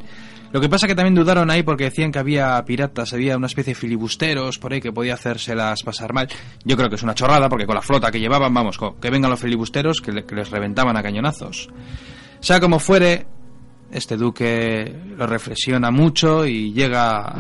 Lo 0.52 0.62
que 0.62 0.70
pasa 0.70 0.86
que 0.88 0.96
también 0.96 1.16
dudaron 1.16 1.50
ahí 1.50 1.64
porque 1.64 1.86
decían 1.86 2.12
que 2.12 2.20
había 2.20 2.64
piratas, 2.66 3.14
había 3.14 3.38
una 3.38 3.48
especie 3.48 3.74
de 3.74 3.80
filibusteros 3.80 4.60
por 4.60 4.74
ahí 4.74 4.82
que 4.82 4.92
podía 4.92 5.16
hacérselas 5.16 5.82
pasar 5.84 6.14
mal. 6.14 6.28
Yo 6.64 6.76
creo 6.76 6.90
que 6.90 6.96
es 6.96 7.04
una 7.04 7.16
chorrada 7.16 7.50
porque 7.50 7.66
con 7.66 7.76
la 7.76 7.82
flota 7.82 8.12
que 8.12 8.20
llevaban, 8.20 8.54
vamos, 8.54 8.78
que 9.02 9.10
vengan 9.10 9.32
los 9.32 9.40
filibusteros 9.40 10.00
que, 10.00 10.12
le, 10.12 10.26
que 10.26 10.36
les 10.36 10.52
reventaban 10.52 10.96
a 10.96 11.02
cañonazos. 11.02 11.70
Sea 12.44 12.60
como 12.60 12.78
fuere, 12.78 13.26
este 13.90 14.18
duque 14.18 14.94
lo 15.16 15.26
reflexiona 15.26 15.92
mucho 15.92 16.46
y 16.46 16.74
llega, 16.74 17.34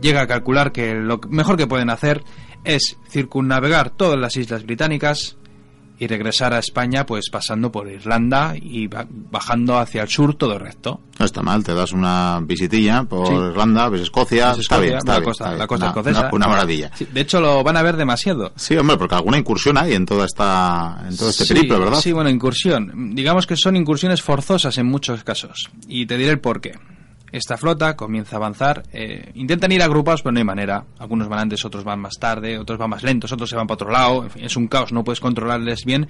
llega 0.00 0.22
a 0.22 0.26
calcular 0.28 0.70
que 0.70 0.94
lo 0.94 1.18
mejor 1.30 1.56
que 1.56 1.66
pueden 1.66 1.90
hacer 1.90 2.22
es 2.62 2.96
circunnavegar 3.08 3.90
todas 3.90 4.16
las 4.16 4.36
islas 4.36 4.62
británicas 4.62 5.36
y 5.98 6.06
regresar 6.06 6.52
a 6.52 6.58
España 6.58 7.06
pues 7.06 7.30
pasando 7.30 7.70
por 7.70 7.88
Irlanda 7.88 8.54
y 8.56 8.88
bajando 8.88 9.78
hacia 9.78 10.02
el 10.02 10.08
sur 10.08 10.34
todo 10.34 10.58
recto. 10.58 11.00
No 11.18 11.24
está 11.24 11.42
mal, 11.42 11.62
te 11.62 11.74
das 11.74 11.92
una 11.92 12.40
visitilla 12.42 13.04
por 13.04 13.28
sí. 13.28 13.32
Irlanda, 13.32 13.88
ves 13.88 14.02
Escocia, 14.02 14.52
está 14.52 14.78
bien, 14.78 14.96
está 14.96 15.12
la, 15.12 15.18
bien, 15.18 15.24
costa, 15.24 15.44
está 15.44 15.56
la 15.56 15.66
costa 15.66 15.86
escocesa. 15.88 16.20
Una, 16.20 16.30
una 16.32 16.48
maravilla. 16.48 16.90
Sí, 16.94 17.06
de 17.12 17.20
hecho 17.20 17.40
lo 17.40 17.62
van 17.62 17.76
a 17.76 17.82
ver 17.82 17.96
demasiado. 17.96 18.52
Sí, 18.56 18.76
hombre, 18.76 18.96
porque 18.96 19.14
alguna 19.14 19.38
incursión 19.38 19.78
hay 19.78 19.94
en 19.94 20.06
toda 20.06 20.26
esta 20.26 21.04
en 21.08 21.16
todo 21.16 21.30
este 21.30 21.46
periplo, 21.46 21.78
¿verdad? 21.78 22.00
Sí, 22.00 22.12
bueno, 22.12 22.30
incursión. 22.30 23.14
Digamos 23.14 23.46
que 23.46 23.56
son 23.56 23.76
incursiones 23.76 24.22
forzosas 24.22 24.76
en 24.78 24.86
muchos 24.86 25.22
casos 25.22 25.70
y 25.86 26.06
te 26.06 26.16
diré 26.16 26.30
el 26.32 26.40
porqué. 26.40 26.72
Esta 27.34 27.56
flota 27.56 27.96
comienza 27.96 28.36
a 28.36 28.38
avanzar. 28.38 28.84
Eh, 28.92 29.32
intentan 29.34 29.72
ir 29.72 29.82
agrupados, 29.82 30.22
pero 30.22 30.30
no 30.32 30.38
hay 30.38 30.44
manera. 30.44 30.84
Algunos 31.00 31.26
van 31.28 31.40
antes, 31.40 31.64
otros 31.64 31.82
van 31.82 31.98
más 31.98 32.14
tarde, 32.16 32.56
otros 32.60 32.78
van 32.78 32.90
más 32.90 33.02
lentos, 33.02 33.32
otros 33.32 33.50
se 33.50 33.56
van 33.56 33.66
para 33.66 33.74
otro 33.74 33.90
lado. 33.90 34.22
En 34.22 34.30
fin, 34.30 34.44
es 34.44 34.56
un 34.56 34.68
caos, 34.68 34.92
no 34.92 35.02
puedes 35.02 35.18
controlarles 35.18 35.84
bien. 35.84 36.06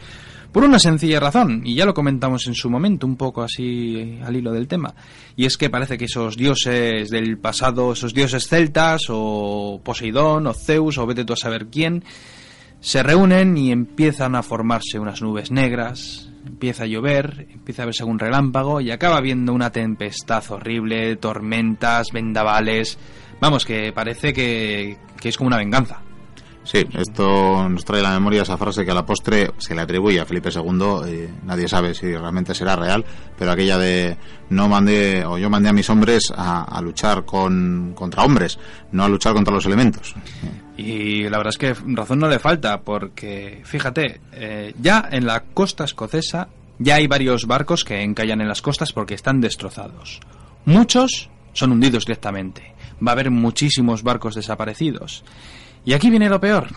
Por 0.52 0.64
una 0.64 0.78
sencilla 0.78 1.20
razón, 1.20 1.62
y 1.64 1.76
ya 1.76 1.86
lo 1.86 1.94
comentamos 1.94 2.46
en 2.46 2.54
su 2.54 2.68
momento, 2.68 3.06
un 3.06 3.16
poco 3.16 3.42
así 3.42 4.18
al 4.22 4.36
hilo 4.36 4.52
del 4.52 4.68
tema. 4.68 4.94
Y 5.34 5.46
es 5.46 5.56
que 5.56 5.70
parece 5.70 5.96
que 5.96 6.04
esos 6.04 6.36
dioses 6.36 7.08
del 7.08 7.38
pasado, 7.38 7.94
esos 7.94 8.12
dioses 8.12 8.46
celtas, 8.46 9.04
o 9.08 9.80
Poseidón, 9.82 10.46
o 10.46 10.52
Zeus, 10.52 10.98
o 10.98 11.06
vete 11.06 11.24
tú 11.24 11.32
a 11.32 11.36
saber 11.36 11.68
quién, 11.68 12.04
se 12.80 13.02
reúnen 13.02 13.56
y 13.56 13.72
empiezan 13.72 14.34
a 14.34 14.42
formarse 14.42 14.98
unas 14.98 15.22
nubes 15.22 15.50
negras, 15.50 16.28
empieza 16.46 16.84
a 16.84 16.86
llover, 16.86 17.46
empieza 17.50 17.82
a 17.82 17.86
verse 17.86 18.02
algún 18.02 18.18
relámpago 18.18 18.80
y 18.80 18.90
acaba 18.90 19.20
viendo 19.20 19.52
una 19.52 19.70
tempestad 19.70 20.44
horrible, 20.50 21.16
tormentas, 21.16 22.12
vendavales. 22.12 22.98
Vamos, 23.40 23.64
que 23.64 23.92
parece 23.92 24.32
que, 24.32 24.98
que 25.20 25.28
es 25.28 25.36
como 25.36 25.48
una 25.48 25.58
venganza. 25.58 26.02
Sí, 26.64 26.86
esto 26.94 27.68
nos 27.68 27.84
trae 27.84 28.00
a 28.00 28.04
la 28.04 28.12
memoria 28.12 28.42
esa 28.42 28.56
frase 28.56 28.84
que 28.84 28.90
a 28.90 28.94
la 28.94 29.04
postre 29.04 29.52
se 29.58 29.74
le 29.74 29.82
atribuye 29.82 30.18
a 30.18 30.24
Felipe 30.24 30.48
II, 30.48 30.62
y 31.06 31.46
nadie 31.46 31.68
sabe 31.68 31.94
si 31.94 32.06
realmente 32.16 32.54
será 32.54 32.74
real, 32.74 33.04
pero 33.38 33.52
aquella 33.52 33.76
de 33.76 34.16
no 34.48 34.68
mandé 34.68 35.24
o 35.26 35.36
yo 35.36 35.50
mandé 35.50 35.68
a 35.68 35.72
mis 35.74 35.88
hombres 35.90 36.32
a, 36.34 36.64
a 36.64 36.80
luchar 36.80 37.24
con, 37.24 37.92
contra 37.94 38.24
hombres, 38.24 38.58
no 38.92 39.04
a 39.04 39.08
luchar 39.08 39.34
contra 39.34 39.54
los 39.54 39.66
elementos. 39.66 40.14
Y 40.76 41.28
la 41.28 41.36
verdad 41.38 41.52
es 41.52 41.58
que 41.58 41.74
razón 41.94 42.18
no 42.18 42.28
le 42.28 42.38
falta, 42.38 42.80
porque 42.80 43.60
fíjate, 43.64 44.20
eh, 44.32 44.74
ya 44.80 45.08
en 45.12 45.26
la 45.26 45.40
costa 45.40 45.84
escocesa 45.84 46.48
ya 46.78 46.96
hay 46.96 47.06
varios 47.06 47.46
barcos 47.46 47.84
que 47.84 48.02
encallan 48.02 48.40
en 48.40 48.48
las 48.48 48.62
costas 48.62 48.92
porque 48.92 49.14
están 49.14 49.40
destrozados. 49.40 50.20
Muchos 50.64 51.30
son 51.52 51.72
hundidos 51.72 52.04
directamente. 52.06 52.74
Va 53.06 53.12
a 53.12 53.14
haber 53.14 53.30
muchísimos 53.30 54.02
barcos 54.02 54.34
desaparecidos. 54.34 55.24
Y 55.84 55.92
aquí 55.92 56.10
viene 56.10 56.28
lo 56.28 56.40
peor, 56.40 56.68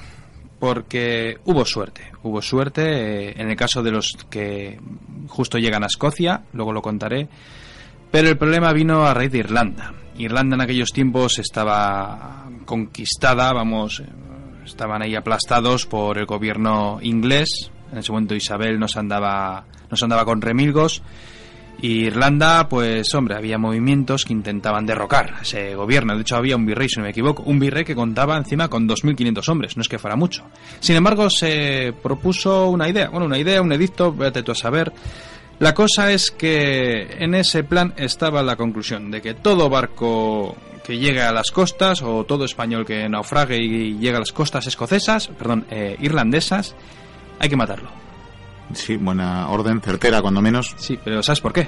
porque 0.60 1.38
hubo 1.46 1.66
suerte. 1.66 2.12
Hubo 2.24 2.42
suerte 2.42 3.30
eh, 3.30 3.34
en 3.38 3.50
el 3.50 3.56
caso 3.56 3.82
de 3.82 3.92
los 3.92 4.18
que 4.30 4.80
justo 5.28 5.58
llegan 5.58 5.84
a 5.84 5.88
Escocia, 5.88 6.44
luego 6.54 6.74
lo 6.74 6.82
contaré. 6.82 7.28
Pero 8.12 8.30
el 8.30 8.38
problema 8.38 8.74
vino 8.74 9.06
a 9.06 9.14
raíz 9.14 9.32
de 9.32 9.40
Irlanda. 9.40 9.94
Irlanda 10.18 10.56
en 10.56 10.62
aquellos 10.62 10.90
tiempos 10.90 11.40
estaba 11.40 12.50
conquistada, 12.66 13.54
vamos, 13.54 14.02
estaban 14.66 15.02
ahí 15.02 15.16
aplastados 15.16 15.86
por 15.86 16.18
el 16.18 16.26
gobierno 16.26 17.00
inglés. 17.02 17.72
En 17.92 18.00
ese 18.00 18.12
momento 18.12 18.36
Isabel 18.36 18.80
nos 18.80 18.98
andaba, 18.98 19.66
nos 19.90 20.02
andaba 20.04 20.26
con 20.26 20.42
remilgos. 20.42 21.02
Y 21.80 22.06
Irlanda, 22.06 22.68
pues 22.68 23.14
hombre, 23.14 23.36
había 23.36 23.58
movimientos 23.58 24.26
que 24.26 24.34
intentaban 24.34 24.86
derrocar 24.86 25.36
ese 25.42 25.76
gobierno. 25.76 26.16
De 26.16 26.22
hecho, 26.22 26.36
había 26.36 26.56
un 26.56 26.66
virrey, 26.66 26.90
si 26.90 27.00
no 27.00 27.04
me 27.04 27.12
equivoco, 27.12 27.44
un 27.44 27.60
virrey 27.60 27.86
que 27.86 27.96
contaba 27.96 28.36
encima 28.36 28.68
con 28.68 28.88
2.500 28.88 29.50
hombres, 29.50 29.78
no 29.78 29.82
es 29.82 29.90
que 29.90 30.00
fuera 30.00 30.16
mucho. 30.16 30.46
Sin 30.80 30.96
embargo, 30.96 31.30
se 31.30 31.94
propuso 32.02 32.70
una 32.70 32.90
idea, 32.90 33.10
bueno, 33.10 33.28
una 33.28 33.38
idea, 33.38 33.62
un 33.62 33.72
edicto, 33.72 34.12
vete 34.12 34.42
tú 34.42 34.54
a 34.54 34.56
saber. 34.56 34.92
La 35.60 35.74
cosa 35.74 36.12
es 36.12 36.32
que 36.32 37.18
en 37.20 37.36
ese 37.36 37.64
plan 37.64 37.94
estaba 37.98 38.44
la 38.44 38.56
conclusión 38.56 39.10
de 39.12 39.22
que 39.22 39.34
todo 39.34 39.70
barco 39.70 40.56
que 40.84 40.98
llegue 40.98 41.22
a 41.22 41.32
las 41.32 41.52
costas 41.52 42.02
o 42.02 42.24
todo 42.24 42.46
español 42.46 42.86
que 42.86 43.10
naufrague 43.10 43.58
y 43.58 43.98
llegue 43.98 44.16
a 44.16 44.20
las 44.20 44.32
costas 44.32 44.68
escocesas, 44.68 45.28
perdón, 45.28 45.66
eh, 45.70 45.98
irlandesas, 46.00 46.76
hay 47.40 47.50
que 47.50 47.58
matarlo. 47.58 48.07
Sí, 48.74 48.98
buena 48.98 49.50
orden, 49.50 49.82
certera 49.82 50.22
cuando 50.22 50.42
menos. 50.42 50.76
Sí, 50.78 51.00
pero 51.04 51.24
¿sabes 51.24 51.42
por 51.42 51.54
qué? 51.54 51.68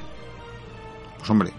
Pues 1.17 1.29
hombre, 1.29 1.51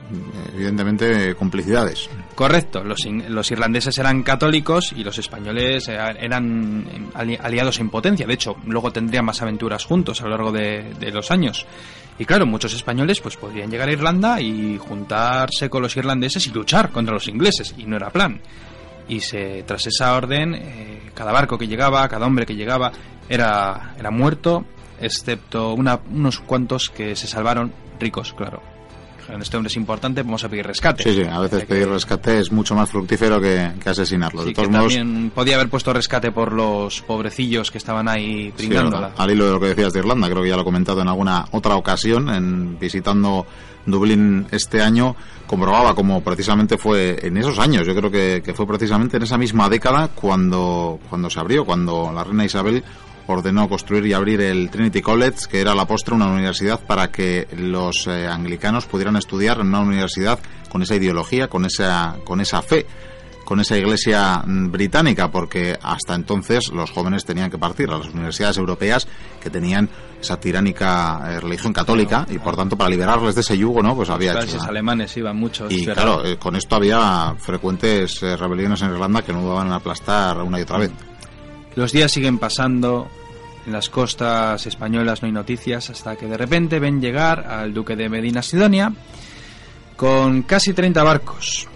evidentemente 0.55 1.35
complicidades. 1.35 2.09
Correcto, 2.35 2.83
los, 2.83 3.05
los 3.29 3.51
irlandeses 3.51 3.99
eran 3.99 4.23
católicos 4.23 4.95
y 4.97 5.05
los 5.05 5.19
españoles 5.19 5.87
eran 5.89 7.11
aliados 7.15 7.79
en 7.79 7.91
potencia. 7.91 8.27
De 8.27 8.33
hecho, 8.33 8.57
luego 8.65 8.91
tendrían 8.91 9.27
más 9.27 9.43
aventuras 9.43 9.85
juntos 9.85 10.21
a 10.23 10.25
lo 10.25 10.31
largo 10.31 10.51
de, 10.51 10.95
de 10.99 11.11
los 11.11 11.31
años. 11.31 11.67
Y 12.19 12.25
claro, 12.25 12.47
muchos 12.47 12.75
españoles 12.75 13.21
pues 13.21 13.37
podrían 13.37 13.71
llegar 13.71 13.89
a 13.89 13.93
Irlanda 13.93 14.41
y 14.41 14.79
juntarse 14.79 15.69
con 15.69 15.83
los 15.83 15.97
irlandeses 15.97 16.47
y 16.47 16.51
luchar 16.51 16.91
contra 16.91 17.15
los 17.15 17.29
ingleses, 17.29 17.75
y 17.77 17.85
no 17.85 17.97
era 17.97 18.11
plan. 18.11 18.41
Y 19.09 19.21
se, 19.21 19.63
tras 19.65 19.87
esa 19.87 20.15
orden, 20.15 20.55
eh, 20.55 21.11
cada 21.15 21.33
barco 21.33 21.59
que 21.59 21.67
llegaba, 21.67 22.09
cada 22.09 22.27
hombre 22.27 22.47
que 22.47 22.55
llegaba, 22.55 22.93
era, 23.29 23.95
era 23.99 24.11
muerto, 24.11 24.65
excepto 25.01 25.75
una, 25.75 26.01
unos 26.11 26.41
cuantos 26.41 26.91
que 26.91 27.17
se 27.17 27.27
salvaron, 27.27 27.73
ricos, 27.99 28.33
claro. 28.33 28.63
dijeron, 29.19 29.43
este 29.43 29.57
hombre 29.57 29.69
es 29.69 29.77
importante, 29.77 30.23
vamos 30.23 30.45
a 30.45 30.49
pedir 30.49 30.67
rescate. 30.67 31.03
Sí, 31.03 31.15
sí, 31.15 31.23
a 31.23 31.39
veces 31.41 31.65
pedir 31.65 31.89
rescate 31.89 32.39
es 32.39 32.53
mucho 32.53 32.75
más 32.75 32.91
fructífero 32.91 33.41
que, 33.41 33.73
asesinarlo. 33.85 34.45
de 34.45 34.53
todos 34.53 34.69
modos, 34.69 34.95
también 34.95 35.31
podía 35.31 35.57
haber 35.57 35.69
puesto 35.69 35.93
rescate 35.93 36.33
por 36.33 36.53
los 36.53 37.03
pobrecillos 37.03 37.71
que 37.71 37.79
estaban 37.79 38.09
ahí 38.09 38.53
brindándola. 38.57 39.13
al 39.17 39.31
hilo 39.31 39.47
de 39.47 39.53
lo 39.53 39.61
que 39.61 39.69
decías 39.69 39.93
de 39.93 40.01
Irlanda, 40.01 40.29
creo 40.29 40.43
que 40.43 40.49
ya 40.49 40.57
lo 40.57 40.63
he 40.63 40.65
comentado 40.65 41.01
en 41.01 41.09
alguna 41.09 41.47
otra 41.53 41.77
ocasión, 41.77 42.29
en 42.31 42.79
visitando 42.79 43.47
Dublín 43.87 44.47
este 44.51 44.83
año, 44.83 45.17
comprobaba 45.47 45.95
como 45.95 46.23
precisamente 46.23 46.77
fue 46.77 47.19
en 47.23 47.37
esos 47.37 47.59
años, 47.59 47.87
yo 47.87 47.95
creo 47.95 48.11
que, 48.11 48.43
que 48.45 48.55
fue 48.55 48.67
precisamente 48.67 49.17
en 49.17 49.23
esa 49.23 49.39
misma 49.39 49.69
década 49.69 50.09
cuando, 50.09 50.99
cuando 51.09 51.31
se 51.31 51.41
abrió, 51.41 51.65
cuando 51.65 52.13
la 52.15 52.25
reina 52.25 52.45
Isabel 52.45 52.85
ordenó 53.31 53.69
construir 53.69 54.07
y 54.07 54.13
abrir 54.13 54.41
el 54.41 54.71
Trinity 54.71 55.03
College, 55.03 55.49
que 55.51 55.61
era 55.61 55.75
la 55.75 55.87
postre 55.87 56.15
una 56.15 56.27
universidad 56.27 56.81
para 56.81 57.11
que 57.11 57.47
los 57.57 58.07
eh, 58.07 58.27
anglicanos 58.27 58.87
pudieran 58.87 59.17
estudiar 59.17 59.61
en 59.61 59.69
una 59.69 59.81
universidad 59.81 60.39
con 60.69 60.83
esa 60.83 60.97
ideología, 60.97 61.49
con 61.49 61.65
esa, 61.65 62.17
con 62.25 62.41
esa 62.41 62.63
fe 62.63 62.87
con 63.51 63.59
esa 63.59 63.77
iglesia 63.77 64.45
mm, 64.47 64.71
británica, 64.71 65.29
porque 65.29 65.77
hasta 65.83 66.15
entonces 66.15 66.71
los 66.73 66.93
jóvenes 66.93 67.25
tenían 67.25 67.51
que 67.51 67.59
partir 67.59 67.91
a 67.91 67.99
las 67.99 68.07
universidades 68.11 68.59
europeas 68.59 69.09
que 69.43 69.51
tenían 69.51 69.89
esa 70.21 70.39
tiránica 70.39 71.21
eh, 71.27 71.41
religión 71.41 71.73
católica 71.73 72.25
y 72.31 72.39
por 72.39 72.55
tanto 72.55 72.77
para 72.77 72.91
liberarles 72.91 73.35
de 73.35 73.41
ese 73.41 73.59
yugo, 73.59 73.83
¿no? 73.83 73.97
Pues 73.97 74.09
había 74.09 74.35
los 74.35 74.55
alemanes 74.63 75.17
iban 75.17 75.37
muchos. 75.37 75.73
Y 75.73 75.85
claro, 75.85 76.25
eh, 76.25 76.37
con 76.37 76.55
esto 76.55 76.77
había 76.77 77.35
frecuentes 77.39 78.21
rebeliones 78.21 78.83
en 78.83 78.93
Irlanda 78.93 79.23
que 79.23 79.33
no 79.33 79.43
dudaban 79.43 79.67
en 79.67 79.73
aplastar 79.73 80.41
una 80.43 80.61
y 80.61 80.63
otra 80.63 80.79
vez. 80.79 80.93
Los 81.75 81.93
días 81.93 82.11
siguen 82.11 82.39
pasando, 82.39 83.09
en 83.67 83.73
las 83.73 83.89
costas 83.89 84.67
españolas 84.67 85.23
no 85.23 85.27
hay 85.27 85.33
noticias 85.33 85.91
hasta 85.91 86.17
que 86.17 86.27
de 86.27 86.37
repente 86.37 86.79
ven 86.79 87.01
llegar 87.01 87.47
al 87.47 87.75
duque 87.75 87.97
de 87.97 88.09
Medina 88.09 88.43
Sidonia 88.43 88.93
con 89.97 90.43
casi 90.43 90.73
30 90.73 91.03
barcos. 91.03 91.69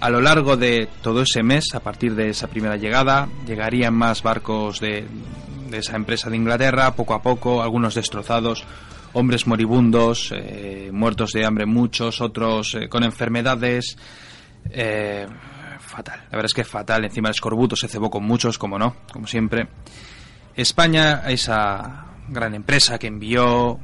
A 0.00 0.10
lo 0.10 0.20
largo 0.20 0.56
de 0.56 0.88
todo 1.02 1.22
ese 1.22 1.42
mes, 1.42 1.74
a 1.74 1.80
partir 1.80 2.14
de 2.14 2.30
esa 2.30 2.48
primera 2.48 2.76
llegada, 2.76 3.28
llegarían 3.46 3.94
más 3.94 4.22
barcos 4.22 4.80
de, 4.80 5.06
esa 5.70 5.94
empresa 5.94 6.30
de 6.30 6.36
Inglaterra, 6.36 6.96
poco 6.96 7.14
a 7.14 7.22
poco, 7.22 7.62
algunos 7.62 7.94
destrozados, 7.94 8.64
hombres 9.12 9.46
moribundos, 9.46 10.32
eh, 10.34 10.90
muertos 10.92 11.32
de 11.32 11.44
hambre 11.44 11.66
muchos, 11.66 12.20
otros 12.20 12.74
eh, 12.74 12.88
con 12.88 13.04
enfermedades. 13.04 13.96
Eh, 14.70 15.26
fatal, 15.78 16.20
la 16.24 16.30
verdad 16.30 16.46
es 16.46 16.54
que 16.54 16.64
fatal. 16.64 17.04
Encima 17.04 17.28
el 17.28 17.34
escorbuto 17.34 17.76
se 17.76 17.86
cebó 17.86 18.10
con 18.10 18.24
muchos, 18.24 18.58
como 18.58 18.78
no, 18.78 18.96
como 19.12 19.26
siempre. 19.26 19.68
España, 20.60 21.22
esa 21.26 22.06
gran 22.28 22.54
empresa 22.54 22.98
que 22.98 23.08
envió 23.08 23.78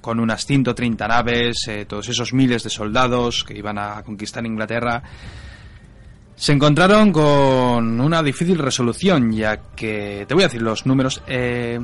con 0.00 0.20
unas 0.20 0.46
130 0.46 1.08
naves, 1.08 1.68
eh, 1.68 1.84
todos 1.86 2.08
esos 2.08 2.32
miles 2.32 2.62
de 2.62 2.70
soldados 2.70 3.44
que 3.44 3.56
iban 3.56 3.78
a 3.78 4.02
conquistar 4.02 4.44
Inglaterra, 4.46 5.02
se 6.34 6.52
encontraron 6.52 7.12
con 7.12 8.00
una 8.00 8.22
difícil 8.22 8.58
resolución, 8.58 9.30
ya 9.32 9.58
que, 9.76 10.24
te 10.26 10.34
voy 10.34 10.44
a 10.44 10.46
decir 10.46 10.62
los 10.62 10.86
números, 10.86 11.22
eh, 11.26 11.78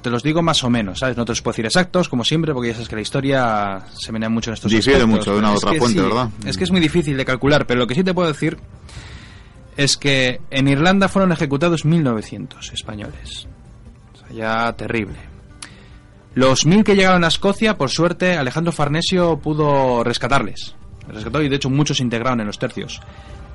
te 0.00 0.10
los 0.10 0.22
digo 0.22 0.42
más 0.42 0.62
o 0.62 0.70
menos, 0.70 0.98
¿sabes? 0.98 1.16
No 1.16 1.24
te 1.24 1.32
los 1.32 1.42
puedo 1.42 1.52
decir 1.52 1.66
exactos, 1.66 2.08
como 2.08 2.24
siempre, 2.24 2.52
porque 2.52 2.68
ya 2.68 2.74
sabes 2.74 2.88
que 2.88 2.96
la 2.96 3.02
historia 3.02 3.82
se 3.94 4.12
menea 4.12 4.28
mucho 4.28 4.50
en 4.50 4.54
estos 4.54 4.70
Difiere 4.70 5.06
mucho 5.06 5.32
de 5.32 5.38
una 5.38 5.52
u 5.52 5.56
otra 5.56 5.74
fuente, 5.74 6.02
¿verdad? 6.02 6.28
Es 6.44 6.56
que 6.56 6.64
es 6.64 6.70
muy 6.70 6.80
difícil 6.80 7.16
de 7.16 7.24
calcular, 7.24 7.66
pero 7.66 7.80
lo 7.80 7.86
que 7.86 7.94
sí 7.94 8.04
te 8.04 8.14
puedo 8.14 8.28
decir 8.28 8.58
es 9.76 9.96
que 9.96 10.40
en 10.50 10.68
Irlanda 10.68 11.08
fueron 11.08 11.32
ejecutados 11.32 11.84
1.900 11.84 12.72
españoles. 12.72 13.48
Ya 14.32 14.72
terrible. 14.72 15.18
Los 16.34 16.66
1.000 16.66 16.82
que 16.82 16.96
llegaron 16.96 17.22
a 17.24 17.28
Escocia, 17.28 17.76
por 17.76 17.90
suerte, 17.90 18.36
Alejandro 18.36 18.72
Farnesio 18.72 19.38
pudo 19.38 20.02
rescatarles. 20.02 20.74
Rescató 21.08 21.42
y 21.42 21.48
de 21.48 21.56
hecho 21.56 21.70
muchos 21.70 21.98
se 21.98 22.02
integraron 22.02 22.40
en 22.40 22.46
los 22.46 22.58
tercios. 22.58 23.00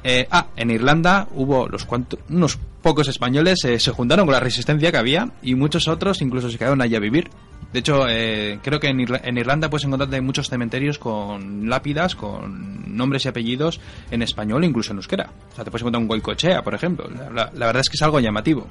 Eh, 0.03 0.27
ah, 0.31 0.47
en 0.55 0.71
Irlanda 0.71 1.27
hubo 1.35 1.67
los 1.67 1.85
unos 2.29 2.57
pocos 2.81 3.09
españoles 3.09 3.65
eh, 3.65 3.79
se 3.79 3.91
juntaron 3.91 4.25
con 4.25 4.33
la 4.33 4.39
resistencia 4.39 4.91
que 4.91 4.97
había 4.97 5.29
y 5.41 5.55
muchos 5.55 5.89
otros 5.89 6.21
incluso 6.21 6.49
se 6.49 6.57
quedaron 6.57 6.81
allí 6.81 6.95
a 6.95 6.99
vivir. 6.99 7.29
De 7.73 7.79
hecho, 7.79 8.07
eh, 8.07 8.59
creo 8.63 8.79
que 8.79 8.87
en, 8.87 9.37
Irlanda 9.37 9.69
puedes 9.69 9.85
encontrarte 9.85 10.19
muchos 10.21 10.49
cementerios 10.49 10.97
con 10.97 11.69
lápidas, 11.69 12.15
con 12.15 12.95
nombres 12.95 13.25
y 13.25 13.27
apellidos 13.27 13.79
en 14.09 14.23
español, 14.23 14.63
incluso 14.63 14.91
en 14.91 14.97
euskera. 14.97 15.29
O 15.51 15.55
sea, 15.55 15.63
te 15.63 15.69
puedes 15.69 15.83
encontrar 15.83 16.01
un 16.01 16.07
Goicochea, 16.07 16.63
por 16.63 16.73
ejemplo. 16.73 17.07
La, 17.09 17.51
la 17.53 17.65
verdad 17.67 17.81
es 17.81 17.89
que 17.89 17.95
es 17.95 18.01
algo 18.01 18.19
llamativo. 18.19 18.65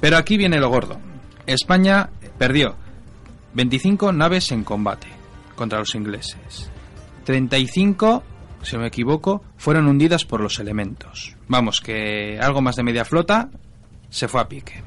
Pero 0.00 0.18
aquí 0.18 0.36
viene 0.36 0.58
lo 0.58 0.68
gordo. 0.68 1.00
España 1.46 2.10
perdió 2.36 2.76
25 3.54 4.12
naves 4.12 4.52
en 4.52 4.64
combate 4.64 5.08
contra 5.56 5.78
los 5.78 5.94
ingleses. 5.94 6.70
35, 7.24 8.22
si 8.62 8.76
no 8.76 8.82
me 8.82 8.88
equivoco, 8.88 9.42
fueron 9.56 9.86
hundidas 9.86 10.24
por 10.24 10.40
los 10.40 10.58
elementos. 10.58 11.36
Vamos, 11.48 11.80
que 11.80 12.38
algo 12.40 12.60
más 12.60 12.76
de 12.76 12.82
media 12.82 13.04
flota 13.04 13.48
se 14.10 14.28
fue 14.28 14.40
a 14.40 14.48
pique. 14.48 14.82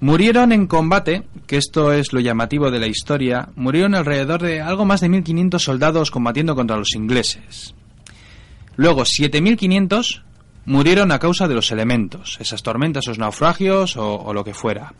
Murieron 0.00 0.52
en 0.52 0.66
combate, 0.66 1.24
que 1.46 1.58
esto 1.58 1.92
es 1.92 2.14
lo 2.14 2.20
llamativo 2.20 2.70
de 2.70 2.80
la 2.80 2.86
historia, 2.86 3.50
murieron 3.54 3.94
alrededor 3.94 4.40
de 4.40 4.62
algo 4.62 4.86
más 4.86 5.02
de 5.02 5.10
1.500 5.10 5.58
soldados 5.58 6.10
combatiendo 6.10 6.54
contra 6.54 6.78
los 6.78 6.94
ingleses. 6.94 7.74
Luego, 8.76 9.02
7.500 9.02 10.22
murieron 10.64 11.12
a 11.12 11.18
causa 11.18 11.48
de 11.48 11.54
los 11.54 11.70
elementos, 11.70 12.38
esas 12.40 12.62
tormentas, 12.62 13.04
esos 13.04 13.18
naufragios 13.18 13.96
o, 13.98 14.32
lo 14.32 14.42
que 14.42 14.54
fuera. 14.54 14.94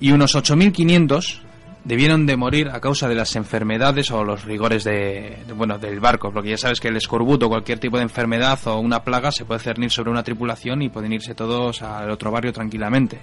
Y 0.00 0.12
unos 0.12 0.36
8.500 0.36 1.40
debieron 1.84 2.26
de 2.26 2.36
morir 2.36 2.68
a 2.68 2.80
causa 2.80 3.08
de 3.08 3.14
las 3.14 3.34
enfermedades 3.36 4.10
o 4.10 4.22
los 4.22 4.44
rigores 4.44 4.84
de, 4.84 5.38
bueno 5.54 5.78
del 5.78 6.00
barco 6.00 6.30
porque 6.32 6.50
ya 6.50 6.58
sabes 6.58 6.80
que 6.80 6.88
el 6.88 6.96
escorbuto 6.96 7.48
cualquier 7.48 7.78
tipo 7.78 7.96
de 7.96 8.02
enfermedad 8.02 8.58
o 8.66 8.78
una 8.78 9.02
plaga 9.02 9.32
se 9.32 9.44
puede 9.44 9.60
cernir 9.60 9.90
sobre 9.90 10.10
una 10.10 10.22
tripulación 10.22 10.82
y 10.82 10.90
pueden 10.90 11.12
irse 11.12 11.34
todos 11.34 11.82
al 11.82 12.10
otro 12.10 12.30
barrio 12.30 12.52
tranquilamente 12.52 13.20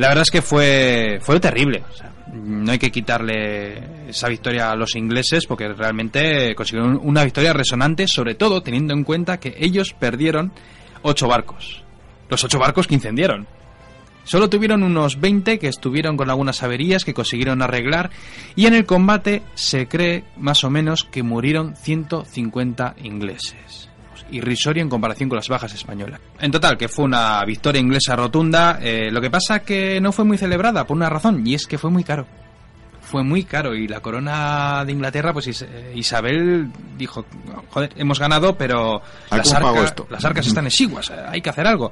la 0.00 0.08
verdad 0.08 0.22
es 0.22 0.30
que 0.30 0.40
fue, 0.40 1.18
fue 1.20 1.38
terrible. 1.40 1.82
no 2.32 2.72
hay 2.72 2.78
que 2.78 2.90
quitarle 2.90 4.08
esa 4.08 4.28
victoria 4.28 4.70
a 4.70 4.76
los 4.76 4.96
ingleses 4.96 5.44
porque 5.46 5.68
realmente 5.74 6.54
consiguieron 6.54 6.98
una 7.02 7.22
victoria 7.22 7.52
resonante, 7.52 8.08
sobre 8.08 8.34
todo 8.34 8.62
teniendo 8.62 8.94
en 8.94 9.04
cuenta 9.04 9.38
que 9.38 9.54
ellos 9.58 9.92
perdieron 9.92 10.52
ocho 11.02 11.28
barcos. 11.28 11.82
Los 12.30 12.42
ocho 12.44 12.58
barcos 12.58 12.86
que 12.86 12.94
incendiaron. 12.94 13.46
Solo 14.30 14.48
tuvieron 14.48 14.84
unos 14.84 15.18
20 15.18 15.58
que 15.58 15.66
estuvieron 15.66 16.16
con 16.16 16.30
algunas 16.30 16.62
averías 16.62 17.04
que 17.04 17.12
consiguieron 17.12 17.62
arreglar 17.62 18.10
y 18.54 18.66
en 18.66 18.74
el 18.74 18.86
combate 18.86 19.42
se 19.54 19.88
cree 19.88 20.22
más 20.36 20.62
o 20.62 20.70
menos 20.70 21.02
que 21.02 21.24
murieron 21.24 21.74
150 21.74 22.94
ingleses 23.02 23.88
irrisorio 24.30 24.84
en 24.84 24.88
comparación 24.88 25.28
con 25.28 25.34
las 25.34 25.48
bajas 25.48 25.74
españolas. 25.74 26.20
En 26.38 26.52
total, 26.52 26.78
que 26.78 26.86
fue 26.86 27.06
una 27.06 27.44
victoria 27.44 27.80
inglesa 27.80 28.14
rotunda, 28.14 28.78
eh, 28.80 29.10
lo 29.10 29.20
que 29.20 29.30
pasa 29.30 29.64
que 29.64 30.00
no 30.00 30.12
fue 30.12 30.24
muy 30.24 30.38
celebrada 30.38 30.86
por 30.86 30.96
una 30.96 31.08
razón, 31.08 31.44
y 31.44 31.54
es 31.54 31.66
que 31.66 31.76
fue 31.76 31.90
muy 31.90 32.04
caro. 32.04 32.24
Fue 33.00 33.24
muy 33.24 33.42
caro 33.42 33.74
y 33.74 33.88
la 33.88 33.98
corona 33.98 34.84
de 34.84 34.92
Inglaterra, 34.92 35.32
pues 35.32 35.60
eh, 35.60 35.92
Isabel 35.96 36.70
dijo, 36.96 37.26
joder, 37.70 37.90
hemos 37.96 38.20
ganado, 38.20 38.56
pero 38.56 39.02
las, 39.32 39.52
las 40.08 40.24
arcas 40.24 40.46
están 40.46 40.66
exiguas, 40.66 41.10
eh, 41.10 41.16
hay 41.30 41.40
que 41.40 41.50
hacer 41.50 41.66
algo. 41.66 41.90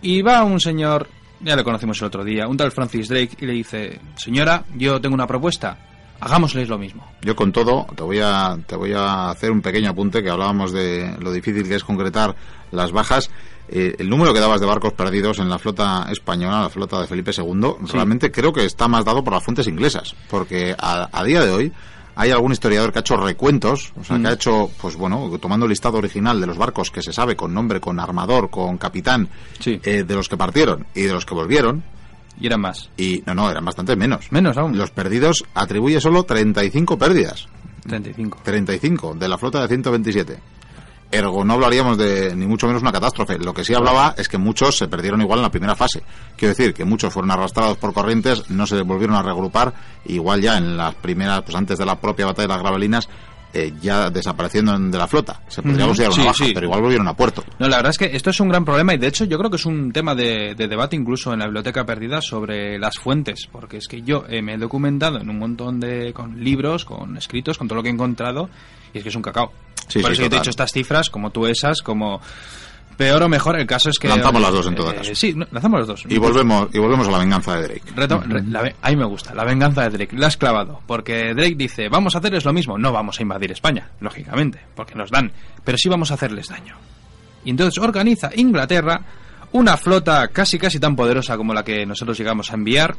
Y 0.00 0.22
va 0.22 0.42
un 0.42 0.58
señor, 0.58 1.06
ya 1.40 1.56
le 1.56 1.64
conocimos 1.64 2.00
el 2.00 2.06
otro 2.06 2.24
día, 2.24 2.48
un 2.48 2.56
tal 2.56 2.70
Francis 2.70 3.08
Drake, 3.08 3.36
y 3.40 3.46
le 3.46 3.52
dice, 3.52 4.00
señora, 4.16 4.64
yo 4.76 5.00
tengo 5.00 5.14
una 5.14 5.26
propuesta, 5.26 5.78
hagámosles 6.20 6.68
lo 6.68 6.78
mismo. 6.78 7.06
Yo 7.22 7.34
con 7.34 7.52
todo 7.52 7.86
te 7.96 8.02
voy 8.02 8.20
a 8.22 8.58
te 8.66 8.76
voy 8.76 8.92
a 8.92 9.30
hacer 9.30 9.50
un 9.50 9.62
pequeño 9.62 9.90
apunte 9.90 10.22
que 10.22 10.30
hablábamos 10.30 10.72
de 10.72 11.16
lo 11.18 11.32
difícil 11.32 11.66
que 11.66 11.74
es 11.74 11.84
concretar 11.84 12.36
las 12.70 12.92
bajas. 12.92 13.30
Eh, 13.68 13.96
el 13.98 14.10
número 14.10 14.34
que 14.34 14.40
dabas 14.40 14.60
de 14.60 14.66
barcos 14.66 14.94
perdidos 14.94 15.38
en 15.38 15.48
la 15.48 15.58
flota 15.58 16.08
española, 16.10 16.62
la 16.62 16.70
flota 16.70 17.00
de 17.00 17.06
Felipe 17.06 17.30
II, 17.36 17.86
realmente 17.92 18.32
creo 18.32 18.52
que 18.52 18.64
está 18.64 18.88
más 18.88 19.04
dado 19.04 19.22
por 19.22 19.32
las 19.32 19.44
fuentes 19.44 19.68
inglesas, 19.68 20.16
porque 20.28 20.74
a, 20.76 21.24
día 21.24 21.44
de 21.44 21.52
hoy 21.52 21.72
hay 22.20 22.32
algún 22.32 22.52
historiador 22.52 22.92
que 22.92 22.98
ha 22.98 23.00
hecho 23.00 23.16
recuentos, 23.16 23.94
o 23.98 24.04
sea, 24.04 24.18
que 24.18 24.26
ha 24.26 24.30
mm. 24.30 24.34
hecho, 24.34 24.70
pues 24.78 24.94
bueno, 24.94 25.30
tomando 25.40 25.64
el 25.64 25.70
listado 25.70 25.96
original 25.96 26.38
de 26.38 26.46
los 26.46 26.58
barcos 26.58 26.90
que 26.90 27.00
se 27.00 27.14
sabe 27.14 27.34
con 27.34 27.54
nombre, 27.54 27.80
con 27.80 27.98
armador, 27.98 28.50
con 28.50 28.76
capitán, 28.76 29.26
eh, 29.64 30.04
de 30.04 30.14
los 30.14 30.28
que 30.28 30.36
partieron 30.36 30.86
y 30.94 31.02
de 31.02 31.14
los 31.14 31.24
que 31.24 31.34
volvieron, 31.34 31.82
y 32.38 32.46
eran 32.46 32.60
más. 32.60 32.90
Y 32.98 33.22
no, 33.24 33.34
no, 33.34 33.50
eran 33.50 33.64
bastante 33.64 33.96
menos. 33.96 34.30
Menos 34.32 34.58
aún. 34.58 34.76
Los 34.76 34.90
perdidos 34.90 35.44
atribuye 35.54 35.98
solo 35.98 36.24
35 36.24 36.98
pérdidas. 36.98 37.48
35. 37.86 38.40
35 38.42 39.14
de 39.14 39.28
la 39.28 39.38
flota 39.38 39.62
de 39.62 39.68
127. 39.68 40.38
Ergo, 41.12 41.44
no 41.44 41.54
hablaríamos 41.54 41.98
de 41.98 42.36
ni 42.36 42.46
mucho 42.46 42.68
menos 42.68 42.82
una 42.82 42.92
catástrofe. 42.92 43.36
Lo 43.38 43.52
que 43.52 43.64
sí 43.64 43.74
hablaba 43.74 44.14
es 44.16 44.28
que 44.28 44.38
muchos 44.38 44.78
se 44.78 44.86
perdieron 44.86 45.20
igual 45.20 45.40
en 45.40 45.42
la 45.42 45.50
primera 45.50 45.74
fase. 45.74 46.04
Quiero 46.36 46.54
decir 46.54 46.72
que 46.72 46.84
muchos 46.84 47.12
fueron 47.12 47.32
arrastrados 47.32 47.78
por 47.78 47.92
corrientes, 47.92 48.48
no 48.48 48.64
se 48.64 48.80
volvieron 48.82 49.16
a 49.16 49.22
regrupar. 49.22 49.74
Igual 50.04 50.40
ya 50.40 50.56
en 50.56 50.76
las 50.76 50.94
primeras, 50.94 51.42
pues 51.42 51.56
antes 51.56 51.78
de 51.78 51.84
la 51.84 52.00
propia 52.00 52.26
batalla 52.26 52.46
de 52.46 52.54
las 52.54 52.62
Gravelinas, 52.62 53.08
eh, 53.52 53.72
ya 53.80 54.10
desapareciendo 54.10 54.78
de 54.78 54.98
la 54.98 55.06
flota. 55.06 55.40
Se 55.48 55.62
podría 55.62 55.86
considerar 55.86 56.12
sí, 56.12 56.20
una 56.20 56.30
baja, 56.30 56.44
sí. 56.44 56.52
pero 56.54 56.66
igual 56.66 56.82
volvieron 56.82 57.08
a 57.08 57.14
puerto. 57.14 57.44
No, 57.58 57.68
la 57.68 57.76
verdad 57.76 57.90
es 57.90 57.98
que 57.98 58.16
esto 58.16 58.30
es 58.30 58.40
un 58.40 58.48
gran 58.48 58.64
problema 58.64 58.94
y 58.94 58.98
de 58.98 59.08
hecho 59.08 59.24
yo 59.24 59.38
creo 59.38 59.50
que 59.50 59.56
es 59.56 59.66
un 59.66 59.92
tema 59.92 60.14
de, 60.14 60.54
de 60.54 60.68
debate 60.68 60.96
incluso 60.96 61.32
en 61.32 61.40
la 61.40 61.46
biblioteca 61.46 61.84
perdida 61.84 62.20
sobre 62.20 62.78
las 62.78 62.98
fuentes, 62.98 63.48
porque 63.50 63.78
es 63.78 63.88
que 63.88 64.02
yo 64.02 64.24
eh, 64.28 64.42
me 64.42 64.54
he 64.54 64.58
documentado 64.58 65.20
en 65.20 65.28
un 65.28 65.38
montón 65.38 65.80
de 65.80 66.12
con 66.12 66.42
libros, 66.42 66.84
con 66.84 67.16
escritos, 67.16 67.58
con 67.58 67.68
todo 67.68 67.76
lo 67.76 67.82
que 67.82 67.88
he 67.88 67.92
encontrado 67.92 68.48
y 68.92 68.98
es 68.98 69.02
que 69.02 69.08
es 69.08 69.16
un 69.16 69.22
cacao. 69.22 69.52
Sí, 69.88 70.00
Por 70.00 70.12
eso 70.12 70.22
yo 70.22 70.30
te 70.30 70.36
he 70.36 70.38
dicho 70.38 70.50
estas 70.50 70.70
cifras, 70.70 71.10
como 71.10 71.30
tú 71.30 71.46
esas, 71.46 71.82
como 71.82 72.20
peor 73.00 73.22
o 73.22 73.28
mejor, 73.30 73.58
el 73.58 73.66
caso 73.66 73.88
es 73.88 73.98
que... 73.98 74.08
Lanzamos 74.08 74.42
las 74.42 74.52
dos 74.52 74.66
en 74.66 74.74
todo 74.74 74.92
eh, 74.92 74.96
caso. 74.96 75.14
Sí, 75.14 75.34
lanzamos 75.50 75.80
las 75.80 75.86
dos. 75.88 76.04
Y 76.06 76.18
volvemos, 76.18 76.68
y 76.70 76.78
volvemos 76.78 77.08
a 77.08 77.10
la 77.10 77.18
venganza 77.18 77.56
de 77.56 77.62
Drake. 77.62 77.82
Re- 77.96 78.42
la 78.44 78.74
ahí 78.82 78.94
me 78.94 79.06
gusta, 79.06 79.34
la 79.34 79.44
venganza 79.44 79.88
de 79.88 79.96
Drake. 79.96 80.14
La 80.18 80.26
has 80.26 80.36
clavado. 80.36 80.82
Porque 80.86 81.32
Drake 81.32 81.54
dice, 81.56 81.88
vamos 81.88 82.14
a 82.14 82.18
hacerles 82.18 82.44
lo 82.44 82.52
mismo. 82.52 82.76
No 82.76 82.92
vamos 82.92 83.18
a 83.18 83.22
invadir 83.22 83.50
España, 83.52 83.88
lógicamente, 84.00 84.60
porque 84.76 84.94
nos 84.94 85.10
dan. 85.10 85.32
Pero 85.64 85.78
sí 85.78 85.88
vamos 85.88 86.10
a 86.10 86.14
hacerles 86.14 86.48
daño. 86.48 86.76
Y 87.42 87.50
entonces 87.50 87.82
organiza 87.82 88.30
Inglaterra 88.36 89.00
una 89.52 89.78
flota 89.78 90.28
casi 90.28 90.58
casi 90.58 90.78
tan 90.78 90.94
poderosa 90.94 91.38
como 91.38 91.54
la 91.54 91.64
que 91.64 91.86
nosotros 91.86 92.18
llegamos 92.18 92.50
a 92.50 92.54
enviar. 92.54 92.96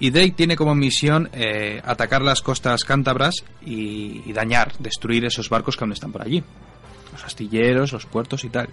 Y 0.00 0.08
Drake 0.10 0.32
tiene 0.36 0.56
como 0.56 0.74
misión 0.74 1.28
eh, 1.34 1.82
atacar 1.84 2.22
las 2.22 2.40
costas 2.40 2.84
cántabras 2.84 3.44
y, 3.66 4.22
y 4.24 4.32
dañar, 4.32 4.72
destruir 4.78 5.26
esos 5.26 5.50
barcos 5.50 5.76
que 5.76 5.84
aún 5.84 5.92
están 5.92 6.10
por 6.12 6.22
allí. 6.22 6.42
Los 7.18 7.24
astilleros, 7.24 7.92
los 7.92 8.06
puertos 8.06 8.44
y 8.44 8.48
tal. 8.48 8.68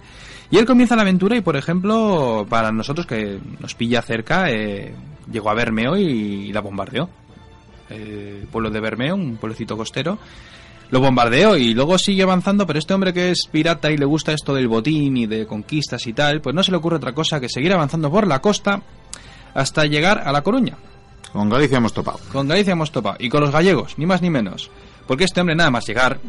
Y 0.52 0.58
él 0.58 0.66
comienza 0.66 0.96
la 0.96 1.02
aventura 1.02 1.36
y, 1.36 1.42
por 1.42 1.56
ejemplo, 1.56 2.46
para 2.48 2.72
nosotros 2.72 3.08
que 3.08 3.40
nos 3.60 3.74
pilla 3.74 4.04
cerca, 4.04 4.52
eh, 4.52 4.94
llegó 5.32 5.50
a 5.50 5.56
Bermeo 5.56 5.98
y, 5.98 6.54
la 6.54 6.62
bombardeó. 6.62 7.10
El 7.90 8.48
pueblo 8.52 8.70
de 8.70 8.80
Bermeo, 8.80 9.16
un 9.16 9.38
pueblecito 9.38 9.76
costero, 9.76 10.20
lo 10.92 11.00
bombardeó 11.00 11.58
y 11.58 11.74
luego 11.74 11.98
sigue 11.98 12.24
avanzando, 12.24 12.66
pero 12.68 12.80
este 12.80 12.94
hombre 12.94 13.14
que 13.14 13.32
es 13.32 13.48
pirata 13.52 13.92
y 13.92 13.98
le 13.98 14.06
gusta 14.06 14.34
esto 14.34 14.54
del 14.54 14.68
botín 14.68 15.18
y 15.18 15.26
de 15.26 15.48
conquistas 15.48 16.06
y 16.08 16.14
tal, 16.14 16.42
pues 16.42 16.56
no 16.56 16.64
se 16.64 16.72
le 16.72 16.78
ocurre 16.78 16.98
otra 16.98 17.14
cosa 17.14 17.40
que 17.40 17.50
seguir 17.50 17.74
avanzando 17.74 18.12
por 18.12 18.28
la 18.28 18.42
costa 18.42 18.82
hasta 19.54 19.86
llegar 19.86 20.24
a 20.26 20.32
La 20.32 20.42
Coruña. 20.42 20.78
Con 21.32 21.50
Galicia 21.50 21.80
hemos 21.80 21.94
topado. 21.94 22.20
Con 22.32 22.48
Galicia 22.48 22.74
hemos 22.74 22.92
topado. 22.92 23.18
Y 23.20 23.30
con 23.30 23.42
los 23.42 23.52
gallegos, 23.52 23.98
ni 23.98 24.06
más 24.06 24.22
ni 24.22 24.30
menos. 24.30 24.70
Porque 25.06 25.26
este 25.26 25.42
hombre 25.42 25.56
nada 25.56 25.70
más 25.70 25.86
llegar, 25.86 26.20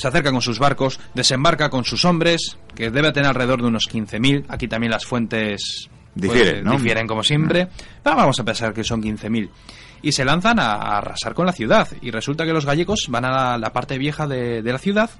se 0.00 0.08
acerca 0.08 0.32
con 0.32 0.40
sus 0.40 0.58
barcos, 0.58 0.98
desembarca 1.14 1.68
con 1.68 1.84
sus 1.84 2.04
hombres, 2.04 2.56
que 2.74 2.90
debe 2.90 3.12
tener 3.12 3.28
alrededor 3.28 3.60
de 3.60 3.68
unos 3.68 3.88
15.000. 3.90 4.46
Aquí 4.48 4.66
también 4.66 4.90
las 4.92 5.04
fuentes 5.04 5.90
pues, 6.14 6.32
Difieren, 6.32 6.64
¿no? 6.64 6.72
difieren 6.72 7.06
como 7.06 7.22
siempre. 7.22 7.68
Pero 8.02 8.16
vamos 8.16 8.40
a 8.40 8.44
pensar 8.44 8.72
que 8.72 8.82
son 8.82 9.02
15.000. 9.02 9.50
Y 10.02 10.12
se 10.12 10.24
lanzan 10.24 10.58
a, 10.58 10.98
arrasar 10.98 11.34
con 11.34 11.44
la 11.44 11.52
ciudad. 11.52 11.86
Y 12.00 12.10
resulta 12.10 12.46
que 12.46 12.52
los 12.52 12.64
gallegos 12.64 13.06
van 13.10 13.26
a 13.26 13.30
la, 13.30 13.58
la 13.58 13.72
parte 13.72 13.98
vieja 13.98 14.26
de, 14.26 14.62
de 14.62 14.72
la 14.72 14.78
ciudad 14.78 15.10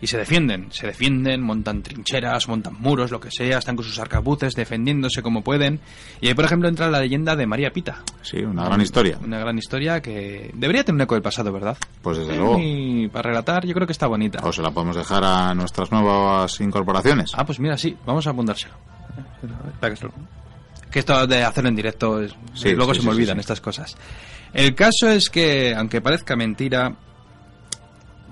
y 0.00 0.06
se 0.06 0.18
defienden, 0.18 0.68
se 0.70 0.86
defienden, 0.86 1.42
montan 1.42 1.82
trincheras, 1.82 2.48
montan 2.48 2.76
muros, 2.78 3.10
lo 3.10 3.18
que 3.18 3.30
sea, 3.30 3.58
están 3.58 3.76
con 3.76 3.84
sus 3.84 3.98
arcabuces 3.98 4.54
defendiéndose 4.54 5.22
como 5.22 5.42
pueden. 5.42 5.80
Y 6.20 6.28
ahí, 6.28 6.34
por 6.34 6.44
ejemplo, 6.44 6.68
entra 6.68 6.90
la 6.90 7.00
leyenda 7.00 7.34
de 7.34 7.46
María 7.46 7.70
Pita. 7.70 8.02
Sí, 8.22 8.38
una 8.38 8.64
gran 8.64 8.80
historia. 8.80 9.18
Una 9.22 9.38
gran 9.38 9.56
historia 9.56 10.02
que 10.02 10.50
debería 10.54 10.84
tener 10.84 10.96
un 10.96 11.02
eco 11.02 11.14
del 11.14 11.22
pasado, 11.22 11.52
¿verdad? 11.52 11.76
Pues 12.02 12.18
desde 12.18 12.36
luego. 12.36 12.58
Y 12.60 13.08
para 13.08 13.30
relatar, 13.30 13.64
yo 13.64 13.72
creo 13.74 13.86
que 13.86 13.92
está 13.92 14.06
bonita. 14.06 14.40
O 14.42 14.52
se 14.52 14.62
la 14.62 14.70
podemos 14.70 14.96
dejar 14.96 15.24
a 15.24 15.54
nuestras 15.54 15.90
nuevas 15.90 16.60
incorporaciones. 16.60 17.30
Ah, 17.34 17.46
pues 17.46 17.58
mira, 17.58 17.76
sí, 17.78 17.96
vamos 18.04 18.26
a 18.26 18.30
apuntárselo. 18.30 18.74
Espera 19.72 19.88
que, 19.88 19.94
esto, 19.94 20.10
que 20.90 20.98
esto 20.98 21.26
de 21.26 21.42
hacerlo 21.42 21.70
en 21.70 21.76
directo, 21.76 22.20
es, 22.20 22.34
Sí, 22.54 22.74
luego 22.74 22.92
sí, 22.92 23.00
se 23.00 23.06
me 23.06 23.12
olvidan 23.12 23.38
estas 23.38 23.60
cosas. 23.60 23.96
El 24.52 24.74
caso 24.74 25.08
es 25.08 25.30
que, 25.30 25.74
aunque 25.74 26.00
parezca 26.00 26.36
mentira, 26.36 26.94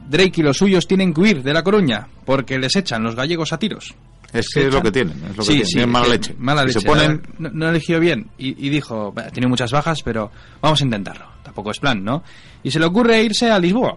Drake 0.09 0.33
y 0.37 0.43
los 0.43 0.57
suyos 0.59 0.87
tienen 0.87 1.13
que 1.15 1.21
huir 1.21 1.43
de 1.43 1.53
La 1.53 1.63
Coruña 1.63 2.07
porque 2.25 2.59
les 2.59 2.75
echan 2.77 3.03
los 3.03 3.15
gallegos 3.15 3.53
a 3.53 3.59
tiros. 3.59 3.95
Es 4.33 4.49
que 4.53 4.67
es 4.67 4.75
lo 4.75 4.83
que 4.83 4.91
tienen, 4.91 5.17
es 5.31 5.37
lo 5.37 5.43
que 5.45 5.49
tienen. 5.51 5.67
sí, 5.67 5.73
Tienen 5.75 5.91
mala 5.91 6.09
leche. 6.09 6.35
Mala 6.39 6.63
Y 6.63 6.67
leche. 6.67 6.81
se 6.81 6.87
ponen, 6.87 7.23
no, 7.39 7.51
no 7.51 7.69
eligió 7.71 8.01
bien 8.01 8.29
y, 8.37 8.67
y 8.67 8.69
dijo, 8.69 9.13
"Bah, 9.13 9.31
tiene 9.31 9.47
muchas 9.47 9.71
bajas, 9.71 10.03
pero 10.03 10.31
vamos 10.61 10.81
a 10.81 10.85
intentarlo. 10.85 11.27
Tampoco 11.45 11.71
es 11.71 11.79
plan, 11.79 12.03
¿no? 12.03 12.25
Y 12.63 12.71
se 12.71 12.81
le 12.81 12.87
ocurre 12.87 13.23
irse 13.23 13.49
a 13.51 13.59
Lisboa. 13.61 13.97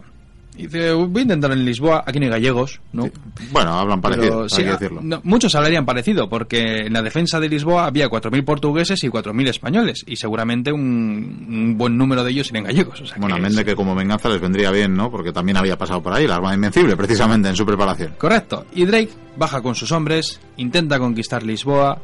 Y 0.57 0.63
dice, 0.63 0.91
voy 0.91 1.19
a 1.19 1.21
intentarlo 1.21 1.55
en 1.55 1.63
Lisboa, 1.65 2.03
aquí 2.05 2.19
no 2.19 2.25
hay 2.25 2.31
gallegos, 2.31 2.81
¿no? 2.91 3.09
bueno, 3.51 3.73
hablan 3.73 4.01
parecido, 4.01 4.27
Pero 4.27 4.41
hay 4.43 4.49
sí, 4.49 4.63
que 4.63 4.69
ah, 4.69 4.71
decirlo. 4.73 5.01
no, 5.03 5.21
muchos 5.23 5.53
hablarían 5.53 5.85
parecido, 5.85 6.27
porque 6.27 6.87
en 6.87 6.93
la 6.93 7.03
defensa 7.03 7.39
de 7.39 7.47
Lisboa 7.47 7.85
había 7.85 8.07
4.000 8.09 8.43
portugueses 8.43 9.03
y 9.03 9.07
4.000 9.09 9.47
españoles, 9.49 10.03
y 10.07 10.15
seguramente 10.15 10.71
un, 10.71 11.45
un 11.47 11.77
buen 11.77 11.95
número 11.95 12.23
de 12.23 12.31
ellos 12.31 12.47
serían 12.47 12.65
gallegos. 12.65 12.99
O 13.01 13.05
sea 13.05 13.17
Bueno, 13.19 13.35
amén 13.35 13.55
de 13.55 13.63
que 13.63 13.75
como 13.75 13.93
venganza 13.93 14.29
les 14.29 14.41
vendría 14.41 14.71
bien, 14.71 14.95
¿no? 14.95 15.11
Porque 15.11 15.31
también 15.31 15.57
había 15.57 15.77
pasado 15.77 16.01
por 16.01 16.13
ahí 16.13 16.25
la 16.25 16.35
arma 16.37 16.53
invencible, 16.55 16.97
precisamente, 16.97 17.49
en 17.49 17.55
su 17.55 17.65
preparación. 17.65 18.15
Correcto. 18.17 18.65
Y 18.73 18.85
Drake 18.85 19.11
baja 19.37 19.61
con 19.61 19.75
sus 19.75 19.91
hombres, 19.91 20.39
intenta 20.57 20.97
conquistar 20.97 21.43
Lisboa, 21.43 22.01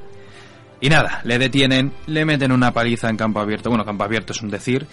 y 0.79 0.89
nada, 0.89 1.21
le 1.23 1.39
detienen, 1.39 1.93
le 2.07 2.25
meten 2.25 2.51
una 2.51 2.71
paliza 2.73 3.09
en 3.09 3.15
campo 3.15 3.39
abierto. 3.39 3.69
Bueno, 3.69 3.85
campo 3.85 4.03
abierto 4.03 4.33
es 4.33 4.41
un 4.41 4.49
decir. 4.49 4.85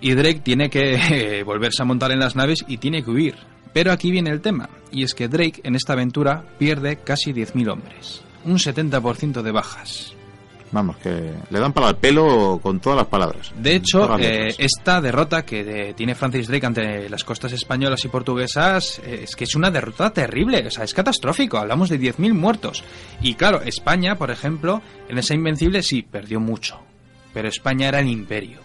Y 0.00 0.12
Drake 0.14 0.40
tiene 0.40 0.68
que 0.70 0.94
eh, 1.38 1.42
volverse 1.42 1.82
a 1.82 1.86
montar 1.86 2.12
en 2.12 2.18
las 2.20 2.36
naves 2.36 2.64
y 2.68 2.78
tiene 2.78 3.02
que 3.02 3.10
huir. 3.10 3.34
Pero 3.72 3.90
aquí 3.90 4.10
viene 4.12 4.30
el 4.30 4.40
tema, 4.40 4.68
y 4.92 5.02
es 5.02 5.14
que 5.14 5.26
Drake 5.28 5.60
en 5.64 5.74
esta 5.74 5.94
aventura 5.94 6.44
pierde 6.58 6.98
casi 6.98 7.32
10.000 7.32 7.70
hombres. 7.72 8.22
Un 8.44 8.58
70% 8.58 9.42
de 9.42 9.50
bajas. 9.50 10.14
Vamos, 10.70 10.96
que 10.96 11.32
le 11.50 11.58
dan 11.60 11.72
para 11.72 11.90
el 11.90 11.96
pelo 11.96 12.58
con 12.62 12.80
todas 12.80 12.96
las 12.98 13.06
palabras. 13.06 13.52
De 13.56 13.76
hecho, 13.76 14.18
eh, 14.18 14.54
esta 14.58 15.00
derrota 15.00 15.44
que 15.44 15.62
de- 15.62 15.94
tiene 15.94 16.14
Francis 16.16 16.48
Drake 16.48 16.66
ante 16.66 17.08
las 17.08 17.22
costas 17.22 17.52
españolas 17.52 18.04
y 18.04 18.08
portuguesas 18.08 19.00
eh, 19.04 19.20
es 19.24 19.36
que 19.36 19.44
es 19.44 19.54
una 19.54 19.70
derrota 19.70 20.12
terrible, 20.12 20.66
o 20.66 20.70
sea, 20.70 20.82
es 20.84 20.92
catastrófico, 20.92 21.58
hablamos 21.58 21.88
de 21.90 21.98
10.000 22.00 22.34
muertos. 22.34 22.82
Y 23.22 23.34
claro, 23.34 23.62
España, 23.62 24.16
por 24.16 24.30
ejemplo, 24.32 24.82
en 25.08 25.18
esa 25.18 25.34
Invencible 25.34 25.80
sí, 25.82 26.02
perdió 26.02 26.40
mucho, 26.40 26.80
pero 27.32 27.48
España 27.48 27.86
era 27.88 28.00
el 28.00 28.08
imperio. 28.08 28.58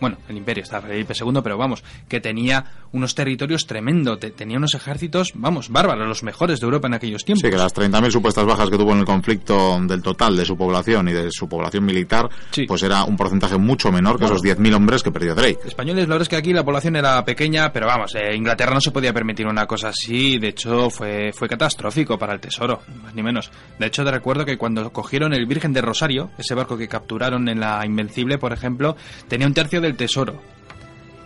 Bueno, 0.00 0.18
el 0.28 0.36
imperio 0.36 0.62
está 0.62 0.80
Felipe 0.80 1.14
II, 1.18 1.40
pero 1.42 1.56
vamos, 1.56 1.82
que 2.08 2.20
tenía 2.20 2.64
unos 2.92 3.14
territorios 3.14 3.66
tremendo, 3.66 4.18
te- 4.18 4.30
tenía 4.30 4.58
unos 4.58 4.74
ejércitos, 4.74 5.32
vamos, 5.34 5.68
bárbaros, 5.70 6.06
los 6.06 6.22
mejores 6.22 6.60
de 6.60 6.64
Europa 6.66 6.86
en 6.88 6.94
aquellos 6.94 7.24
tiempos. 7.24 7.42
Sí, 7.42 7.50
que 7.50 7.56
las 7.56 7.74
30.000 7.74 8.10
supuestas 8.10 8.44
bajas 8.44 8.68
que 8.70 8.76
tuvo 8.78 8.92
en 8.92 8.98
el 9.00 9.04
conflicto 9.04 9.78
del 9.82 10.02
total 10.02 10.36
de 10.36 10.44
su 10.44 10.56
población 10.56 11.08
y 11.08 11.12
de 11.12 11.28
su 11.30 11.48
población 11.48 11.84
militar, 11.84 12.28
Sí. 12.50 12.64
pues 12.66 12.82
era 12.82 13.04
un 13.04 13.16
porcentaje 13.16 13.56
mucho 13.58 13.90
menor 13.90 14.16
que 14.16 14.24
Bueno. 14.24 14.36
esos 14.36 14.42
10.000 14.42 14.74
hombres 14.74 15.02
que 15.02 15.10
perdió 15.10 15.34
Drake. 15.34 15.58
Españoles, 15.64 16.04
la 16.08 16.14
verdad 16.14 16.22
es 16.22 16.28
que 16.28 16.36
aquí 16.36 16.52
la 16.52 16.64
población 16.64 16.96
era 16.96 17.24
pequeña, 17.24 17.72
pero 17.72 17.86
vamos, 17.86 18.14
eh, 18.14 18.34
Inglaterra 18.34 18.74
no 18.74 18.80
se 18.80 18.90
podía 18.90 19.12
permitir 19.12 19.46
una 19.46 19.66
cosa 19.66 19.88
así, 19.88 20.38
de 20.38 20.48
hecho 20.48 20.90
fue, 20.90 21.32
fue 21.32 21.48
catastrófico 21.48 22.18
para 22.18 22.32
el 22.34 22.40
tesoro, 22.40 22.82
más 23.02 23.14
ni 23.14 23.22
menos. 23.22 23.50
De 23.78 23.86
hecho, 23.86 24.04
te 24.04 24.10
recuerdo 24.10 24.44
que 24.44 24.56
cuando 24.56 24.92
cogieron 24.92 25.32
el 25.32 25.46
Virgen 25.46 25.72
de 25.72 25.80
Rosario, 25.82 26.30
ese 26.38 26.54
barco 26.54 26.76
que 26.76 26.88
capturaron 26.88 27.48
en 27.48 27.60
la 27.60 27.84
Invencible, 27.86 28.38
por 28.38 28.52
ejemplo, 28.52 28.96
tenía 29.28 29.46
un 29.46 29.54
tercio 29.54 29.80
del 29.86 29.96
tesoro. 29.96 30.40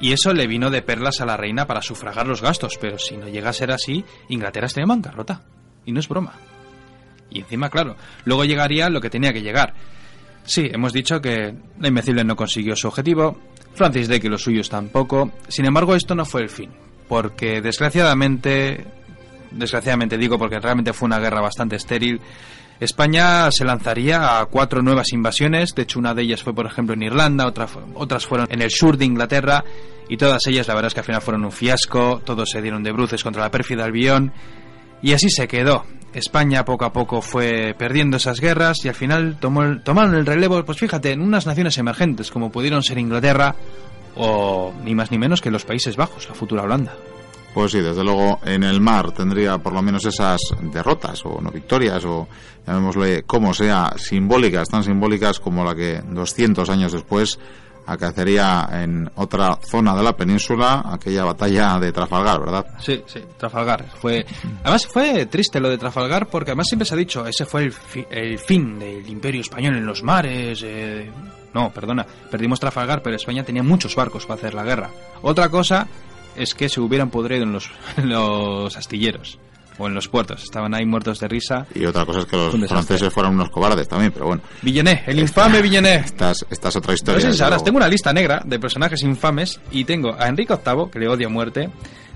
Y 0.00 0.12
eso 0.12 0.32
le 0.32 0.46
vino 0.46 0.70
de 0.70 0.82
perlas 0.82 1.20
a 1.20 1.26
la 1.26 1.36
reina 1.36 1.66
para 1.66 1.82
sufragar 1.82 2.26
los 2.26 2.40
gastos, 2.40 2.78
pero 2.80 2.98
si 2.98 3.16
no 3.16 3.28
llega 3.28 3.50
a 3.50 3.54
ser 3.54 3.70
así, 3.70 4.04
Inglaterra 4.28 4.66
estaría 4.66 4.84
en 4.84 4.88
bancarrota. 4.88 5.42
Y 5.84 5.92
no 5.92 6.00
es 6.00 6.08
broma. 6.08 6.32
Y 7.30 7.40
encima, 7.40 7.68
claro, 7.68 7.96
luego 8.24 8.44
llegaría 8.44 8.88
lo 8.88 9.00
que 9.00 9.10
tenía 9.10 9.32
que 9.32 9.42
llegar. 9.42 9.74
Sí, 10.44 10.68
hemos 10.72 10.92
dicho 10.92 11.20
que 11.20 11.54
la 11.78 11.88
Invencible 11.88 12.24
no 12.24 12.34
consiguió 12.34 12.74
su 12.76 12.88
objetivo, 12.88 13.38
Francis 13.74 14.08
Drake 14.08 14.26
y 14.26 14.30
los 14.30 14.42
suyos 14.42 14.68
tampoco. 14.68 15.32
Sin 15.48 15.66
embargo, 15.66 15.94
esto 15.94 16.14
no 16.14 16.24
fue 16.24 16.42
el 16.42 16.48
fin, 16.48 16.70
porque 17.08 17.60
desgraciadamente, 17.60 18.84
desgraciadamente 19.50 20.18
digo 20.18 20.38
porque 20.38 20.58
realmente 20.58 20.92
fue 20.92 21.06
una 21.06 21.18
guerra 21.18 21.40
bastante 21.40 21.76
estéril, 21.76 22.20
España 22.80 23.50
se 23.50 23.64
lanzaría 23.64 24.40
a 24.40 24.46
cuatro 24.46 24.82
nuevas 24.82 25.12
invasiones, 25.12 25.74
de 25.74 25.82
hecho 25.82 25.98
una 25.98 26.14
de 26.14 26.22
ellas 26.22 26.42
fue 26.42 26.54
por 26.54 26.66
ejemplo 26.66 26.94
en 26.94 27.02
Irlanda, 27.02 27.46
otras 27.94 28.26
fueron 28.26 28.46
en 28.50 28.62
el 28.62 28.70
sur 28.70 28.96
de 28.96 29.04
Inglaterra 29.04 29.62
y 30.08 30.16
todas 30.16 30.46
ellas 30.46 30.66
la 30.66 30.74
verdad 30.74 30.88
es 30.88 30.94
que 30.94 31.00
al 31.00 31.06
final 31.06 31.20
fueron 31.22 31.44
un 31.44 31.52
fiasco, 31.52 32.20
todos 32.24 32.50
se 32.50 32.62
dieron 32.62 32.82
de 32.82 32.92
bruces 32.92 33.22
contra 33.22 33.42
la 33.42 33.50
pérfida 33.50 33.84
Albión 33.84 34.32
y 35.02 35.12
así 35.12 35.28
se 35.30 35.46
quedó. 35.46 35.84
España 36.14 36.64
poco 36.64 36.84
a 36.86 36.92
poco 36.92 37.22
fue 37.22 37.74
perdiendo 37.78 38.16
esas 38.16 38.40
guerras 38.40 38.84
y 38.84 38.88
al 38.88 38.94
final 38.96 39.36
tomó 39.38 39.62
el- 39.62 39.82
tomaron 39.84 40.14
el 40.16 40.26
relevo, 40.26 40.64
pues 40.64 40.78
fíjate, 40.78 41.12
en 41.12 41.20
unas 41.20 41.46
naciones 41.46 41.78
emergentes 41.78 42.30
como 42.30 42.50
pudieron 42.50 42.82
ser 42.82 42.98
Inglaterra 42.98 43.54
o 44.16 44.72
ni 44.84 44.94
más 44.94 45.10
ni 45.12 45.18
menos 45.18 45.40
que 45.40 45.50
los 45.52 45.64
Países 45.64 45.96
Bajos, 45.96 46.28
la 46.28 46.34
futura 46.34 46.62
Holanda. 46.62 46.94
Pues 47.54 47.72
sí, 47.72 47.80
desde 47.80 48.04
luego 48.04 48.38
en 48.44 48.62
el 48.62 48.80
mar 48.80 49.10
tendría 49.12 49.58
por 49.58 49.72
lo 49.72 49.82
menos 49.82 50.04
esas 50.04 50.40
derrotas 50.72 51.20
o 51.26 51.40
no 51.40 51.50
victorias 51.50 52.04
o 52.04 52.28
llamémosle 52.66 53.24
como 53.24 53.52
sea, 53.52 53.92
simbólicas, 53.96 54.68
tan 54.68 54.84
simbólicas 54.84 55.40
como 55.40 55.64
la 55.64 55.74
que 55.74 56.00
200 56.06 56.68
años 56.70 56.92
después 56.92 57.38
acaecería 57.86 58.68
en 58.72 59.10
otra 59.16 59.58
zona 59.68 59.96
de 59.96 60.02
la 60.04 60.16
península 60.16 60.84
aquella 60.86 61.24
batalla 61.24 61.78
de 61.80 61.90
Trafalgar, 61.90 62.38
¿verdad? 62.40 62.66
Sí, 62.78 63.02
sí, 63.06 63.20
Trafalgar. 63.36 63.84
Fue, 64.00 64.24
además 64.62 64.86
fue 64.86 65.26
triste 65.26 65.58
lo 65.58 65.68
de 65.68 65.78
Trafalgar 65.78 66.28
porque 66.28 66.52
además 66.52 66.68
siempre 66.68 66.86
se 66.86 66.94
ha 66.94 66.98
dicho, 66.98 67.26
ese 67.26 67.46
fue 67.46 67.64
el, 67.64 67.72
fi- 67.72 68.06
el 68.10 68.38
fin 68.38 68.78
del 68.78 69.08
imperio 69.08 69.40
español 69.40 69.76
en 69.76 69.86
los 69.86 70.02
mares. 70.04 70.60
eh, 70.64 71.10
No, 71.52 71.70
perdona, 71.72 72.06
perdimos 72.30 72.60
Trafalgar, 72.60 73.02
pero 73.02 73.16
España 73.16 73.42
tenía 73.42 73.62
muchos 73.64 73.96
barcos 73.96 74.24
para 74.24 74.38
hacer 74.38 74.54
la 74.54 74.62
guerra. 74.62 74.90
Otra 75.22 75.48
cosa 75.48 75.88
es 76.36 76.54
que 76.54 76.68
se 76.68 76.80
hubieran 76.80 77.10
podrido 77.10 77.44
en 77.96 78.08
los, 78.08 78.76
astilleros 78.76 79.38
o 79.78 79.86
en 79.86 79.94
los 79.94 80.08
puertos. 80.08 80.42
Estaban 80.42 80.74
ahí 80.74 80.84
muertos 80.84 81.20
de 81.20 81.28
risa. 81.28 81.66
Y 81.74 81.86
otra 81.86 82.04
cosa 82.04 82.20
es 82.20 82.26
que 82.26 82.36
los 82.36 82.68
franceses 82.68 83.12
fueran 83.12 83.34
unos 83.34 83.50
cobardes 83.50 83.88
también, 83.88 84.12
pero 84.12 84.26
bueno, 84.26 84.42
Villeneuve, 84.62 85.04
el 85.06 85.18
infame 85.20 85.62
Villeneuve. 85.62 86.04
esta 86.04 86.32
es, 86.32 86.44
esta 86.50 86.68
es 86.68 86.76
otra 86.76 86.90
No 86.90 86.94
historia. 86.94 87.20
sé 87.20 87.26
si 87.26 87.26
desde 87.28 87.38
sabrás, 87.38 87.58
luego. 87.58 87.64
tengo 87.64 87.76
una 87.78 87.88
lista 87.88 88.12
negra 88.12 88.42
de 88.44 88.58
personajes 88.58 89.02
infames 89.02 89.60
y 89.70 89.84
tengo 89.84 90.14
a 90.18 90.28
Enrique 90.28 90.54
VIII, 90.54 90.90
que 90.92 90.98
le 90.98 91.08
odio 91.08 91.28
a 91.28 91.30
muerte, 91.30 91.70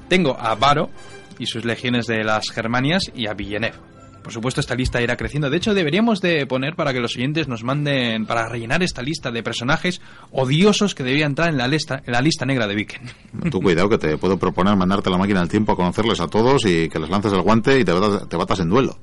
tengo 0.08 0.36
a 0.38 0.54
Varo 0.56 0.90
y 1.38 1.46
sus 1.46 1.64
legiones 1.64 2.06
de 2.06 2.22
las 2.22 2.50
Germanias 2.50 3.10
y 3.14 3.26
a 3.28 3.34
Villeneuve. 3.34 3.78
Por 4.24 4.32
supuesto, 4.32 4.62
esta 4.62 4.74
lista 4.74 5.02
irá 5.02 5.18
creciendo. 5.18 5.50
De 5.50 5.58
hecho, 5.58 5.74
deberíamos 5.74 6.22
de 6.22 6.46
poner 6.46 6.76
para 6.76 6.94
que 6.94 6.98
los 6.98 7.14
oyentes 7.14 7.46
nos 7.46 7.62
manden 7.62 8.24
para 8.24 8.48
rellenar 8.48 8.82
esta 8.82 9.02
lista 9.02 9.30
de 9.30 9.42
personajes 9.42 10.00
odiosos 10.32 10.94
que 10.94 11.02
deberían 11.02 11.32
entrar 11.32 11.50
en 11.50 11.58
la 11.58 11.68
lista, 11.68 12.02
en 12.06 12.10
la 12.10 12.22
lista 12.22 12.46
negra 12.46 12.66
de 12.66 12.74
Viken. 12.74 13.02
Tú 13.50 13.60
cuidado 13.60 13.90
que 13.90 13.98
te 13.98 14.16
puedo 14.16 14.38
proponer 14.38 14.76
mandarte 14.76 15.10
la 15.10 15.18
máquina 15.18 15.40
del 15.40 15.50
tiempo 15.50 15.72
a 15.72 15.76
conocerles 15.76 16.20
a 16.20 16.28
todos 16.28 16.64
y 16.64 16.88
que 16.88 16.98
les 16.98 17.10
lances 17.10 17.34
el 17.34 17.42
guante 17.42 17.78
y 17.78 17.84
te 17.84 17.92
batas, 17.92 18.26
te 18.26 18.36
batas 18.38 18.60
en 18.60 18.70
duelo. 18.70 18.96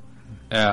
Eh, 0.50 0.66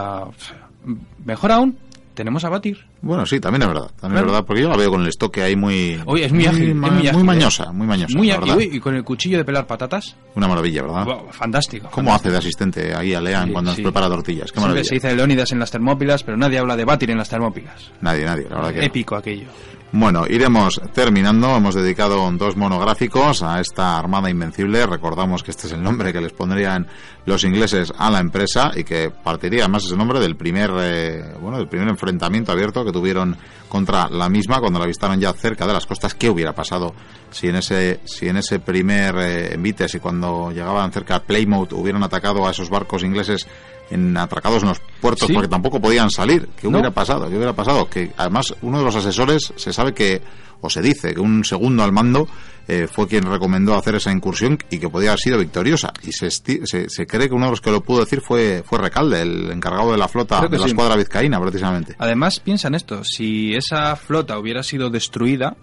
mejor 1.26 1.53
aún, 1.53 1.76
tenemos 2.19 2.45
a 2.45 2.49
Batir. 2.49 2.85
Bueno, 3.01 3.25
sí, 3.25 3.39
también 3.41 3.62
es 3.62 3.69
verdad. 3.69 3.87
También 4.01 4.11
Claro. 4.11 4.27
es 4.27 4.33
verdad, 4.33 4.45
porque 4.47 4.62
yo 4.62 4.69
la 4.69 4.77
veo 4.77 4.91
con 4.91 5.03
el 5.03 5.09
estoque 5.09 5.41
ahí 5.43 5.55
muy... 5.57 5.99
Oye, 6.05 6.25
es 6.27 6.33
muy 6.33 6.47
ágil, 6.47 6.75
ma- 6.75 6.89
es 6.89 6.93
muy 6.95 7.07
ágil, 7.09 7.21
¿eh? 7.21 7.25
mañosa, 7.25 7.73
muy 7.73 7.87
mañosa, 7.87 8.19
Muy 8.19 8.31
ágil, 8.33 8.75
y 8.75 8.81
con 8.81 8.95
el 8.97 9.05
cuchillo 9.05 9.39
de 9.39 9.45
pelar 9.45 9.66
patatas. 9.66 10.16
Una 10.35 10.49
maravilla, 10.49 10.83
¿verdad? 10.83 11.05
Wow, 11.05 11.29
fantástico. 11.31 11.89
¿Cómo 11.93 12.12
hace 12.12 12.31
de 12.31 12.37
asistente 12.39 12.95
ahí 12.95 13.14
a 13.14 13.21
Lean 13.21 13.47
Sí, 13.47 13.53
cuando 13.53 13.71
sí. 13.73 13.83
nos 13.83 13.91
prepara 13.93 14.09
tortillas? 14.09 14.51
Qué 14.53 14.59
Siempre 14.59 14.61
maravilla. 14.62 14.85
se 14.89 14.95
dice 14.97 15.14
Leónidas 15.16 15.53
en 15.53 15.59
las 15.61 15.71
Termópilas, 15.71 16.23
pero 16.25 16.37
nadie 16.37 16.59
habla 16.59 16.77
de 16.77 16.85
Batir 16.85 17.11
en 17.11 17.19
las 17.19 17.29
Termópilas. 17.29 17.93
Nadie, 18.01 18.25
nadie, 18.25 18.47
la 18.51 18.57
verdad 18.57 18.71
que 18.73 18.79
no. 18.81 18.85
Épico 18.85 19.16
aquello. 19.16 19.47
Bueno, 19.91 20.26
iremos 20.28 20.82
terminando. 20.93 21.57
Hemos 21.57 21.74
dedicado 21.74 22.30
dos 22.32 22.57
monográficos 22.57 23.43
a 23.43 23.59
esta 23.59 23.99
Armada 23.99 24.28
Invencible. 24.28 24.84
Recordamos 24.86 25.43
que 25.43 25.51
este 25.51 25.66
es 25.66 25.72
el 25.72 25.82
nombre 25.82 26.12
que 26.12 26.20
les 26.20 26.34
pondrían 26.34 26.86
los 27.24 27.43
ingleses 27.43 27.91
a 27.97 28.11
la 28.11 28.20
empresa 28.20 28.70
y 28.76 28.84
que 28.84 29.11
partiría 29.11 29.62
además 29.62 29.86
ese 29.86 29.97
nombre 29.97 30.20
del 30.20 30.36
primer, 30.36 30.70
eh, 30.78 31.34
bueno, 31.41 31.57
del 31.57 31.68
primer 31.68 31.89
enfrentamiento 31.89 32.53
abierto 32.53 32.84
que 32.84 32.93
tuvieron 32.93 33.39
contra 33.70 34.11
la 34.11 34.28
misma 34.28 34.61
cuando 34.61 34.78
la 34.78 34.84
avistaron 34.84 35.18
ya 35.20 35.32
cerca 35.32 35.66
de 35.66 35.72
las 35.72 35.86
costas. 35.86 36.14
¿Qué 36.14 36.28
hubiera 36.28 36.55
pasado 36.55 36.95
si 37.31 37.49
en 37.49 37.57
ese, 37.57 38.01
si 38.05 38.29
en 38.29 38.37
ese 38.37 38.59
primer 38.61 39.14
eh, 39.18 39.55
envite, 39.55 39.89
si 39.89 39.99
cuando 40.01 40.51
llegaban 40.51 40.93
cerca 40.93 41.16
a 41.16 41.22
Plymouth 41.22 41.72
hubieran 41.72 42.03
atacado 42.03 42.47
a 42.47 42.51
esos 42.51 42.70
barcos 42.70 43.03
ingleses 43.03 43.47
en 43.91 44.16
atracados 44.16 44.62
en 44.62 44.68
los 44.70 44.81
puertos 45.01 45.26
Sí. 45.26 45.33
porque 45.33 45.49
tampoco 45.49 45.81
podían 45.81 46.11
salir? 46.11 46.49
¿Qué 46.61 46.68
No. 46.68 46.72
hubiera 46.79 46.91
pasado? 46.91 47.29
¿Qué 47.29 47.37
hubiera 47.37 47.55
pasado? 47.55 47.89
Que 47.89 48.12
además 48.16 48.55
uno 48.62 48.79
de 48.79 48.85
los 48.85 48.95
asesores 48.97 49.53
se 49.57 49.72
sabe 49.72 49.95
que, 49.95 50.20
o 50.61 50.68
se 50.68 50.83
dice, 50.83 51.14
que 51.14 51.20
un 51.20 51.43
segundo 51.45 51.83
al 51.85 51.93
mando 51.93 52.29
eh, 52.70 52.87
fue 52.87 53.09
quien 53.09 53.24
recomendó 53.24 53.74
hacer 53.76 53.95
esa 53.95 54.12
incursión 54.12 54.59
y 54.70 54.79
que 54.79 54.91
podía 54.91 55.09
haber 55.12 55.20
sido 55.20 55.39
victoriosa. 55.39 55.91
Y 56.03 56.12
se, 56.12 56.31
se, 56.31 56.66
se 56.91 57.07
cree 57.07 57.29
que 57.29 57.35
uno 57.35 57.47
de 57.47 57.53
los 57.53 57.62
que 57.62 57.70
lo 57.70 57.81
pudo 57.83 58.01
decir 58.01 58.20
fue, 58.20 58.62
fue 58.66 58.76
Recalde, 58.79 59.22
el 59.22 59.51
encargado 59.51 59.93
de 59.93 59.97
la 59.97 60.07
flota 60.07 60.43
de 60.47 60.59
la 60.59 60.64
sí. 60.64 60.70
escuadra 60.70 60.95
vizcaína, 60.97 61.41
precisamente. 61.41 61.95
Además, 61.99 62.41
piensa 62.41 62.68
en 62.68 62.74
esto: 62.74 63.03
si 63.05 63.55
esa 63.55 63.97
flota 63.97 64.39
hubiera 64.39 64.62
sido 64.62 64.91
destruida, 64.91 65.57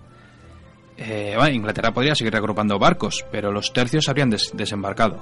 eh, 0.97 1.33
bueno, 1.37 1.53
Inglaterra 1.55 1.91
podría 1.93 2.15
seguir 2.15 2.31
reagrupando 2.33 2.77
barcos, 2.79 3.25
pero 3.31 3.51
los 3.51 3.71
tercios 3.73 4.07
habrían 4.09 4.29
des- 4.29 4.51
desembarcado. 4.53 5.19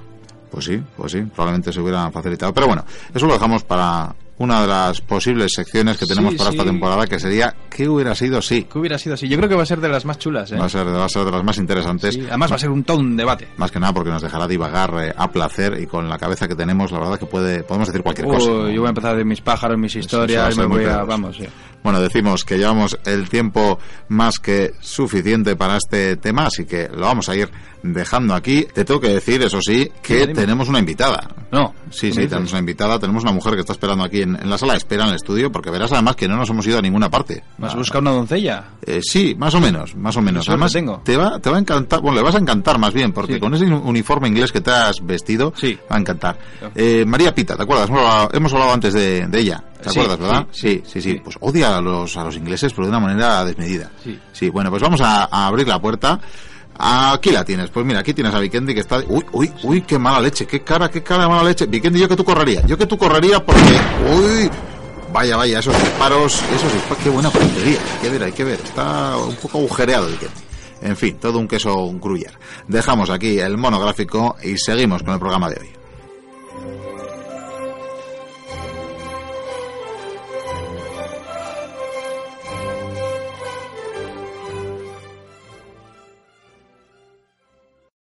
Pues 0.52 0.66
sí, 0.66 0.80
pues 0.96 1.12
sí, 1.12 1.22
probablemente 1.22 1.74
se 1.74 1.80
hubiera 1.82 2.12
facilitado. 2.12 2.54
Pero 2.54 2.68
bueno, 2.68 2.86
eso 3.14 3.26
lo 3.26 3.34
dejamos 3.34 3.64
para 3.64 4.14
una 4.38 4.62
de 4.62 4.68
las 4.68 5.02
posibles 5.02 5.52
secciones 5.54 5.98
que 5.98 6.06
tenemos 6.06 6.34
Sí, 6.34 6.38
para 6.38 6.50
esta 6.52 6.62
sí. 6.64 6.70
temporada, 6.70 7.08
que 7.08 7.20
sería 7.20 7.56
¿qué 7.72 7.88
hubiera 7.90 8.14
sido 8.14 8.40
si? 8.40 8.64
¿Qué 8.66 8.78
hubiera 8.78 9.00
sido 9.00 9.16
así? 9.16 9.28
Yo 9.28 9.38
creo 9.38 9.50
que 9.50 9.56
va 9.56 9.64
a 9.64 9.66
ser 9.66 9.80
de 9.82 9.90
las 9.90 10.06
más 10.06 10.20
chulas, 10.20 10.52
¿eh? 10.52 10.58
Va 10.58 10.66
a 10.66 10.70
ser, 10.70 10.86
va 10.88 11.06
a 11.06 11.10
ser 11.10 11.26
de 11.26 11.32
las 11.32 11.44
más 11.44 11.58
interesantes. 11.58 12.14
Sí, 12.14 12.24
además, 12.28 12.52
va 12.52 12.56
a 12.58 12.60
ser 12.60 12.70
un 12.70 12.84
todo 12.84 13.00
un 13.00 13.16
debate. 13.18 13.48
Más 13.58 13.72
que 13.72 13.80
nada 13.80 13.94
porque 13.94 14.12
nos 14.12 14.22
dejará 14.22 14.48
divagar 14.48 14.94
eh, 15.02 15.14
a 15.18 15.32
placer 15.32 15.80
y 15.82 15.88
con 15.88 16.08
la 16.08 16.20
cabeza 16.20 16.48
que 16.48 16.56
tenemos, 16.56 16.92
la 16.92 17.00
verdad 17.00 17.18
que 17.18 17.26
puede, 17.26 17.64
podemos 17.64 17.88
decir 17.88 18.04
cualquier 18.04 18.28
cosa. 18.28 18.46
Yo 18.48 18.80
voy 18.82 18.86
a 18.86 18.90
empezar 18.90 19.16
de 19.18 19.26
mis 19.26 19.42
pájaros, 19.42 19.78
mis 19.80 19.96
historias, 19.96 20.56
me 20.56 20.66
voy 20.66 20.86
a. 20.86 21.04
Vamos, 21.04 21.38
sí. 21.38 21.46
Bueno, 21.84 22.00
decimos 22.00 22.46
que 22.46 22.58
llevamos 22.58 22.98
el 23.06 23.30
tiempo 23.30 23.78
más 24.08 24.40
que 24.40 24.74
suficiente 24.80 25.56
para 25.56 25.78
este 25.78 26.16
tema, 26.18 26.46
así 26.48 26.66
que 26.66 26.88
lo 26.90 27.02
vamos 27.02 27.28
a 27.30 27.36
ir 27.36 27.50
dejando 27.84 28.34
aquí. 28.36 28.66
Te 28.74 28.86
tengo 28.86 29.02
que 29.02 29.10
decir, 29.10 29.42
eso 29.44 29.60
sí, 29.62 29.92
que 30.02 30.28
tenemos 30.28 30.70
una 30.70 30.80
invitada. 30.80 31.28
No. 31.52 31.74
Sí, 31.92 32.08
¿qué 32.08 32.14
sí, 32.14 32.20
dices? 32.22 32.30
tenemos 32.30 32.52
una 32.52 32.60
invitada, 32.60 32.98
tenemos 33.00 33.24
una 33.24 33.34
mujer 33.34 33.54
que 33.56 33.60
está 33.60 33.74
esperando 33.74 34.04
aquí 34.06 34.22
en, 34.22 34.36
en 34.42 34.50
la 34.50 34.58
sala 34.58 34.74
de 34.74 34.78
espera 34.78 35.04
en 35.04 35.10
el 35.10 35.16
estudio, 35.16 35.52
porque 35.52 35.70
verás 35.70 35.92
además 35.92 36.16
que 36.16 36.28
no 36.28 36.38
nos 36.38 36.50
hemos 36.50 36.66
ido 36.66 36.80
a 36.80 36.82
ninguna 36.82 37.10
parte. 37.10 37.44
¿Me 37.58 37.68
has 37.68 37.74
Ah, 37.74 37.78
buscado 37.78 38.02
una 38.02 38.12
doncella? 38.12 38.64
eh, 38.86 39.02
sí, 39.04 39.36
más 39.38 39.54
o 39.54 39.60
menos, 39.60 39.96
más 39.96 40.16
o 40.16 40.22
menos. 40.22 40.48
Además, 40.48 40.72
tengo. 40.72 41.02
te 41.04 41.18
va, 41.18 41.40
te 41.40 41.50
va 41.50 41.58
a 41.58 41.60
encantar, 41.60 42.00
bueno, 42.02 42.16
le 42.18 42.24
vas 42.24 42.36
a 42.36 42.40
encantar 42.40 42.80
más 42.80 42.94
bien, 42.94 43.12
porque 43.12 43.34
Sí. 43.34 43.40
con 43.42 43.54
ese 43.54 43.66
uniforme 43.66 44.30
inglés 44.30 44.52
que 44.54 44.62
te 44.62 44.72
has 44.72 45.06
vestido, 45.06 45.54
Sí. 45.58 45.78
va 45.92 45.98
a 45.98 46.00
encantar. 46.00 46.38
Eh, 46.76 47.04
María 47.06 47.36
Pita, 47.36 47.58
¿te 47.58 47.64
acuerdas? 47.64 47.90
Hemos 47.90 48.02
hablado, 48.02 48.30
hemos 48.34 48.54
hablado 48.54 48.74
antes 48.74 48.94
de, 48.94 49.28
de 49.28 49.40
ella, 49.40 49.64
¿te 49.84 49.90
Sí, 49.92 50.00
acuerdas, 50.00 50.20
verdad? 50.20 50.48
sí, 50.52 50.82
Sí, 50.86 51.02
sí. 51.02 51.22
Pues 51.24 51.38
odia 51.42 51.78
a 51.78 51.82
los, 51.82 52.16
a 52.18 52.24
los 52.24 52.36
ingleses, 52.36 52.74
pero 52.74 52.88
de 52.88 52.90
una 52.90 53.00
manera 53.00 53.46
desmedida. 53.46 53.92
Sí. 54.04 54.20
Sí, 54.32 54.50
bueno, 54.50 54.70
pues 54.70 54.82
vamos 54.82 55.02
a, 55.02 55.26
a 55.26 55.48
abrir 55.48 55.68
la 55.68 55.80
puerta. 55.80 56.20
Aquí 56.76 57.30
la 57.32 57.46
tienes, 57.46 57.70
pues 57.70 57.86
mira, 57.86 58.00
aquí 58.00 58.14
tienes 58.16 58.34
a 58.34 58.40
Vikendi 58.40 58.74
que 58.74 58.80
está... 58.80 58.98
Uy, 59.08 59.24
uy, 59.32 59.54
uy, 59.62 59.82
qué 59.84 60.00
mala 60.00 60.20
leche, 60.20 60.48
qué 60.48 60.62
cara, 60.64 60.90
qué 60.90 61.04
cara 61.04 61.24
de 61.24 61.30
mala 61.30 61.44
leche. 61.44 61.68
Vikendi, 61.68 62.00
yo 62.00 62.10
que 62.10 62.16
tú 62.16 62.24
correría, 62.24 62.66
yo 62.66 62.76
que 62.78 62.88
tú 62.88 62.98
correría 62.98 63.46
porque... 63.46 63.62
Uy, 64.12 64.50
vaya, 65.14 65.38
vaya, 65.38 65.60
esos 65.60 65.78
disparos, 65.80 66.42
esos 66.52 66.74
disparos, 66.74 67.04
qué 67.04 67.10
buena 67.12 67.30
puntería, 67.30 67.78
hay 67.80 68.00
que 68.02 68.10
ver, 68.10 68.24
hay 68.24 68.32
que 68.32 68.44
ver, 68.44 68.60
está 68.64 69.16
un 69.18 69.36
poco 69.36 69.60
agujereado 69.60 70.08
Vikendi. 70.08 70.34
En 70.82 70.98
fin, 70.98 71.18
todo 71.18 71.38
un 71.38 71.48
queso 71.48 71.76
un 71.76 72.02
gruyère. 72.02 72.34
Dejamos 72.68 73.10
aquí 73.12 73.40
el 73.40 73.56
monográfico 73.56 74.36
y 74.44 74.58
seguimos 74.58 75.04
con 75.04 75.14
el 75.14 75.20
programa 75.20 75.50
de 75.50 75.62
hoy. 75.62 75.70